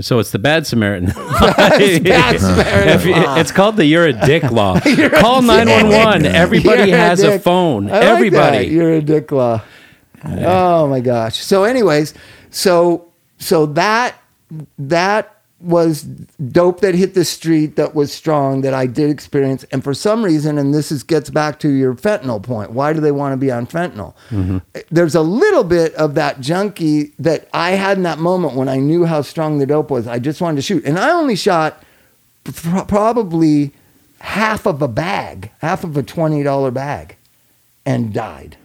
So 0.00 0.18
it's 0.20 0.30
the 0.30 0.38
bad 0.38 0.66
Samaritan. 0.66 1.06
Bad 1.14 2.40
Samaritan 2.40 3.08
you- 3.08 3.14
it's 3.40 3.52
called 3.52 3.76
the 3.76 3.84
"You're 3.84 4.06
a 4.06 4.12
Dick" 4.14 4.42
law. 4.50 4.80
Call 5.20 5.42
nine 5.42 5.68
one 5.68 5.88
one. 5.90 6.24
Everybody 6.24 6.88
You're 6.90 6.98
has 6.98 7.22
a 7.22 7.32
dick. 7.32 7.42
phone. 7.42 7.88
I 7.90 7.92
like 7.98 8.02
Everybody. 8.04 8.58
that. 8.58 8.68
You're 8.68 8.92
a 8.94 9.02
dick 9.02 9.30
law. 9.32 9.60
Oh 10.24 10.86
my 10.88 11.00
gosh. 11.00 11.36
So, 11.42 11.64
anyways, 11.64 12.14
so 12.50 13.08
so 13.38 13.66
that 13.66 14.14
that 14.78 15.41
was 15.62 16.02
dope 16.02 16.80
that 16.80 16.94
hit 16.94 17.14
the 17.14 17.24
street 17.24 17.76
that 17.76 17.94
was 17.94 18.12
strong 18.12 18.62
that 18.62 18.74
I 18.74 18.86
did 18.86 19.10
experience. 19.10 19.64
And 19.70 19.82
for 19.82 19.94
some 19.94 20.24
reason, 20.24 20.58
and 20.58 20.74
this 20.74 20.90
is 20.90 21.02
gets 21.02 21.30
back 21.30 21.58
to 21.60 21.68
your 21.68 21.94
fentanyl 21.94 22.42
point. 22.42 22.72
Why 22.72 22.92
do 22.92 23.00
they 23.00 23.12
want 23.12 23.32
to 23.32 23.36
be 23.36 23.50
on 23.50 23.66
fentanyl? 23.66 24.14
Mm-hmm. 24.30 24.58
There's 24.90 25.14
a 25.14 25.22
little 25.22 25.64
bit 25.64 25.94
of 25.94 26.14
that 26.14 26.40
junkie 26.40 27.12
that 27.18 27.48
I 27.52 27.72
had 27.72 27.96
in 27.96 28.02
that 28.02 28.18
moment 28.18 28.54
when 28.54 28.68
I 28.68 28.78
knew 28.78 29.04
how 29.04 29.22
strong 29.22 29.58
the 29.58 29.66
dope 29.66 29.90
was. 29.90 30.06
I 30.06 30.18
just 30.18 30.40
wanted 30.40 30.56
to 30.56 30.62
shoot, 30.62 30.84
and 30.84 30.98
I 30.98 31.10
only 31.10 31.36
shot 31.36 31.82
pro- 32.44 32.84
probably 32.84 33.72
half 34.20 34.66
of 34.66 34.82
a 34.82 34.88
bag, 34.88 35.50
half 35.60 35.84
of 35.84 35.96
a 35.96 36.02
twenty 36.02 36.42
dollar 36.42 36.70
bag, 36.70 37.16
and 37.86 38.12
died. 38.12 38.56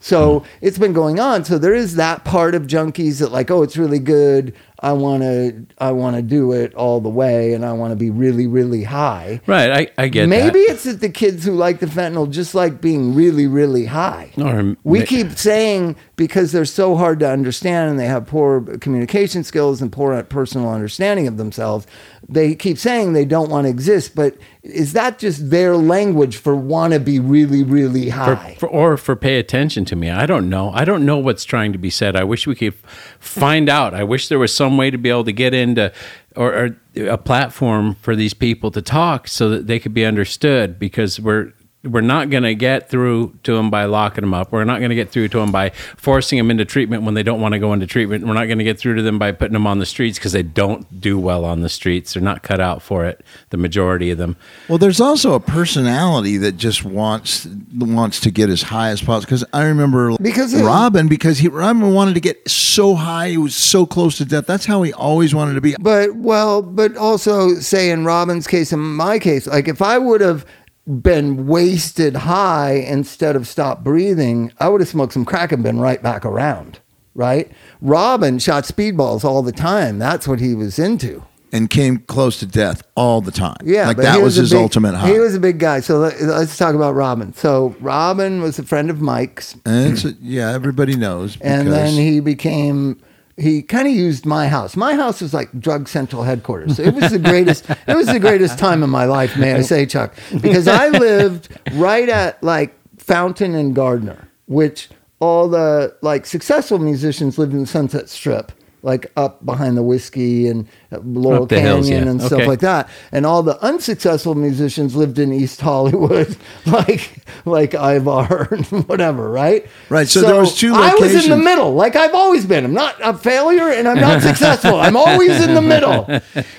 So 0.00 0.40
hmm. 0.40 0.46
it's 0.62 0.78
been 0.78 0.92
going 0.92 1.20
on. 1.20 1.44
So 1.44 1.58
there 1.58 1.74
is 1.74 1.96
that 1.96 2.24
part 2.24 2.54
of 2.54 2.62
junkies 2.62 3.20
that 3.20 3.30
like, 3.30 3.50
oh, 3.50 3.62
it's 3.62 3.76
really 3.76 3.98
good. 3.98 4.54
I 4.82 4.92
want 4.92 5.22
to, 5.22 5.66
I 5.78 5.92
want 5.92 6.16
to 6.16 6.22
do 6.22 6.52
it 6.52 6.74
all 6.74 7.00
the 7.00 7.10
way, 7.10 7.52
and 7.52 7.66
I 7.66 7.72
want 7.72 7.92
to 7.92 7.96
be 7.96 8.08
really, 8.08 8.46
really 8.46 8.82
high. 8.82 9.40
Right. 9.46 9.70
I, 9.70 10.02
I 10.02 10.08
get 10.08 10.22
that. 10.22 10.28
Maybe 10.28 10.60
that. 10.66 10.72
it's 10.72 10.84
that 10.84 11.00
the 11.00 11.10
kids 11.10 11.44
who 11.44 11.52
like 11.52 11.80
the 11.80 11.86
fentanyl 11.86 12.30
just 12.30 12.54
like 12.54 12.80
being 12.80 13.14
really, 13.14 13.46
really 13.46 13.84
high. 13.84 14.30
Or 14.38 14.76
we 14.82 15.00
ma- 15.00 15.04
keep 15.04 15.32
saying 15.32 15.96
because 16.16 16.52
they're 16.52 16.64
so 16.64 16.96
hard 16.96 17.20
to 17.20 17.30
understand 17.30 17.90
and 17.90 17.98
they 17.98 18.06
have 18.06 18.26
poor 18.26 18.62
communication 18.78 19.44
skills 19.44 19.82
and 19.82 19.92
poor 19.92 20.22
personal 20.22 20.70
understanding 20.70 21.26
of 21.26 21.36
themselves, 21.36 21.86
they 22.28 22.54
keep 22.54 22.78
saying 22.78 23.12
they 23.12 23.24
don't 23.24 23.50
want 23.50 23.66
to 23.66 23.70
exist. 23.70 24.14
But 24.14 24.36
is 24.62 24.92
that 24.92 25.18
just 25.18 25.50
their 25.50 25.76
language 25.76 26.36
for 26.36 26.54
want 26.54 26.92
to 26.92 27.00
be 27.00 27.18
really, 27.18 27.62
really 27.62 28.10
for, 28.10 28.34
high? 28.34 28.56
for, 28.58 28.68
or 28.68 28.96
for 28.96 29.16
pay 29.16 29.38
attention 29.38 29.84
to 29.86 29.96
me. 29.96 30.10
I 30.10 30.26
don't 30.26 30.48
know. 30.48 30.70
I 30.72 30.84
don't 30.84 31.04
know 31.04 31.18
what's 31.18 31.44
trying 31.44 31.72
to 31.72 31.78
be 31.78 31.90
said. 31.90 32.16
I 32.16 32.24
wish 32.24 32.46
we 32.46 32.54
could 32.54 32.74
find 33.18 33.68
out. 33.68 33.94
I 33.94 34.04
wish 34.04 34.28
there 34.28 34.38
was 34.38 34.54
some 34.54 34.69
way 34.76 34.90
to 34.90 34.98
be 34.98 35.10
able 35.10 35.24
to 35.24 35.32
get 35.32 35.54
into 35.54 35.92
or, 36.36 36.54
or 36.54 36.76
a 36.96 37.18
platform 37.18 37.94
for 37.96 38.14
these 38.16 38.34
people 38.34 38.70
to 38.70 38.82
talk 38.82 39.28
so 39.28 39.48
that 39.48 39.66
they 39.66 39.78
could 39.78 39.94
be 39.94 40.04
understood 40.04 40.78
because 40.78 41.20
we're 41.20 41.52
we're 41.82 42.02
not 42.02 42.28
going 42.28 42.42
to 42.42 42.54
get 42.54 42.90
through 42.90 43.34
to 43.42 43.54
them 43.54 43.70
by 43.70 43.86
locking 43.86 44.20
them 44.20 44.34
up. 44.34 44.52
We're 44.52 44.64
not 44.64 44.80
going 44.80 44.90
to 44.90 44.94
get 44.94 45.10
through 45.10 45.28
to 45.28 45.38
them 45.38 45.50
by 45.50 45.70
forcing 45.96 46.36
them 46.36 46.50
into 46.50 46.66
treatment 46.66 47.04
when 47.04 47.14
they 47.14 47.22
don't 47.22 47.40
want 47.40 47.52
to 47.54 47.58
go 47.58 47.72
into 47.72 47.86
treatment. 47.86 48.26
We're 48.26 48.34
not 48.34 48.46
going 48.46 48.58
to 48.58 48.64
get 48.64 48.78
through 48.78 48.96
to 48.96 49.02
them 49.02 49.18
by 49.18 49.32
putting 49.32 49.54
them 49.54 49.66
on 49.66 49.78
the 49.78 49.86
streets 49.86 50.18
because 50.18 50.32
they 50.32 50.42
don't 50.42 51.00
do 51.00 51.18
well 51.18 51.44
on 51.46 51.62
the 51.62 51.70
streets. 51.70 52.12
They're 52.12 52.22
not 52.22 52.42
cut 52.42 52.60
out 52.60 52.82
for 52.82 53.06
it. 53.06 53.24
The 53.48 53.56
majority 53.56 54.10
of 54.10 54.18
them. 54.18 54.36
Well, 54.68 54.76
there's 54.76 55.00
also 55.00 55.32
a 55.32 55.40
personality 55.40 56.36
that 56.36 56.58
just 56.58 56.84
wants 56.84 57.46
wants 57.78 58.20
to 58.20 58.30
get 58.30 58.50
as 58.50 58.60
high 58.62 58.90
as 58.90 59.00
possible. 59.00 59.20
Because 59.22 59.44
I 59.54 59.64
remember 59.64 60.16
Because 60.20 60.52
it- 60.52 60.62
Robin, 60.64 61.08
because 61.08 61.38
he 61.38 61.48
Robin 61.48 61.94
wanted 61.94 62.12
to 62.14 62.20
get 62.20 62.46
so 62.48 62.94
high, 62.94 63.30
he 63.30 63.38
was 63.38 63.56
so 63.56 63.86
close 63.86 64.18
to 64.18 64.26
death. 64.26 64.44
That's 64.46 64.66
how 64.66 64.82
he 64.82 64.92
always 64.92 65.34
wanted 65.34 65.54
to 65.54 65.62
be. 65.62 65.76
But 65.80 66.14
well, 66.14 66.60
but 66.60 66.94
also 66.98 67.54
say 67.54 67.90
in 67.90 68.04
Robin's 68.04 68.46
case, 68.46 68.70
in 68.70 68.80
my 68.80 69.18
case, 69.18 69.46
like 69.46 69.66
if 69.66 69.80
I 69.80 69.96
would 69.96 70.20
have 70.20 70.44
been 70.86 71.46
wasted 71.46 72.16
high 72.16 72.72
instead 72.72 73.36
of 73.36 73.46
stopped 73.46 73.84
breathing, 73.84 74.52
I 74.58 74.68
would 74.68 74.80
have 74.80 74.88
smoked 74.88 75.12
some 75.12 75.24
crack 75.24 75.52
and 75.52 75.62
been 75.62 75.78
right 75.78 76.02
back 76.02 76.24
around. 76.24 76.80
Right? 77.14 77.50
Robin 77.80 78.38
shot 78.38 78.64
speedballs 78.64 79.24
all 79.24 79.42
the 79.42 79.52
time. 79.52 79.98
That's 79.98 80.28
what 80.28 80.38
he 80.40 80.54
was 80.54 80.78
into. 80.78 81.24
and 81.52 81.68
came 81.68 81.98
close 81.98 82.38
to 82.38 82.46
death 82.46 82.82
all 82.94 83.20
the 83.20 83.32
time. 83.32 83.56
Yeah, 83.64 83.88
like 83.88 83.96
that 83.96 84.14
he 84.14 84.22
was, 84.22 84.36
his 84.36 84.50
big- 84.50 84.60
ultimate 84.60 84.94
high. 84.94 85.12
He 85.12 85.18
was 85.18 85.34
a 85.34 85.40
big 85.40 85.58
guy. 85.58 85.80
So 85.80 85.98
let, 85.98 86.14
us 86.14 86.56
talk 86.56 86.76
about 86.76 86.94
Robin. 86.94 87.32
So 87.34 87.74
Robin 87.80 88.40
was 88.40 88.60
a 88.60 88.62
friend 88.62 88.88
of 88.88 89.00
Mike's, 89.00 89.56
and 89.66 90.16
yeah, 90.22 90.52
everybody 90.52 90.94
knows. 90.96 91.36
and 91.40 91.66
then 91.66 91.94
he 91.94 92.20
became. 92.20 93.02
He 93.36 93.62
kind 93.62 93.88
of 93.88 93.94
used 93.94 94.26
my 94.26 94.48
house. 94.48 94.76
My 94.76 94.94
house 94.94 95.20
was 95.20 95.32
like 95.32 95.58
drug 95.58 95.88
central 95.88 96.22
headquarters. 96.24 96.78
It 96.78 96.94
was 96.94 97.10
the 97.10 97.18
greatest. 97.18 97.68
it 97.70 97.96
was 97.96 98.06
the 98.06 98.20
greatest 98.20 98.58
time 98.58 98.82
of 98.82 98.90
my 98.90 99.04
life, 99.04 99.36
may 99.36 99.54
I 99.54 99.62
say, 99.62 99.86
Chuck? 99.86 100.14
Because 100.40 100.68
I 100.68 100.88
lived 100.88 101.48
right 101.72 102.08
at 102.08 102.42
like 102.42 102.76
Fountain 102.98 103.54
and 103.54 103.74
Gardner, 103.74 104.28
which 104.46 104.88
all 105.20 105.48
the 105.48 105.96
like 106.02 106.26
successful 106.26 106.78
musicians 106.78 107.38
lived 107.38 107.52
in 107.52 107.60
the 107.60 107.66
Sunset 107.66 108.08
Strip, 108.08 108.52
like 108.82 109.10
up 109.16 109.44
behind 109.44 109.76
the 109.76 109.82
Whisky 109.82 110.46
and 110.46 110.66
Laurel 111.04 111.46
Canyon 111.46 111.66
hills, 111.66 111.88
yeah. 111.90 111.96
and 111.98 112.20
stuff 112.20 112.32
Okay. 112.40 112.46
like 112.46 112.60
that. 112.60 112.88
And 113.12 113.24
all 113.24 113.42
the 113.42 113.62
unsuccessful 113.62 114.34
musicians 114.34 114.96
lived 114.96 115.18
in 115.18 115.32
East 115.32 115.60
Hollywood, 115.60 116.36
like 116.66 117.22
like 117.44 117.74
Ivar 117.74 118.48
and 118.52 118.66
whatever, 118.88 119.30
right? 119.30 119.66
Right, 119.88 120.08
so 120.08 120.20
there 120.22 120.34
was 120.40 120.56
two 120.56 120.74
I 120.74 120.94
was 120.94 121.24
in 121.24 121.30
the 121.30 121.36
middle, 121.36 121.74
like 121.74 121.94
I've 121.96 122.14
always 122.14 122.44
been. 122.44 122.64
I'm 122.64 122.74
not 122.74 122.96
a 123.02 123.14
failure 123.16 123.68
and 123.68 123.86
I'm 123.86 124.00
not 124.00 124.22
successful. 124.30 124.76
I'm 124.80 124.96
always 124.96 125.40
in 125.44 125.54
the 125.54 125.62
middle. 125.62 126.06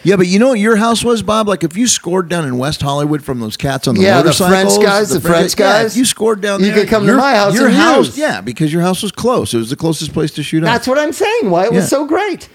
yeah, 0.04 0.16
but 0.16 0.28
you 0.28 0.40
know 0.40 0.50
what 0.50 0.60
your 0.60 0.78
house 0.78 1.04
was, 1.04 1.22
Bob? 1.22 1.48
Like 1.48 1.64
if 1.64 1.76
you 1.76 1.88
scored 1.88 2.30
down 2.30 2.46
in 2.46 2.58
West 2.58 2.82
Hollywood 2.82 3.24
from 3.24 3.40
those 3.42 3.58
cats 3.58 3.88
on 3.88 3.96
the 3.96 4.02
Yeah, 4.02 4.18
the 4.20 4.26
motorcycles, 4.26 4.76
French 4.78 4.86
guys, 4.88 5.10
the 5.10 5.20
French 5.22 5.52
yeah, 5.60 5.82
guys. 5.84 5.92
if 5.92 5.98
you 5.98 6.06
scored 6.06 6.40
down 6.42 6.62
You 6.62 6.68
there. 6.68 6.76
could 6.82 6.88
come 6.90 7.06
to 7.06 7.16
my 7.16 7.34
house 7.36 7.54
Your 7.54 7.68
and 7.68 7.76
house, 7.76 8.06
use. 8.08 8.18
yeah, 8.18 8.40
because 8.42 8.72
your 8.72 8.82
house 8.82 9.04
was 9.04 9.12
close. 9.12 9.54
It 9.54 9.58
was 9.58 9.70
the 9.70 9.76
closest 9.76 10.14
place 10.14 10.32
to 10.32 10.44
shoot 10.44 10.62
That's 10.62 10.88
up. 10.88 10.96
what 10.96 11.04
I'm 11.04 11.12
saying. 11.14 11.50
Why 11.50 11.66
it 11.66 11.74
was 11.74 11.90
so 11.90 12.06
great. 12.06 12.48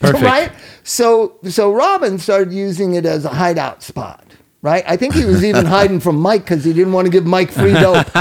Perfect. 0.00 0.22
Right? 0.24 0.52
So 0.82 1.36
so 1.48 1.72
Robin 1.72 2.18
started 2.18 2.52
using 2.52 2.94
it 2.94 3.06
as 3.06 3.24
a 3.24 3.28
hideout 3.28 3.82
spot. 3.82 4.24
Right? 4.62 4.84
I 4.86 4.96
think 4.98 5.14
he 5.14 5.24
was 5.24 5.42
even 5.42 5.64
hiding 5.76 6.00
from 6.00 6.16
Mike 6.16 6.42
because 6.44 6.64
he 6.64 6.72
didn't 6.74 6.92
want 6.92 7.06
to 7.06 7.10
give 7.10 7.24
Mike 7.24 7.50
free 7.50 7.72
dope. 7.72 8.06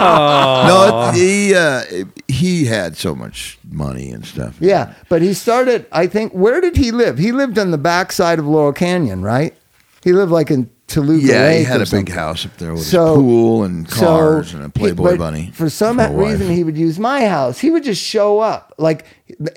No, 0.00 1.10
he 1.14 1.54
uh, 1.54 1.82
he 2.28 2.64
had 2.66 2.96
so 2.96 3.14
much 3.14 3.58
money 3.68 4.10
and 4.10 4.24
stuff. 4.24 4.56
Yeah, 4.60 4.94
but 5.08 5.22
he 5.22 5.34
started. 5.34 5.86
I 5.92 6.06
think. 6.06 6.32
Where 6.32 6.60
did 6.60 6.76
he 6.76 6.90
live? 6.92 7.18
He 7.18 7.32
lived 7.32 7.58
on 7.58 7.70
the 7.70 7.78
backside 7.78 8.38
of 8.38 8.46
Laurel 8.46 8.72
Canyon, 8.72 9.22
right? 9.22 9.54
He 10.02 10.12
lived 10.12 10.32
like 10.32 10.50
in 10.50 10.70
Toluca 10.90 11.24
Yeah, 11.26 11.42
Lake 11.44 11.58
he 11.58 11.64
had 11.64 11.80
a 11.80 11.86
big 11.90 12.08
house 12.10 12.44
up 12.44 12.56
there 12.58 12.72
with 12.72 12.82
So- 12.82 13.14
a 13.14 13.16
pool 13.16 13.64
and 13.64 13.88
cars 13.88 14.52
and 14.52 14.62
a 14.64 14.68
Playboy 14.68 15.10
but 15.12 15.18
bunny. 15.18 15.50
For 15.54 15.70
some 15.70 15.98
a 16.00 16.10
wife. 16.10 16.32
reason, 16.32 16.52
he 16.54 16.64
would 16.64 16.76
use 16.76 16.98
my 16.98 17.26
house. 17.26 17.58
He 17.60 17.70
would 17.70 17.84
just 17.84 18.02
show 18.02 18.40
up, 18.40 18.74
like, 18.78 19.04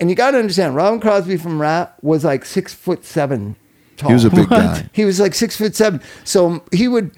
and 0.00 0.08
you 0.08 0.16
got 0.16 0.30
to 0.32 0.38
understand, 0.38 0.74
Robin 0.76 1.00
Crosby 1.00 1.36
from 1.36 1.60
Ratt 1.60 1.94
was 2.02 2.24
like 2.24 2.44
six 2.44 2.72
foot 2.72 3.04
seven 3.04 3.56
tall. 3.96 4.08
He 4.10 4.14
was 4.14 4.24
a 4.24 4.30
big 4.30 4.48
guy. 4.50 4.88
He 4.92 5.04
was 5.04 5.18
like 5.20 5.34
six 5.34 5.56
foot 5.56 5.74
seven. 5.76 6.00
So 6.24 6.62
he 6.72 6.88
would, 6.88 7.10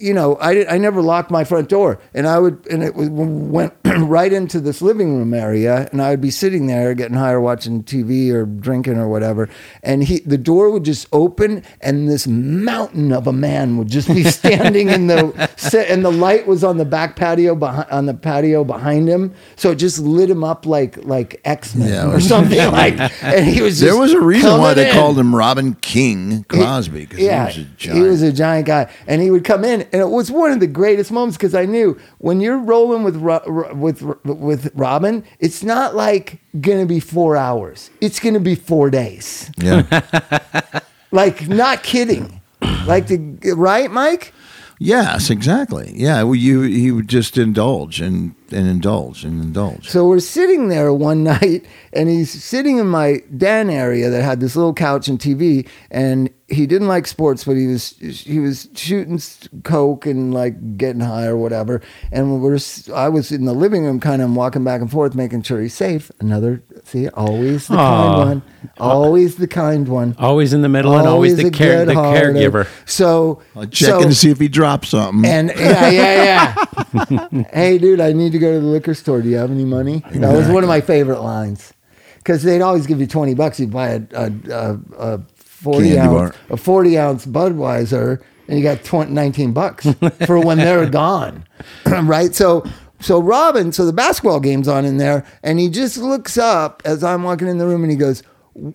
you 0.00 0.14
know, 0.14 0.36
I 0.36 0.66
I 0.74 0.78
never 0.78 1.02
locked 1.02 1.30
my 1.30 1.44
front 1.44 1.68
door, 1.68 1.98
and 2.14 2.26
I 2.26 2.38
would, 2.38 2.66
and 2.70 2.82
it 2.82 2.94
was, 2.94 3.08
went 3.10 3.74
right 3.84 4.32
into 4.32 4.60
this 4.60 4.80
living 4.82 5.16
room 5.16 5.34
area, 5.34 5.88
and 5.92 6.00
I 6.02 6.10
would 6.10 6.20
be 6.20 6.30
sitting 6.30 6.66
there 6.66 6.94
getting 6.94 7.16
high 7.16 7.32
or 7.32 7.40
watching 7.40 7.82
TV 7.84 8.30
or 8.32 8.46
drinking 8.46 8.98
or 8.98 9.08
whatever, 9.08 9.48
and 9.82 10.04
he, 10.04 10.20
the 10.20 10.38
door 10.38 10.70
would 10.70 10.84
just 10.84 11.06
open, 11.12 11.62
and 11.80 12.08
this 12.08 12.26
mountain 12.26 13.12
of 13.12 13.26
a 13.26 13.32
man 13.32 13.76
would 13.76 13.88
just 13.88 14.08
be 14.08 14.24
standing 14.40 14.88
in 14.88 15.06
the, 15.06 15.86
and 15.88 16.04
the 16.04 16.12
light 16.12 16.46
was 16.46 16.64
on 16.64 16.76
the 16.78 16.84
back 16.84 17.16
patio 17.16 17.54
behind, 17.54 17.88
on 17.90 18.06
the 18.06 18.14
patio 18.14 18.64
behind 18.64 19.08
him, 19.08 19.34
so 19.56 19.70
it 19.72 19.76
just 19.76 19.98
lit 19.98 20.30
him 20.30 20.42
up 20.44 20.66
like 20.66 20.96
like 21.04 21.40
X 21.44 21.74
Men 21.74 21.88
Yeah, 21.88 22.10
or 22.10 22.20
something 22.20 22.58
like, 22.72 22.98
and 23.22 23.46
he 23.46 23.62
was. 23.62 23.80
There 23.80 23.96
was 23.96 24.12
a 24.12 24.20
reason 24.20 24.58
why 24.58 24.74
they 24.74 24.88
in. 24.88 24.94
call 24.94 25.14
him 25.14 25.34
Robin 25.34 25.74
King 25.74 26.44
Crosby 26.44 27.00
because 27.00 27.18
Yeah, 27.20 27.48
he 27.48 27.60
was 27.60 27.66
a 27.66 27.70
giant. 27.76 27.96
he 27.98 28.02
was 28.08 28.22
a 28.22 28.32
giant 28.32 28.66
guy, 28.66 28.90
and 29.06 29.20
he 29.22 29.30
would 29.30 29.44
come 29.44 29.64
in, 29.64 29.82
and 29.92 30.00
it 30.02 30.08
was 30.08 30.30
one 30.30 30.50
of 30.52 30.60
the 30.60 30.66
greatest 30.66 31.10
moments 31.12 31.36
because 31.36 31.54
I 31.54 31.64
knew 31.66 31.98
when 32.18 32.40
you're 32.40 32.58
rolling 32.58 33.02
with 33.02 33.16
Ro- 33.16 33.72
with 33.74 34.02
with 34.24 34.70
Robin, 34.74 35.24
it's 35.38 35.62
not 35.62 35.94
like 35.94 36.40
gonna 36.60 36.86
be 36.86 37.00
four 37.00 37.36
hours; 37.36 37.90
it's 38.00 38.18
gonna 38.20 38.40
be 38.40 38.54
four 38.54 38.90
days. 38.90 39.50
yeah. 39.58 40.00
Like, 41.12 41.48
not 41.48 41.82
kidding. 41.82 42.40
Like 42.86 43.08
the 43.08 43.18
right, 43.56 43.90
Mike? 43.90 44.32
yes, 44.78 45.28
exactly. 45.28 45.92
Yeah, 45.96 46.22
well, 46.22 46.36
you 46.36 46.60
he 46.62 46.92
would 46.92 47.08
just 47.08 47.36
indulge 47.36 48.00
and 48.00 48.34
and 48.52 48.66
indulge 48.68 49.24
and 49.24 49.42
indulge. 49.42 49.88
So 49.88 50.06
we're 50.06 50.20
sitting 50.20 50.68
there 50.68 50.92
one 50.92 51.22
night, 51.36 51.64
and 51.92 52.08
he's 52.08 52.30
sitting 52.42 52.78
in 52.78 52.86
my 52.86 53.18
den 53.36 53.70
area 53.70 54.10
that 54.10 54.22
had 54.22 54.40
this 54.40 54.56
little 54.56 54.74
couch 54.74 55.08
and 55.08 55.18
TV, 55.18 55.68
and 55.90 56.30
he 56.50 56.66
didn't 56.66 56.88
like 56.88 57.06
sports, 57.06 57.44
but 57.44 57.56
he 57.56 57.68
was 57.68 57.90
he 58.00 58.40
was 58.40 58.68
shooting 58.74 59.20
coke 59.62 60.04
and 60.04 60.34
like 60.34 60.76
getting 60.76 61.00
high 61.00 61.26
or 61.26 61.36
whatever. 61.36 61.80
And 62.10 62.42
we're 62.42 62.56
s- 62.56 62.88
I 62.90 63.08
was 63.08 63.30
in 63.30 63.44
the 63.44 63.52
living 63.52 63.84
room, 63.84 64.00
kind 64.00 64.20
of 64.20 64.34
walking 64.34 64.64
back 64.64 64.80
and 64.80 64.90
forth, 64.90 65.14
making 65.14 65.42
sure 65.42 65.60
he's 65.60 65.74
safe. 65.74 66.10
Another 66.18 66.62
see, 66.82 67.08
always 67.10 67.68
the 67.68 67.76
Aw. 67.76 68.16
kind 68.16 68.18
one, 68.28 68.42
always 68.78 69.36
the 69.36 69.46
kind 69.46 69.88
one. 69.88 70.16
Always 70.18 70.52
in 70.52 70.62
the 70.62 70.68
middle 70.68 70.98
and 70.98 71.06
always 71.06 71.36
the 71.36 71.50
care 71.52 71.84
the 71.84 71.94
caregiver. 71.94 72.66
So 72.84 73.42
I'll 73.54 73.66
check 73.66 73.88
so, 73.88 74.00
in 74.00 74.08
to 74.08 74.14
see 74.14 74.30
if 74.30 74.40
he 74.40 74.48
dropped 74.48 74.86
something. 74.86 75.24
and 75.30 75.52
yeah, 75.56 75.88
yeah, 75.90 76.66
yeah. 76.92 77.44
hey, 77.52 77.78
dude, 77.78 78.00
I 78.00 78.12
need 78.12 78.32
to 78.32 78.39
go 78.40 78.52
to 78.54 78.60
the 78.60 78.66
liquor 78.66 78.94
store. 78.94 79.22
Do 79.22 79.28
you 79.28 79.36
have 79.36 79.50
any 79.50 79.64
money? 79.64 80.02
That 80.12 80.32
was 80.34 80.48
one 80.48 80.62
of 80.64 80.68
my 80.68 80.80
favorite 80.80 81.20
lines. 81.20 81.72
because 82.18 82.42
they'd 82.42 82.62
always 82.62 82.86
give 82.86 83.00
you 83.00 83.06
twenty 83.06 83.34
bucks. 83.34 83.60
You 83.60 83.66
buy 83.68 83.88
a 83.90 84.02
a, 84.14 84.32
a, 84.50 84.78
a 84.98 85.18
forty 85.36 85.94
Candy 85.94 85.98
ounce 86.00 86.32
bar. 86.32 86.34
a 86.50 86.56
forty 86.56 86.98
ounce 86.98 87.26
Budweiser, 87.26 88.20
and 88.48 88.58
you 88.58 88.64
got 88.64 88.82
20, 88.84 89.12
19 89.12 89.52
bucks 89.52 89.86
for 90.26 90.40
when 90.40 90.58
they're 90.58 90.88
gone, 90.90 91.44
right? 91.86 92.34
So. 92.34 92.64
So 93.02 93.18
Robin, 93.18 93.72
so 93.72 93.86
the 93.86 93.94
basketball 93.94 94.40
game's 94.40 94.68
on 94.68 94.84
in 94.84 94.98
there, 94.98 95.24
and 95.42 95.58
he 95.58 95.70
just 95.70 95.96
looks 95.96 96.36
up 96.36 96.82
as 96.84 97.02
I'm 97.02 97.22
walking 97.22 97.48
in 97.48 97.56
the 97.56 97.64
room, 97.64 97.82
and 97.82 97.90
he 97.90 97.96
goes, 97.96 98.22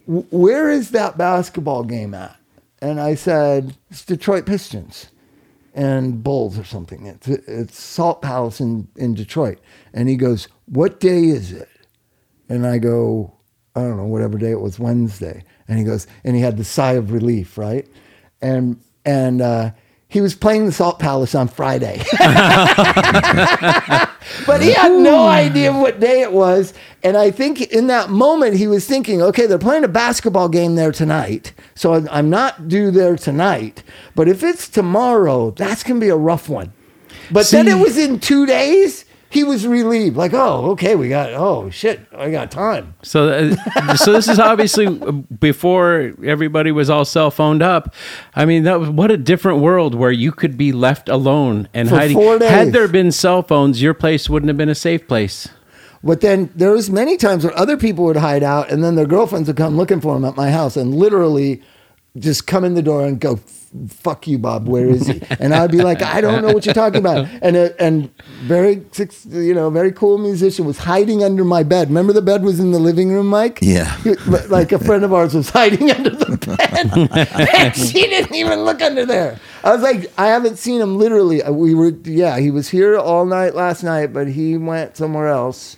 "Where 0.07 0.67
is 0.71 0.89
that 0.91 1.15
basketball 1.15 1.83
game 1.83 2.15
at?" 2.15 2.35
And 2.81 2.99
I 2.99 3.13
said, 3.13 3.75
"It's 3.91 4.03
Detroit 4.03 4.47
Pistons." 4.47 5.09
And 5.75 6.23
Bulls 6.23 6.57
or 6.57 6.63
something. 6.63 7.05
It's, 7.05 7.27
it's 7.27 7.79
Salt 7.79 8.23
Palace 8.23 8.61
in, 8.61 8.87
in 8.95 9.13
Detroit. 9.13 9.59
And 9.93 10.09
he 10.09 10.15
goes, 10.15 10.47
What 10.67 10.99
day 10.99 11.25
is 11.25 11.51
it? 11.51 11.69
And 12.49 12.65
I 12.65 12.79
go, 12.79 13.35
I 13.75 13.81
don't 13.81 13.97
know, 13.97 14.05
whatever 14.05 14.37
day 14.39 14.51
it 14.51 14.61
was, 14.61 14.79
Wednesday. 14.79 15.43
And 15.67 15.77
he 15.77 15.85
goes, 15.85 16.07
and 16.23 16.35
he 16.35 16.41
had 16.41 16.57
the 16.57 16.63
sigh 16.63 16.93
of 16.93 17.11
relief, 17.11 17.57
right? 17.57 17.87
And 18.41 18.79
and 19.05 19.41
uh, 19.41 19.71
he 20.15 20.21
was 20.21 20.33
playing 20.33 20.65
the 20.65 20.71
Salt 20.71 20.97
Palace 20.97 21.35
on 21.35 21.49
Friday. 21.49 22.01
but 24.47 24.61
he 24.61 24.71
had 24.71 24.93
no 24.93 25.27
idea 25.27 25.73
what 25.73 25.99
day 25.99 26.21
it 26.21 26.31
was. 26.31 26.73
And 27.03 27.17
I 27.17 27.31
think 27.31 27.61
in 27.61 27.87
that 27.87 28.09
moment, 28.09 28.55
he 28.55 28.65
was 28.65 28.87
thinking, 28.87 29.21
okay, 29.21 29.45
they're 29.45 29.57
playing 29.57 29.83
a 29.83 29.89
basketball 29.89 30.47
game 30.47 30.75
there 30.75 30.93
tonight. 30.93 31.51
So 31.75 31.95
I'm- 31.95 32.29
not 32.29 32.69
due 32.69 32.91
there 32.91 33.17
tonight. 33.17 33.83
But 34.15 34.29
if 34.29 34.41
it's 34.41 34.69
tomorrow, 34.69 35.51
that's 35.51 35.83
going 35.83 35.99
to 35.99 36.05
be 36.05 36.09
a 36.09 36.15
rough 36.15 36.47
one. 36.47 36.71
But 37.29 37.47
then 37.49 37.67
it 37.67 37.77
was 37.77 37.97
in 37.97 38.21
two 38.21 38.45
days. 38.45 39.03
He 39.35 39.43
was 39.43 39.67
relieved, 39.67 40.15
like, 40.15 40.33
oh, 40.33 40.71
okay, 40.71 40.95
we 40.95 41.09
got, 41.09 41.33
oh 41.33 41.69
shit, 41.69 41.99
I 42.17 42.31
got 42.31 42.51
time. 42.51 42.95
So, 43.03 43.27
uh, 43.27 43.95
so 43.97 44.13
this 44.13 44.29
is 44.29 44.39
obviously 44.39 44.87
before 45.39 46.13
everybody 46.23 46.71
was 46.71 46.89
all 46.89 47.03
cell 47.03 47.29
phoned 47.29 47.61
up. 47.61 47.93
I 48.33 48.45
mean, 48.45 48.63
that 48.63 48.79
was 48.79 48.89
what 48.89 49.11
a 49.11 49.17
different 49.17 49.59
world 49.59 49.93
where 49.93 50.09
you 50.09 50.31
could 50.31 50.57
be 50.57 50.71
left 50.71 51.09
alone 51.09 51.67
and 51.73 51.89
For 51.89 51.95
hiding. 51.97 52.15
four 52.15 52.39
days. 52.39 52.49
Had 52.49 52.71
there 52.71 52.87
been 52.87 53.11
cell 53.11 53.43
phones, 53.43 53.81
your 53.81 53.93
place 53.93 54.29
wouldn't 54.29 54.47
have 54.47 54.57
been 54.57 54.69
a 54.69 54.75
safe 54.75 55.05
place. 55.05 55.49
But 56.01 56.21
then 56.21 56.49
there 56.55 56.71
was 56.71 56.89
many 56.89 57.17
times 57.17 57.43
where 57.43 57.57
other 57.57 57.75
people 57.75 58.05
would 58.05 58.15
hide 58.15 58.43
out, 58.43 58.71
and 58.71 58.83
then 58.83 58.95
their 58.95 59.05
girlfriends 59.05 59.47
would 59.49 59.57
come 59.57 59.75
looking 59.75 59.99
for 59.99 60.13
them 60.13 60.23
at 60.23 60.37
my 60.37 60.49
house, 60.49 60.77
and 60.77 60.95
literally 60.95 61.61
just 62.17 62.47
come 62.47 62.63
in 62.63 62.73
the 62.75 62.81
door 62.81 63.05
and 63.05 63.19
go, 63.19 63.37
"Fuck 63.89 64.27
you, 64.27 64.37
Bob. 64.37 64.67
Where 64.67 64.87
is 64.87 65.07
he?" 65.07 65.21
And 65.39 65.53
I'd 65.53 65.71
be 65.71 65.81
like, 65.81 66.01
"I 66.01 66.21
don't 66.21 66.41
know 66.41 66.53
what 66.53 66.65
you're 66.65 66.73
talking 66.73 66.99
about." 66.99 67.27
And 67.41 67.55
a, 67.57 67.81
and 67.81 68.09
very 68.43 68.83
you 69.29 69.53
know 69.53 69.69
very 69.69 69.91
cool 69.91 70.17
musician 70.17 70.65
was 70.65 70.77
hiding 70.77 71.23
under 71.23 71.43
my 71.43 71.63
bed. 71.63 71.89
Remember 71.89 72.13
the 72.13 72.21
bed 72.21 72.43
was 72.43 72.59
in 72.59 72.71
the 72.71 72.79
living 72.79 73.11
room, 73.11 73.27
Mike? 73.27 73.59
Yeah. 73.61 73.95
He- 73.97 74.15
like 74.47 74.71
a 74.71 74.79
friend 74.79 75.03
of 75.03 75.13
ours 75.13 75.33
was 75.33 75.49
hiding 75.49 75.91
under 75.97 76.09
the 76.11 76.37
bed, 76.37 77.49
and 77.55 77.75
she 77.75 78.01
didn't 78.07 78.35
even 78.35 78.59
look 78.63 78.81
under 78.81 79.05
there. 79.05 79.39
I 79.63 79.73
was 79.73 79.81
like, 79.81 80.11
I 80.17 80.27
haven't 80.27 80.57
seen 80.57 80.79
him 80.79 80.97
literally. 80.97 81.41
Uh, 81.43 81.51
We 81.51 81.73
were, 81.73 81.89
yeah, 82.03 82.37
he 82.39 82.51
was 82.51 82.69
here 82.69 82.97
all 82.97 83.25
night 83.25 83.55
last 83.55 83.83
night, 83.83 84.13
but 84.13 84.27
he 84.27 84.57
went 84.57 84.95
somewhere 84.95 85.27
else. 85.27 85.75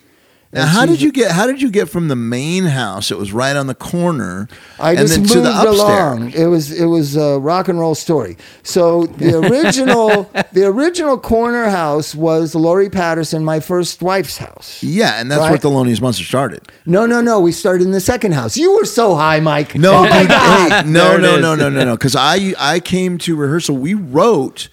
Now, 0.54 0.62
And 0.62 0.70
how 0.70 0.86
did 0.86 1.02
you 1.02 1.12
get? 1.12 1.32
How 1.32 1.46
did 1.46 1.62
you 1.62 1.70
get 1.70 1.90
from 1.90 2.08
the 2.08 2.16
main 2.16 2.64
house? 2.64 3.12
It 3.12 3.18
was 3.18 3.34
right 3.34 3.54
on 3.56 3.68
the 3.68 3.76
corner, 3.76 4.48
I 4.80 4.92
and 4.92 5.00
just 5.00 5.12
then 5.12 5.22
moved 5.24 5.34
to 5.34 5.42
the 5.42 5.50
upstairs. 5.52 5.78
along. 5.80 6.32
It 6.32 6.46
was 6.46 6.72
it 6.72 6.86
was 6.86 7.18
a 7.18 7.38
rock 7.38 7.68
and 7.68 7.78
roll 7.78 7.96
story. 7.96 8.38
So 8.64 9.08
the 9.08 9.38
original 9.46 10.32
the 10.54 10.66
original 10.66 11.18
corner 11.18 11.70
house 11.70 12.16
was 12.16 12.56
Laurie 12.56 12.90
Patterson, 12.90 13.44
my 13.44 13.60
first 13.60 14.02
wife's 14.02 14.38
house. 14.38 14.82
Yeah, 14.82 15.20
and 15.20 15.30
that's 15.30 15.42
Right. 15.42 15.50
where 15.50 15.60
Thelonious 15.60 16.00
Monster 16.02 16.24
started. 16.24 16.62
No, 16.86 17.06
no, 17.06 17.20
no. 17.20 17.42
We 17.42 17.52
started 17.52 17.84
in 17.84 17.92
the 17.92 18.00
second 18.00 18.32
house. 18.32 18.56
You 18.56 18.74
were 18.78 18.86
so 18.86 19.16
high, 19.16 19.42
Mike. 19.42 19.76
No, 19.76 19.96
oh 19.96 20.04
my 20.10 20.26
god. 20.26 20.86
hey, 20.86 20.90
no, 20.90 21.16
it 21.16 21.22
no, 21.22 21.38
no, 21.42 21.56
no, 21.56 21.68
no, 21.70 21.84
no. 21.84 21.96
Because 21.98 22.16
I 22.16 22.54
I 22.58 22.80
came 22.80 23.18
to 23.18 23.36
rehearsal. 23.36 23.76
We 23.76 23.96
wrote, 23.96 24.70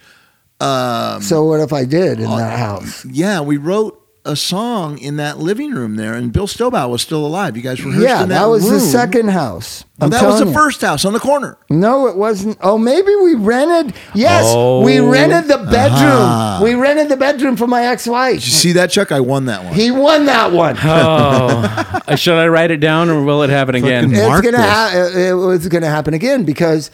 um, 0.61 1.21
So 1.21 1.43
what 1.43 1.59
if 1.59 1.73
I 1.73 1.83
did 1.83 2.21
in 2.21 2.29
that 2.29 2.57
house? 2.57 3.03
yeah, 3.05 3.41
we 3.41 3.57
wrote 3.57 4.01
a 4.25 4.35
song 4.35 4.97
in 4.97 5.17
that 5.17 5.37
living 5.37 5.71
room 5.71 5.95
there, 5.95 6.13
and 6.13 6.33
Bill 6.33 6.47
Stilbaugh 6.47 6.89
was 6.89 7.01
still 7.01 7.25
alive. 7.25 7.55
You 7.55 7.63
guys 7.63 7.83
rehearsed 7.83 8.07
Yeah, 8.07 8.23
in 8.23 8.29
that, 8.29 8.41
that, 8.41 8.45
was 8.47 8.69
the 8.69 8.79
second 8.79 9.29
house. 9.29 9.85
Oh, 10.01 10.05
I'm 10.05 10.09
that 10.09 10.25
was 10.25 10.39
the 10.39 10.47
you. 10.47 10.53
first 10.53 10.81
house 10.81 11.05
on 11.05 11.13
the 11.13 11.19
corner. 11.19 11.57
No, 11.69 12.07
it 12.07 12.17
wasn't. 12.17 12.57
Oh, 12.61 12.77
maybe 12.77 13.15
we 13.15 13.35
rented. 13.35 13.95
Yes, 14.13 14.43
Oh. 14.47 14.81
we 14.83 14.99
rented 14.99 15.45
the 15.49 15.57
bedroom. 15.57 15.99
Ah. 16.01 16.59
We 16.61 16.73
rented 16.73 17.07
the 17.07 17.15
bedroom 17.17 17.55
for 17.55 17.65
my 17.67 17.85
ex-wife. 17.85 18.35
Did 18.35 18.45
you 18.45 18.51
see 18.51 18.71
that, 18.73 18.89
Chuck? 18.91 19.11
I 19.13 19.21
won 19.21 19.45
that 19.45 19.63
one. 19.63 19.73
He 19.73 19.91
won 19.91 20.25
that 20.25 20.51
one. 20.51 20.75
Oh, 20.83 21.99
should 22.15 22.33
I 22.37 22.47
write 22.47 22.71
it 22.71 22.79
down 22.81 23.09
or 23.09 23.23
will 23.23 23.43
it 23.43 23.49
happen 23.49 23.75
again? 23.75 24.13
It's 24.13 24.41
gonna 24.41 24.61
ha- 24.61 25.11
it 25.15 25.33
was 25.33 25.67
gonna 25.69 25.87
happen 25.89 26.13
again 26.13 26.43
because 26.43 26.91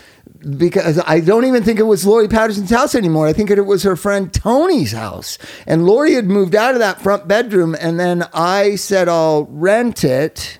because 0.58 1.00
I 1.06 1.20
don't 1.20 1.46
even 1.46 1.64
think 1.64 1.80
it 1.80 1.84
was 1.84 2.06
Lori 2.06 2.28
Patterson's 2.28 2.70
house 2.70 2.96
anymore. 2.96 3.28
I 3.28 3.34
think 3.34 3.50
it 3.50 3.62
was 3.62 3.84
her 3.84 3.96
friend 3.96 4.34
Tony's 4.34 4.92
house, 4.92 5.38
and 5.68 5.86
Lori 5.86 6.14
had 6.14 6.26
moved 6.26 6.56
out 6.56 6.74
of 6.74 6.80
that 6.80 7.02
front 7.02 7.28
bedroom, 7.28 7.76
and 7.80 8.00
then 8.00 8.28
I 8.34 8.76
said 8.76 9.08
I'll 9.08 9.46
rent 9.46 10.04
it. 10.04 10.60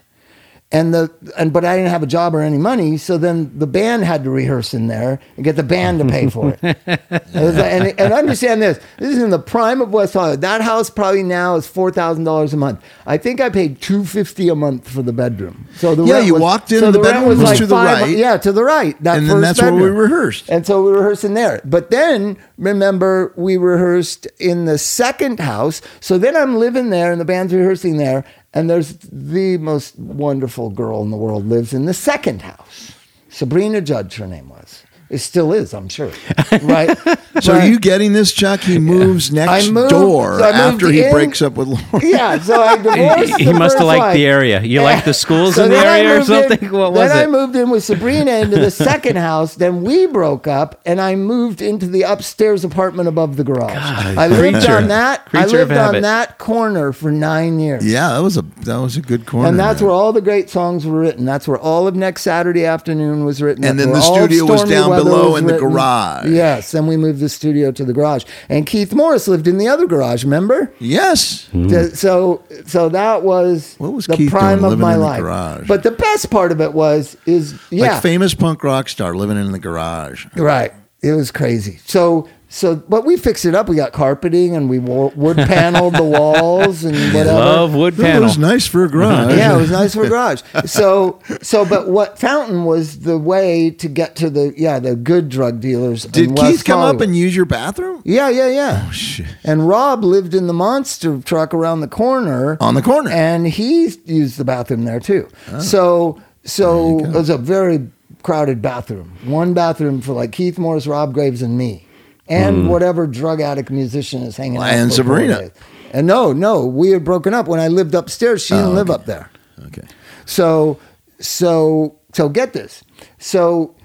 And 0.74 0.94
the 0.94 1.12
and 1.38 1.52
but 1.52 1.66
I 1.66 1.76
didn't 1.76 1.90
have 1.90 2.02
a 2.02 2.08
job 2.08 2.34
or 2.34 2.40
any 2.40 2.58
money, 2.58 2.96
so 2.96 3.18
then 3.18 3.52
the 3.60 3.68
band 3.68 4.06
had 4.06 4.24
to 4.24 4.30
rehearse 4.30 4.74
in 4.74 4.88
there 4.88 5.20
and 5.36 5.44
get 5.44 5.58
the 5.58 5.64
band 5.64 6.00
to 6.00 6.06
pay 6.06 6.30
for 6.30 6.58
it. 6.62 6.78
Like- 7.12 7.28
and, 7.34 8.00
and 8.00 8.14
understand 8.14 8.62
this: 8.62 8.80
this 8.98 9.18
is 9.18 9.22
in 9.22 9.32
the 9.32 9.40
prime 9.40 9.82
of 9.82 9.92
West 9.92 10.14
Hollywood. 10.14 10.40
That 10.42 10.62
house 10.62 10.90
probably 10.90 11.24
now 11.24 11.56
is 11.56 11.68
four 11.68 11.92
thousand 11.92 12.24
dollars 12.24 12.54
a 12.54 12.58
month. 12.58 12.82
I 13.06 13.18
think 13.18 13.42
I 13.42 13.50
paid 13.50 13.82
two 13.82 14.06
fifty 14.06 14.48
a 14.48 14.56
month 14.56 14.90
for 14.90 15.02
the 15.02 15.12
bedroom. 15.12 15.68
So 15.76 15.94
the 15.94 16.06
Yeah, 16.06 16.20
you 16.20 16.34
was- 16.36 16.42
walked 16.42 16.72
in, 16.72 16.80
so 16.80 16.92
the 16.92 17.02
rent 17.02 17.16
bedroom 17.16 17.28
was 17.30 17.42
like 17.42 17.58
to 17.58 17.66
the 17.66 17.76
right. 17.76 18.18
Yeah, 18.18 18.38
to 18.38 18.52
the 18.54 18.64
right. 18.64 19.02
That 19.04 19.18
And 19.18 19.30
then 19.30 19.42
that's 19.42 19.62
where 19.62 19.74
we 19.74 19.90
rehearsed. 19.90 20.50
And 20.50 20.66
so 20.66 20.84
we 20.84 20.92
rehearsed 20.94 21.26
in 21.26 21.34
there. 21.34 21.60
But 21.66 21.92
then 21.92 22.38
remember 22.58 23.34
we 23.36 23.58
rehearsed 23.58 24.26
in 24.40 24.66
the 24.66 24.78
second 24.78 25.40
house. 25.40 25.82
So 26.00 26.18
then 26.18 26.36
I'm 26.38 26.56
living 26.58 26.92
there 26.92 27.12
and 27.12 27.20
the 27.20 27.26
band's 27.26 27.54
rehearsing 27.54 27.98
there. 27.98 28.24
And 28.54 28.70
there's 28.70 28.94
the 28.98 29.58
most 29.58 29.98
wonderful 29.98 30.70
girl 30.70 31.02
in 31.02 31.10
the 31.10 31.18
world 31.18 31.46
lives 31.46 31.74
in 31.74 31.86
the 31.86 31.94
second 31.94 32.42
house. 32.42 32.94
Sabrina 33.30 33.80
Judge, 33.80 34.16
her 34.16 34.28
name 34.28 34.50
was. 34.50 34.84
It 35.12 35.18
still 35.20 35.52
is, 35.54 35.74
I'm 35.74 35.90
sure. 35.90 36.12
Right? 36.62 36.98
So 37.42 37.54
Right. 37.54 37.64
are 37.64 37.68
you 37.68 37.80
getting 37.80 38.14
this, 38.14 38.32
Chuck? 38.34 38.60
He 38.62 38.78
moves 38.78 39.32
next 39.32 39.70
moved- 39.70 39.90
door 39.92 40.40
so 40.40 40.46
I 40.46 40.52
moved 40.52 40.84
after 40.84 40.90
he 40.92 41.04
in- 41.04 41.12
breaks 41.12 41.42
up 41.42 41.54
with 41.54 41.68
Lauren. 41.70 42.02
Yeah, 42.02 42.40
so 42.40 42.62
I 42.62 42.78
divorced. 42.88 43.38
He 43.40 43.46
the 43.46 43.54
must 43.54 43.78
have 43.78 43.88
liked 43.88 44.00
wife. 44.00 44.14
the 44.16 44.26
area. 44.26 44.62
You 44.62 44.82
like 44.82 45.06
the 45.06 45.14
schools 45.26 45.56
So 45.56 45.64
in 45.66 45.72
the 45.72 45.78
area 45.78 46.14
or 46.16 46.18
moved 46.20 46.30
in- 46.30 46.50
something? 46.50 46.72
What 46.72 46.94
was 46.94 47.10
then 47.10 47.18
I 47.18 47.28
moved 47.28 47.56
in 47.56 47.70
with 47.70 47.84
Sabrina 47.84 48.32
into 48.32 48.58
the 48.60 48.72
second 48.72 49.18
house. 49.18 49.56
Then 49.56 49.82
we 49.84 50.06
broke 50.08 50.46
up, 50.48 50.80
and 50.86 51.00
I 51.02 51.16
moved 51.16 51.62
into 51.62 51.88
the 51.88 52.04
upstairs 52.04 52.64
apartment 52.66 53.08
above 53.08 53.38
the 53.38 53.44
garage. 53.44 53.76
I 53.78 54.28
lived 54.28 54.58
creature. 54.58 54.78
on 54.78 54.88
that. 54.90 55.22
I 55.28 55.30
Creature 55.30 55.46
of 55.46 55.52
lived 55.70 55.72
on 55.72 55.78
habit. 55.86 56.02
that 56.04 56.38
corner 56.38 56.92
for 56.94 57.12
nine 57.12 57.60
years. 57.60 57.86
Yeah, 57.86 58.10
that 58.14 58.20
was 58.22 58.38
a 58.38 58.42
that 58.66 58.78
was 58.78 58.98
a 58.98 59.02
good 59.02 59.26
corner. 59.26 59.48
And 59.50 59.60
that's 59.60 59.80
there. 59.80 59.88
where 59.88 59.96
all 59.96 60.12
the 60.14 60.22
great 60.22 60.50
songs 60.50 60.86
were 60.86 61.00
written. 61.00 61.26
That's 61.26 61.48
where 61.48 61.58
all 61.58 61.88
of 61.88 61.96
next 61.96 62.22
Saturday 62.24 62.66
afternoon 62.66 63.26
was 63.26 63.42
written. 63.42 63.64
And 63.64 63.80
That's 63.80 63.86
then 63.88 63.96
the 63.96 64.02
studio 64.02 64.46
was 64.46 64.64
down 64.66 64.90
Weather 64.90 65.01
below 65.04 65.36
in 65.36 65.46
the 65.46 65.54
written. 65.54 65.70
garage. 65.70 66.30
Yes, 66.30 66.72
then 66.72 66.88
we 66.88 66.98
moved 66.98 67.20
the 67.20 67.30
studio 67.30 67.72
to 67.72 67.84
the 67.86 67.94
garage. 67.94 68.24
And 68.50 68.66
Keith 68.66 68.94
Morris 68.94 69.28
lived 69.28 69.48
in 69.48 69.58
the 69.58 69.68
other 69.68 69.86
garage. 69.88 70.24
Remember? 70.24 70.74
yes. 70.80 71.48
The- 71.54 71.96
so 71.96 72.44
so 72.66 72.90
that 72.90 73.24
was 73.24 73.76
What 73.78 73.94
was 73.94 74.08
the 74.08 74.18
Keith 74.18 74.32
prime 74.32 74.60
doing 74.60 74.74
of 74.74 74.80
my 74.80 74.96
life. 74.96 75.22
garage? 75.22 75.68
But 75.68 75.84
the 75.84 75.92
best 75.92 76.30
part 76.30 76.52
of 76.52 76.62
it 76.62 76.74
was 76.74 77.16
is 77.26 77.54
yeah 77.70 77.94
Like 77.94 78.02
famous 78.02 78.34
punk 78.34 78.64
rock 78.64 78.90
star 78.90 79.16
living 79.16 79.38
in 79.38 79.52
the 79.52 79.60
garage. 79.60 80.26
right. 80.36 80.74
It 81.04 81.14
was 81.14 81.32
crazy. 81.32 81.80
So 81.86 82.28
so 82.54 82.76
but 82.76 83.06
we 83.06 83.16
fixed 83.16 83.46
it 83.46 83.56
up. 83.56 83.70
We 83.70 83.78
got 83.78 83.94
carpeting 83.94 84.58
and 84.58 84.70
we 84.70 84.78
wood 84.78 85.38
paneled 85.38 85.96
the 85.96 86.04
walls 86.04 86.84
and 86.84 86.96
whatever. 87.14 87.40
Love 87.40 87.74
wood 87.74 87.98
It 87.98 88.22
was 88.22 88.38
nice 88.38 88.68
for 88.68 88.84
a 88.84 88.90
garage. 88.92 89.38
yeah, 89.38 89.56
it 89.56 89.62
was 89.62 89.72
nice 89.72 89.96
for 89.96 90.04
a 90.04 90.10
garage. 90.10 90.42
So, 90.66 91.22
so, 91.42 91.64
but 91.66 91.88
what 91.88 92.20
Fountain 92.20 92.66
was 92.66 93.00
the 93.00 93.18
way 93.18 93.70
to 93.70 93.88
get 93.88 94.18
to 94.18 94.30
the 94.30 94.54
yeah 94.58 94.80
the 94.80 94.98
good 94.98 95.30
drug 95.30 95.62
dealers. 95.62 96.04
in 96.04 96.12
Did 96.12 96.30
West 96.38 96.42
Keith 96.42 96.66
come 96.66 96.82
up 96.82 97.00
and 97.00 97.16
use 97.16 97.34
your 97.34 97.46
bathroom? 97.46 98.02
Yeah, 98.04 98.28
yeah, 98.28 98.50
yeah. 98.50 98.86
Oh 98.86 98.92
shit. 98.92 99.28
And 99.46 99.66
Rob 99.66 100.04
lived 100.04 100.34
in 100.34 100.48
the 100.48 100.54
monster 100.54 101.22
truck 101.22 101.54
around 101.54 101.80
the 101.80 101.88
corner. 101.88 102.58
On 102.60 102.76
the 102.76 102.82
corner. 102.82 103.10
And 103.12 103.48
he 103.48 103.84
used 104.06 104.38
the 104.38 104.44
bathroom 104.46 104.84
there 104.84 105.00
too. 105.00 105.30
Oh. 105.54 105.60
So 105.62 106.22
so 106.44 107.00
it 107.00 107.12
was 107.12 107.30
a 107.30 107.38
very 107.38 107.88
crowded 108.24 108.62
bathroom. 108.62 109.18
One 109.24 109.54
bathroom 109.54 110.02
for 110.02 110.12
like 110.12 110.34
Keith 110.34 110.60
Morris, 110.60 110.86
Rob 110.86 111.14
Graves, 111.14 111.42
and 111.42 111.58
me. 111.58 111.88
And 112.32 112.70
whatever 112.70 113.08
drug 113.08 113.42
addict 113.42 113.70
musician 113.72 114.24
is 114.24 114.38
hanging 114.38 114.58
out. 114.58 114.74
And 114.74 114.92
Sabrina. 114.94 115.52
And 115.94 116.08
no, 116.08 116.32
no, 116.34 116.66
we 116.66 116.92
had 116.92 117.04
broken 117.04 117.34
up 117.34 117.48
when 117.48 117.60
I 117.60 117.68
lived 117.68 117.94
upstairs. 117.96 118.42
She 118.46 118.54
didn't 118.54 118.76
live 118.76 118.90
up 118.90 119.06
there. 119.06 119.30
Okay. 119.68 119.86
So, 120.26 120.80
so, 121.20 121.98
so 122.14 122.30
get 122.30 122.54
this. 122.54 122.84
So, 123.20 123.76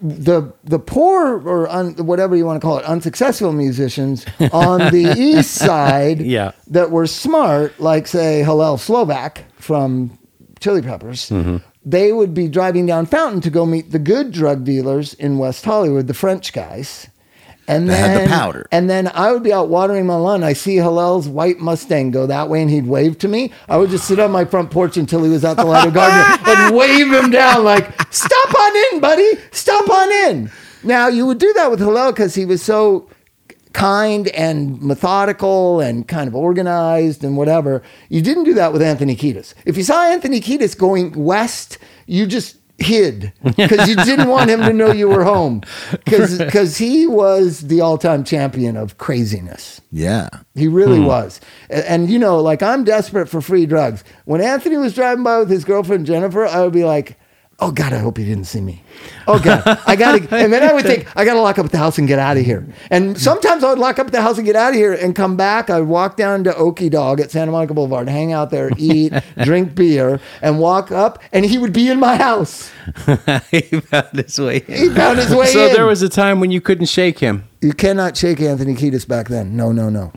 the 0.00 0.52
the 0.64 0.78
poor 0.78 1.40
or 1.46 1.68
un, 1.68 1.94
whatever 2.06 2.36
you 2.36 2.46
want 2.46 2.60
to 2.60 2.64
call 2.64 2.78
it, 2.78 2.84
unsuccessful 2.84 3.52
musicians 3.52 4.24
on 4.52 4.78
the 4.92 5.14
east 5.18 5.50
side, 5.56 6.20
Yeah. 6.20 6.52
that 6.68 6.90
were 6.92 7.06
smart, 7.08 7.78
like 7.80 8.06
say 8.06 8.42
Hillel 8.44 8.78
Slovak 8.78 9.44
from 9.56 10.16
Chili 10.60 10.80
Peppers, 10.80 11.28
Mm-hmm. 11.30 11.56
they 11.84 12.12
would 12.12 12.32
be 12.34 12.46
driving 12.48 12.86
down 12.86 13.04
Fountain 13.06 13.40
to 13.42 13.50
go 13.50 13.66
meet 13.66 13.90
the 13.90 13.98
good 13.98 14.30
drug 14.32 14.64
dealers 14.64 15.14
in 15.14 15.38
West 15.38 15.64
Hollywood, 15.64 16.06
the 16.06 16.14
French 16.14 16.52
guys. 16.52 17.08
And 17.68 17.88
then 17.88 18.22
the 18.22 18.28
powder. 18.28 18.66
And 18.72 18.88
then 18.88 19.08
I 19.14 19.30
would 19.30 19.42
be 19.42 19.52
out 19.52 19.68
watering 19.68 20.06
my 20.06 20.16
lawn. 20.16 20.42
I 20.42 20.54
see 20.54 20.76
Hillel's 20.76 21.28
white 21.28 21.58
Mustang 21.58 22.10
go 22.10 22.26
that 22.26 22.48
way, 22.48 22.62
and 22.62 22.70
he'd 22.70 22.86
wave 22.86 23.18
to 23.18 23.28
me. 23.28 23.52
I 23.68 23.76
would 23.76 23.90
just 23.90 24.08
sit 24.08 24.18
on 24.18 24.30
my 24.32 24.46
front 24.46 24.70
porch 24.70 24.96
until 24.96 25.22
he 25.22 25.30
was 25.30 25.44
out 25.44 25.58
the 25.58 25.66
of 25.66 25.94
garden 25.94 26.40
and 26.46 26.74
wave 26.74 27.12
him 27.12 27.30
down 27.30 27.64
like, 27.64 27.90
"Stop 28.12 28.54
on 28.54 28.72
in, 28.92 29.00
buddy. 29.00 29.30
Stop 29.52 29.88
on 29.88 30.12
in." 30.28 30.50
Now 30.82 31.08
you 31.08 31.26
would 31.26 31.38
do 31.38 31.52
that 31.54 31.70
with 31.70 31.80
Hillel 31.80 32.12
because 32.12 32.34
he 32.34 32.46
was 32.46 32.62
so 32.62 33.08
kind 33.72 34.28
and 34.28 34.80
methodical 34.82 35.80
and 35.80 36.08
kind 36.08 36.26
of 36.28 36.34
organized 36.34 37.22
and 37.22 37.36
whatever. 37.36 37.82
You 38.08 38.22
didn't 38.22 38.44
do 38.44 38.54
that 38.54 38.72
with 38.72 38.82
Anthony 38.82 39.14
Kiedis. 39.14 39.54
If 39.66 39.76
you 39.76 39.82
saw 39.82 40.04
Anthony 40.04 40.40
Kiedis 40.40 40.76
going 40.76 41.12
west, 41.12 41.78
you 42.06 42.26
just 42.26 42.57
hid 42.78 43.32
because 43.56 43.88
you 43.88 43.96
didn't 43.96 44.28
want 44.28 44.50
him 44.50 44.60
to 44.60 44.72
know 44.72 44.92
you 44.92 45.08
were 45.08 45.24
home 45.24 45.62
because 45.90 46.38
because 46.38 46.78
he 46.78 47.06
was 47.06 47.62
the 47.62 47.80
all-time 47.80 48.22
champion 48.22 48.76
of 48.76 48.98
craziness. 48.98 49.80
Yeah. 49.90 50.28
He 50.54 50.68
really 50.68 50.98
hmm. 50.98 51.06
was. 51.06 51.40
And, 51.68 51.84
and, 51.84 52.10
you 52.10 52.18
know, 52.18 52.40
like 52.40 52.62
I'm 52.62 52.84
desperate 52.84 53.28
for 53.28 53.40
free 53.40 53.66
drugs. 53.66 54.04
When 54.24 54.40
Anthony 54.40 54.76
was 54.76 54.94
driving 54.94 55.24
by 55.24 55.38
with 55.38 55.50
his 55.50 55.64
girlfriend 55.64 56.06
Jennifer, 56.06 56.46
I 56.46 56.62
would 56.62 56.72
be 56.72 56.84
like, 56.84 57.18
"Oh 57.60 57.70
God, 57.72 57.92
I 57.92 57.98
hope 57.98 58.18
he 58.18 58.24
didn't 58.24 58.44
see 58.46 58.60
me." 58.60 58.82
Oh 59.26 59.38
God, 59.38 59.62
I 59.86 59.96
gotta. 59.96 60.18
And 60.38 60.52
then 60.52 60.62
I 60.62 60.72
would 60.72 60.84
think, 60.84 61.06
I 61.16 61.24
gotta 61.24 61.40
lock 61.40 61.58
up 61.58 61.70
the 61.70 61.78
house 61.78 61.98
and 61.98 62.06
get 62.08 62.18
out 62.18 62.36
of 62.36 62.44
here. 62.44 62.66
And 62.90 63.18
sometimes 63.18 63.62
I 63.64 63.70
would 63.70 63.78
lock 63.78 63.98
up 63.98 64.10
the 64.10 64.22
house 64.22 64.36
and 64.38 64.46
get 64.46 64.56
out 64.56 64.70
of 64.70 64.74
here 64.76 64.92
and 64.92 65.14
come 65.14 65.36
back. 65.36 65.68
I'd 65.70 65.80
walk 65.82 66.16
down 66.16 66.44
to 66.44 66.54
Oki 66.56 66.88
Dog 66.88 67.20
at 67.20 67.30
Santa 67.30 67.50
Monica 67.52 67.74
Boulevard, 67.74 68.08
hang 68.08 68.32
out 68.32 68.50
there, 68.50 68.70
eat, 68.76 69.12
drink 69.42 69.74
beer, 69.74 70.20
and 70.42 70.58
walk 70.58 70.90
up, 70.92 71.22
and 71.32 71.44
he 71.44 71.58
would 71.58 71.72
be 71.72 71.88
in 71.88 71.98
my 72.00 72.16
house. 72.16 72.70
he 73.50 73.60
found 73.80 74.08
his 74.18 74.38
way. 74.38 74.58
in. 74.66 74.74
He 74.76 74.88
found 74.90 75.18
his 75.18 75.34
way 75.34 75.46
So 75.46 75.66
in. 75.68 75.72
there 75.74 75.86
was 75.86 76.02
a 76.02 76.08
time 76.08 76.40
when 76.40 76.50
you 76.50 76.60
couldn't 76.60 76.86
shake 76.86 77.18
him. 77.18 77.44
You 77.60 77.72
cannot 77.72 78.16
shake 78.16 78.40
Anthony 78.40 78.74
Kiedis 78.74 79.06
back 79.06 79.28
then. 79.28 79.56
No, 79.56 79.72
no, 79.72 79.88
no. 79.90 80.12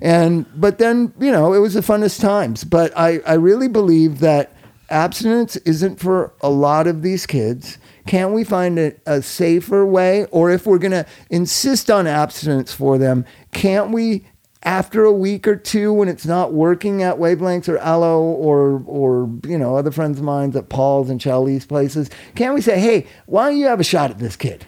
And 0.00 0.46
but 0.60 0.78
then 0.78 1.12
you 1.18 1.32
know 1.32 1.54
it 1.54 1.58
was 1.58 1.74
the 1.74 1.80
funnest 1.80 2.20
times. 2.20 2.64
But 2.64 2.92
I 2.96 3.20
I 3.26 3.34
really 3.34 3.68
believe 3.68 4.18
that 4.20 4.52
abstinence 4.92 5.56
isn't 5.56 5.98
for 5.98 6.32
a 6.40 6.50
lot 6.50 6.86
of 6.86 7.02
these 7.02 7.26
kids. 7.26 7.78
Can't 8.06 8.32
we 8.32 8.44
find 8.44 8.78
a, 8.78 8.92
a 9.06 9.22
safer 9.22 9.86
way? 9.86 10.26
Or 10.26 10.50
if 10.50 10.66
we're 10.66 10.78
gonna 10.78 11.06
insist 11.30 11.90
on 11.90 12.06
abstinence 12.06 12.72
for 12.72 12.98
them, 12.98 13.24
can't 13.52 13.90
we? 13.90 14.26
After 14.64 15.04
a 15.04 15.12
week 15.12 15.48
or 15.48 15.56
two, 15.56 15.92
when 15.92 16.06
it's 16.06 16.24
not 16.24 16.52
working 16.52 17.02
at 17.02 17.16
Wavelengths 17.16 17.68
or 17.68 17.78
Alo 17.78 18.20
or 18.22 18.80
or 18.86 19.28
you 19.44 19.58
know 19.58 19.76
other 19.76 19.90
friends 19.90 20.18
of 20.18 20.24
mine 20.24 20.56
at 20.56 20.68
Paul's 20.68 21.10
and 21.10 21.20
Charlie's 21.20 21.66
places, 21.66 22.10
can't 22.36 22.54
we 22.54 22.60
say, 22.60 22.78
hey, 22.78 23.08
why 23.26 23.48
don't 23.48 23.58
you 23.58 23.66
have 23.66 23.80
a 23.80 23.84
shot 23.84 24.12
at 24.12 24.20
this 24.20 24.36
kid, 24.36 24.64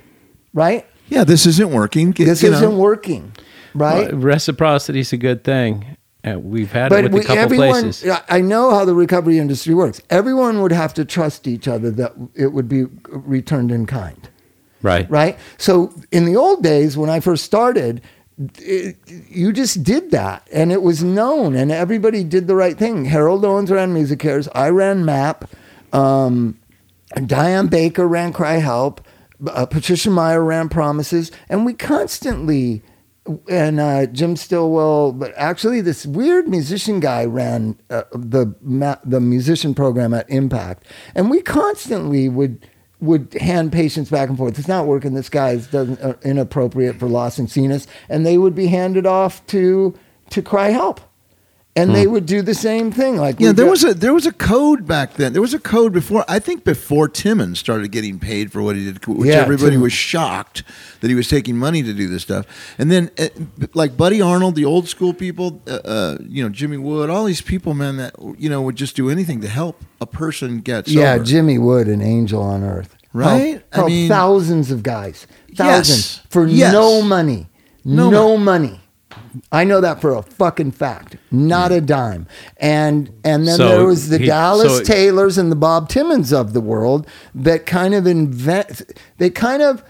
right? 0.52 0.84
Yeah, 1.06 1.22
this 1.22 1.46
isn't 1.46 1.70
working. 1.70 2.10
This 2.10 2.42
you 2.42 2.52
isn't 2.52 2.76
working, 2.76 3.32
right? 3.72 4.10
Well, 4.10 4.20
Reciprocity 4.20 4.98
is 4.98 5.12
a 5.12 5.16
good 5.16 5.44
thing. 5.44 5.93
Uh, 6.26 6.38
we've 6.38 6.72
had 6.72 6.90
it 6.90 6.94
but 6.94 7.04
with 7.04 7.12
we, 7.12 7.20
a 7.20 7.24
couple 7.24 7.38
everyone, 7.42 7.82
places. 7.82 8.18
I 8.28 8.40
know 8.40 8.70
how 8.70 8.84
the 8.84 8.94
recovery 8.94 9.38
industry 9.38 9.74
works. 9.74 10.00
Everyone 10.08 10.62
would 10.62 10.72
have 10.72 10.94
to 10.94 11.04
trust 11.04 11.46
each 11.46 11.68
other 11.68 11.90
that 11.92 12.12
it 12.34 12.48
would 12.52 12.68
be 12.68 12.84
returned 13.10 13.70
in 13.70 13.84
kind, 13.86 14.28
Right. 14.80 15.08
right? 15.10 15.38
So 15.58 15.92
in 16.10 16.24
the 16.24 16.36
old 16.36 16.62
days, 16.62 16.96
when 16.96 17.10
I 17.10 17.20
first 17.20 17.44
started, 17.44 18.00
it, 18.58 18.96
you 19.28 19.52
just 19.52 19.82
did 19.84 20.10
that, 20.12 20.48
and 20.52 20.72
it 20.72 20.82
was 20.82 21.04
known, 21.04 21.54
and 21.54 21.70
everybody 21.70 22.24
did 22.24 22.46
the 22.46 22.56
right 22.56 22.76
thing. 22.76 23.04
Harold 23.04 23.44
Owens 23.44 23.70
ran 23.70 23.94
MusiCares. 23.94 24.48
I 24.54 24.70
ran 24.70 25.04
MAP. 25.04 25.44
Um, 25.92 26.58
Diane 27.26 27.68
Baker 27.68 28.08
ran 28.08 28.32
CRI-Help. 28.32 29.00
Uh, 29.46 29.66
Patricia 29.66 30.10
Meyer 30.10 30.42
ran 30.42 30.68
Promises, 30.68 31.30
and 31.50 31.66
we 31.66 31.74
constantly 31.74 32.82
and 33.48 33.80
uh, 33.80 34.06
Jim 34.06 34.36
Stillwell, 34.36 35.12
but 35.12 35.32
actually 35.36 35.80
this 35.80 36.04
weird 36.04 36.48
musician 36.48 37.00
guy 37.00 37.24
ran 37.24 37.78
uh, 37.90 38.02
the 38.12 38.54
ma- 38.60 38.96
the 39.04 39.20
musician 39.20 39.74
program 39.74 40.12
at 40.12 40.28
Impact, 40.28 40.84
and 41.14 41.30
we 41.30 41.40
constantly 41.40 42.28
would 42.28 42.66
would 43.00 43.32
hand 43.34 43.72
patients 43.72 44.10
back 44.10 44.28
and 44.28 44.38
forth. 44.38 44.58
It's 44.58 44.68
not 44.68 44.86
working. 44.86 45.14
This 45.14 45.28
guy's 45.28 45.66
doesn't 45.66 46.00
uh, 46.00 46.14
inappropriate 46.22 46.96
for 46.98 47.08
Las 47.08 47.38
Encinas, 47.38 47.86
and 48.08 48.26
they 48.26 48.38
would 48.38 48.54
be 48.54 48.66
handed 48.66 49.06
off 49.06 49.44
to 49.48 49.94
to 50.30 50.42
CRI-Help, 50.42 51.00
and 51.76 51.94
they 51.94 52.06
would 52.06 52.24
do 52.26 52.40
the 52.40 52.54
same 52.54 52.92
thing. 52.92 53.16
Like 53.16 53.40
Yeah, 53.40 53.52
there 53.52 53.64
got- 53.64 53.70
was 53.72 53.84
a 53.84 53.94
there 53.94 54.14
was 54.14 54.26
a 54.26 54.32
code 54.32 54.86
back 54.86 55.14
then. 55.14 55.32
There 55.32 55.42
was 55.42 55.54
a 55.54 55.58
code 55.58 55.92
before. 55.92 56.24
I 56.28 56.38
think 56.38 56.62
before 56.64 57.08
Timmons 57.08 57.58
started 57.58 57.90
getting 57.90 58.18
paid 58.18 58.52
for 58.52 58.62
what 58.62 58.76
he 58.76 58.84
did, 58.84 59.04
which 59.06 59.28
Yeah, 59.28 59.36
everybody 59.42 59.72
Tim- 59.72 59.80
was 59.80 59.92
shocked 59.92 60.62
that 61.00 61.08
he 61.08 61.14
was 61.14 61.28
taking 61.28 61.56
money 61.58 61.82
to 61.82 61.92
do 61.92 62.06
this 62.08 62.22
stuff. 62.22 62.46
And 62.78 62.90
then, 62.92 63.10
uh, 63.18 63.28
like 63.74 63.96
Buddy 63.96 64.20
Arnold, 64.22 64.54
the 64.54 64.64
old 64.64 64.88
school 64.88 65.12
people, 65.12 65.60
uh, 65.66 65.70
uh, 65.84 66.18
you 66.28 66.42
know, 66.42 66.48
Jimmy 66.48 66.76
Wood, 66.76 67.10
all 67.10 67.24
these 67.24 67.40
people, 67.42 67.74
man, 67.74 67.96
that 67.96 68.14
you 68.38 68.48
know 68.48 68.62
would 68.62 68.76
just 68.76 68.94
do 68.96 69.10
anything 69.10 69.40
to 69.40 69.48
help 69.48 69.82
a 70.00 70.06
person 70.06 70.60
get 70.60 70.86
sober. 70.86 71.00
Yeah, 71.00 71.18
Jimmy 71.18 71.58
Wood, 71.58 71.88
an 71.88 72.02
angel 72.02 72.40
on 72.42 72.62
earth. 72.62 72.94
Right? 73.12 73.62
Helped, 73.72 73.90
I 73.90 73.94
mean- 73.94 74.08
thousands 74.08 74.70
of 74.72 74.82
guys. 74.82 75.26
Thousands. 75.54 75.88
Yes. 75.88 76.20
For 76.30 76.46
Yes. 76.48 76.72
no 76.72 77.00
money. 77.00 77.46
No 77.84 78.10
No, 78.10 78.36
money. 78.36 78.80
I 79.50 79.64
know 79.64 79.80
that 79.80 80.00
for 80.00 80.14
a 80.14 80.22
fucking 80.22 80.72
fact. 80.72 81.16
Not 81.30 81.72
a 81.72 81.80
dime. 81.80 82.26
And 82.58 83.10
and 83.24 83.46
then 83.48 83.56
So 83.56 83.68
there 83.68 83.84
was 83.84 84.08
the 84.08 84.18
he- 84.18 84.26
Dallas 84.26 84.78
so- 84.78 84.84
Taylors 84.84 85.38
and 85.38 85.50
the 85.50 85.56
Bob 85.56 85.88
Timmons 85.88 86.32
of 86.32 86.52
the 86.52 86.60
world 86.60 87.06
that 87.34 87.66
kind 87.66 87.94
of 87.94 88.06
invent 88.06 88.82
they 89.18 89.30
kind 89.30 89.62
of 89.62 89.82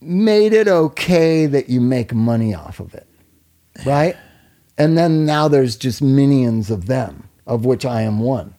made 0.00 0.52
it 0.52 0.68
okay 0.68 1.46
that 1.46 1.68
you 1.68 1.80
make 1.80 2.12
money 2.14 2.54
off 2.54 2.80
of 2.80 2.94
it. 2.94 3.06
Right? 3.86 4.16
And 4.76 4.96
then 4.96 5.24
now 5.26 5.48
there's 5.48 5.76
just 5.76 6.00
minions 6.02 6.70
of 6.70 6.86
them, 6.86 7.28
of 7.46 7.64
which 7.64 7.84
I 7.84 8.02
am 8.02 8.20
one. 8.20 8.54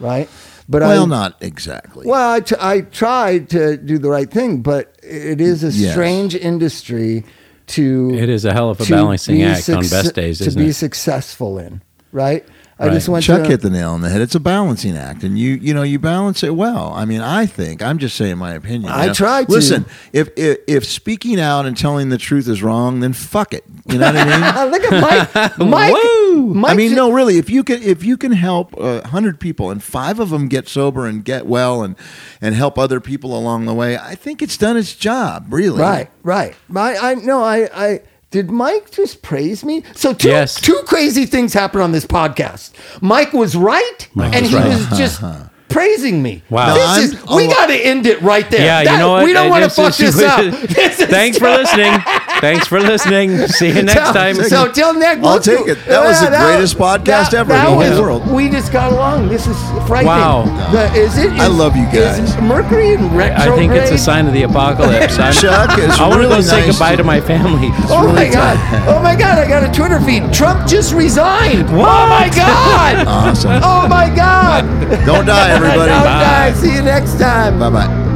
Right? 0.00 0.28
But 0.68 0.82
well, 0.82 1.02
I, 1.04 1.06
not 1.06 1.36
exactly. 1.40 2.06
well, 2.06 2.32
I, 2.34 2.40
t- 2.40 2.56
I 2.58 2.80
tried 2.82 3.48
to 3.50 3.76
do 3.76 3.98
the 3.98 4.08
right 4.10 4.30
thing, 4.30 4.62
but 4.62 4.96
it 5.02 5.40
is 5.40 5.64
a 5.64 5.68
Yes. 5.70 5.92
strange 5.92 6.34
industry 6.34 7.24
to. 7.72 8.14
It 8.14 8.28
is 8.28 8.44
a 8.44 8.52
hell 8.52 8.70
of 8.70 8.80
a 8.80 8.84
balancing 8.86 9.42
act 9.42 9.68
on 9.68 9.80
best 9.82 10.14
days, 10.14 10.38
to 10.38 10.46
isn't 10.46 10.62
be 10.62 10.68
it? 10.68 10.74
successful 10.74 11.58
in, 11.58 11.82
right? 12.12 12.46
I 12.82 12.86
Right. 12.86 12.94
just 12.94 13.08
went 13.08 13.24
Chuck 13.24 13.44
to. 13.44 13.48
hit 13.48 13.60
the 13.60 13.70
nail 13.70 13.90
on 13.92 14.00
the 14.00 14.08
head. 14.08 14.20
It's 14.20 14.34
a 14.34 14.40
balancing 14.40 14.96
act, 14.96 15.22
and 15.22 15.38
you 15.38 15.54
you 15.54 15.72
know 15.72 15.82
you 15.84 16.00
balance 16.00 16.42
it 16.42 16.56
well. 16.56 16.92
I 16.96 17.04
mean, 17.04 17.20
I 17.20 17.46
think 17.46 17.80
I'm 17.80 17.98
just 17.98 18.16
saying 18.16 18.38
my 18.38 18.54
opinion. 18.54 18.90
I 18.90 19.02
you 19.02 19.06
know? 19.08 19.14
try 19.14 19.44
to. 19.44 19.52
Listen, 19.52 19.86
if, 20.12 20.30
if 20.36 20.58
if 20.66 20.84
speaking 20.84 21.38
out 21.38 21.64
and 21.64 21.76
telling 21.76 22.08
the 22.08 22.18
truth 22.18 22.48
is 22.48 22.60
wrong, 22.60 22.98
then 22.98 23.12
fuck 23.12 23.54
it. 23.54 23.64
You 23.86 23.98
know 23.98 24.06
what 24.06 24.16
I 24.16 24.62
mean? 24.64 24.70
Look 24.72 24.82
at 24.92 25.00
Mike. 25.00 25.58
Mike. 25.58 25.92
Woo! 26.32 26.54
Mike 26.54 26.72
I 26.72 26.74
mean, 26.74 26.94
no, 26.96 27.12
really. 27.12 27.38
If 27.38 27.48
you 27.50 27.62
can, 27.62 27.80
if 27.82 28.02
you 28.04 28.16
can 28.16 28.32
help 28.32 28.76
a 28.76 29.06
hundred 29.06 29.38
people 29.38 29.70
and 29.70 29.80
five 29.80 30.18
of 30.18 30.30
them 30.30 30.48
get 30.48 30.66
sober 30.68 31.06
and 31.06 31.24
get 31.24 31.46
well 31.46 31.82
and 31.82 31.94
and 32.40 32.54
help 32.56 32.78
other 32.78 33.00
people 33.00 33.38
along 33.38 33.66
the 33.66 33.74
way, 33.74 33.96
I 33.96 34.16
think 34.16 34.42
it's 34.42 34.56
done 34.56 34.76
its 34.76 34.96
job. 34.96 35.46
Really, 35.50 35.78
Right, 35.80 36.10
right. 36.24 36.56
I, 36.74 37.12
I 37.12 37.14
no, 37.14 37.44
I, 37.44 37.68
I 37.72 38.00
did. 38.32 38.50
Mike 38.50 38.90
just 38.90 39.22
praise 39.22 39.64
me. 39.64 39.84
So 39.94 40.12
two, 40.12 40.28
Yes. 40.28 40.60
two 40.60 40.80
crazy 40.86 41.24
things 41.26 41.52
happened 41.54 41.82
on 41.82 41.92
this 41.92 42.04
podcast. 42.04 42.70
Mike 43.00 43.32
was 43.32 43.54
right, 43.54 44.08
Mike 44.14 44.34
and 44.34 44.42
was 44.42 44.50
he 44.50 44.56
right. 44.56 44.66
was 44.68 44.98
just. 44.98 45.22
Uh-huh. 45.32 45.48
Praising 45.72 46.22
me. 46.22 46.42
Wow. 46.50 46.74
This 46.74 47.12
is, 47.14 47.20
we 47.22 47.46
oh, 47.46 47.50
got 47.50 47.66
to 47.66 47.74
end 47.74 48.06
it 48.06 48.20
right 48.22 48.48
there. 48.50 48.60
Yeah, 48.64 48.84
That- 48.84 48.92
you 48.92 48.98
know 48.98 49.10
what? 49.12 49.24
We 49.24 49.32
don't 49.32 49.48
want 49.48 49.62
to 49.64 49.68
just- 49.74 49.76
fuck 49.76 49.96
this 49.96 50.22
up. 50.22 50.40
This 50.68 50.96
Thanks 51.10 51.38
for 51.38 51.48
listening. 51.60 51.92
Thanks 52.40 52.66
for 52.66 52.80
listening. 52.80 53.46
See 53.48 53.68
you 53.68 53.82
next 53.82 54.06
So- 54.08 54.12
time. 54.12 54.34
So 54.36 54.70
till 54.70 54.94
next, 54.94 55.24
I'll 55.24 55.32
let's 55.34 55.46
take 55.46 55.58
go- 55.58 55.66
it. 55.72 55.84
That 55.86 56.04
was 56.04 56.20
the 56.20 56.28
greatest 56.28 56.76
podcast 56.76 57.34
ever 57.34 57.54
in 57.54 57.64
the 57.64 57.70
was- 57.76 57.88
whole 57.96 58.02
world. 58.02 58.30
We 58.30 58.48
just 58.50 58.72
got 58.72 58.92
along. 58.92 59.28
This 59.28 59.46
is 59.46 59.56
frightening. 59.86 60.06
Wow. 60.06 60.44
The- 60.72 60.92
is 60.94 61.16
it? 61.18 61.30
I 61.32 61.46
love 61.46 61.76
you 61.76 61.84
guys. 61.86 62.18
Is 62.18 62.36
Mercury 62.38 62.94
in 62.94 63.00
retrograde. 63.14 63.32
I 63.32 63.56
think 63.56 63.72
it's 63.72 63.90
a 63.90 63.98
sign 63.98 64.26
of 64.26 64.32
the 64.34 64.42
apocalypse. 64.42 65.18
I'm, 65.18 65.32
Chuck, 65.32 65.78
it's 65.78 65.98
I 65.98 66.08
want 66.08 66.14
to 66.22 66.28
really 66.28 66.36
go 66.36 66.40
say 66.42 66.66
goodbye 66.66 66.90
to- 66.92 66.96
to 66.98 67.04
my 67.04 67.20
family. 67.20 67.68
Oh 67.88 68.06
my 68.08 68.20
really 68.22 68.30
god! 68.32 68.56
Oh 68.88 69.02
my 69.02 69.14
god! 69.16 69.38
I 69.38 69.48
got 69.48 69.62
a 69.68 69.72
Twitter 69.72 70.00
feed. 70.00 70.32
Trump 70.32 70.68
just 70.68 70.92
resigned. 70.92 71.68
Oh 71.70 72.06
my 72.08 72.30
god! 72.34 73.06
Awesome. 73.06 73.60
Oh 73.64 73.88
my 73.88 74.14
god! 74.14 74.64
Don't 75.06 75.24
die, 75.26 75.58
everybody. 75.64 75.90
Bye. 75.90 76.52
See 76.54 76.74
you 76.74 76.82
next 76.82 77.18
time. 77.18 77.58
Bye 77.58 77.70
bye. 77.70 78.11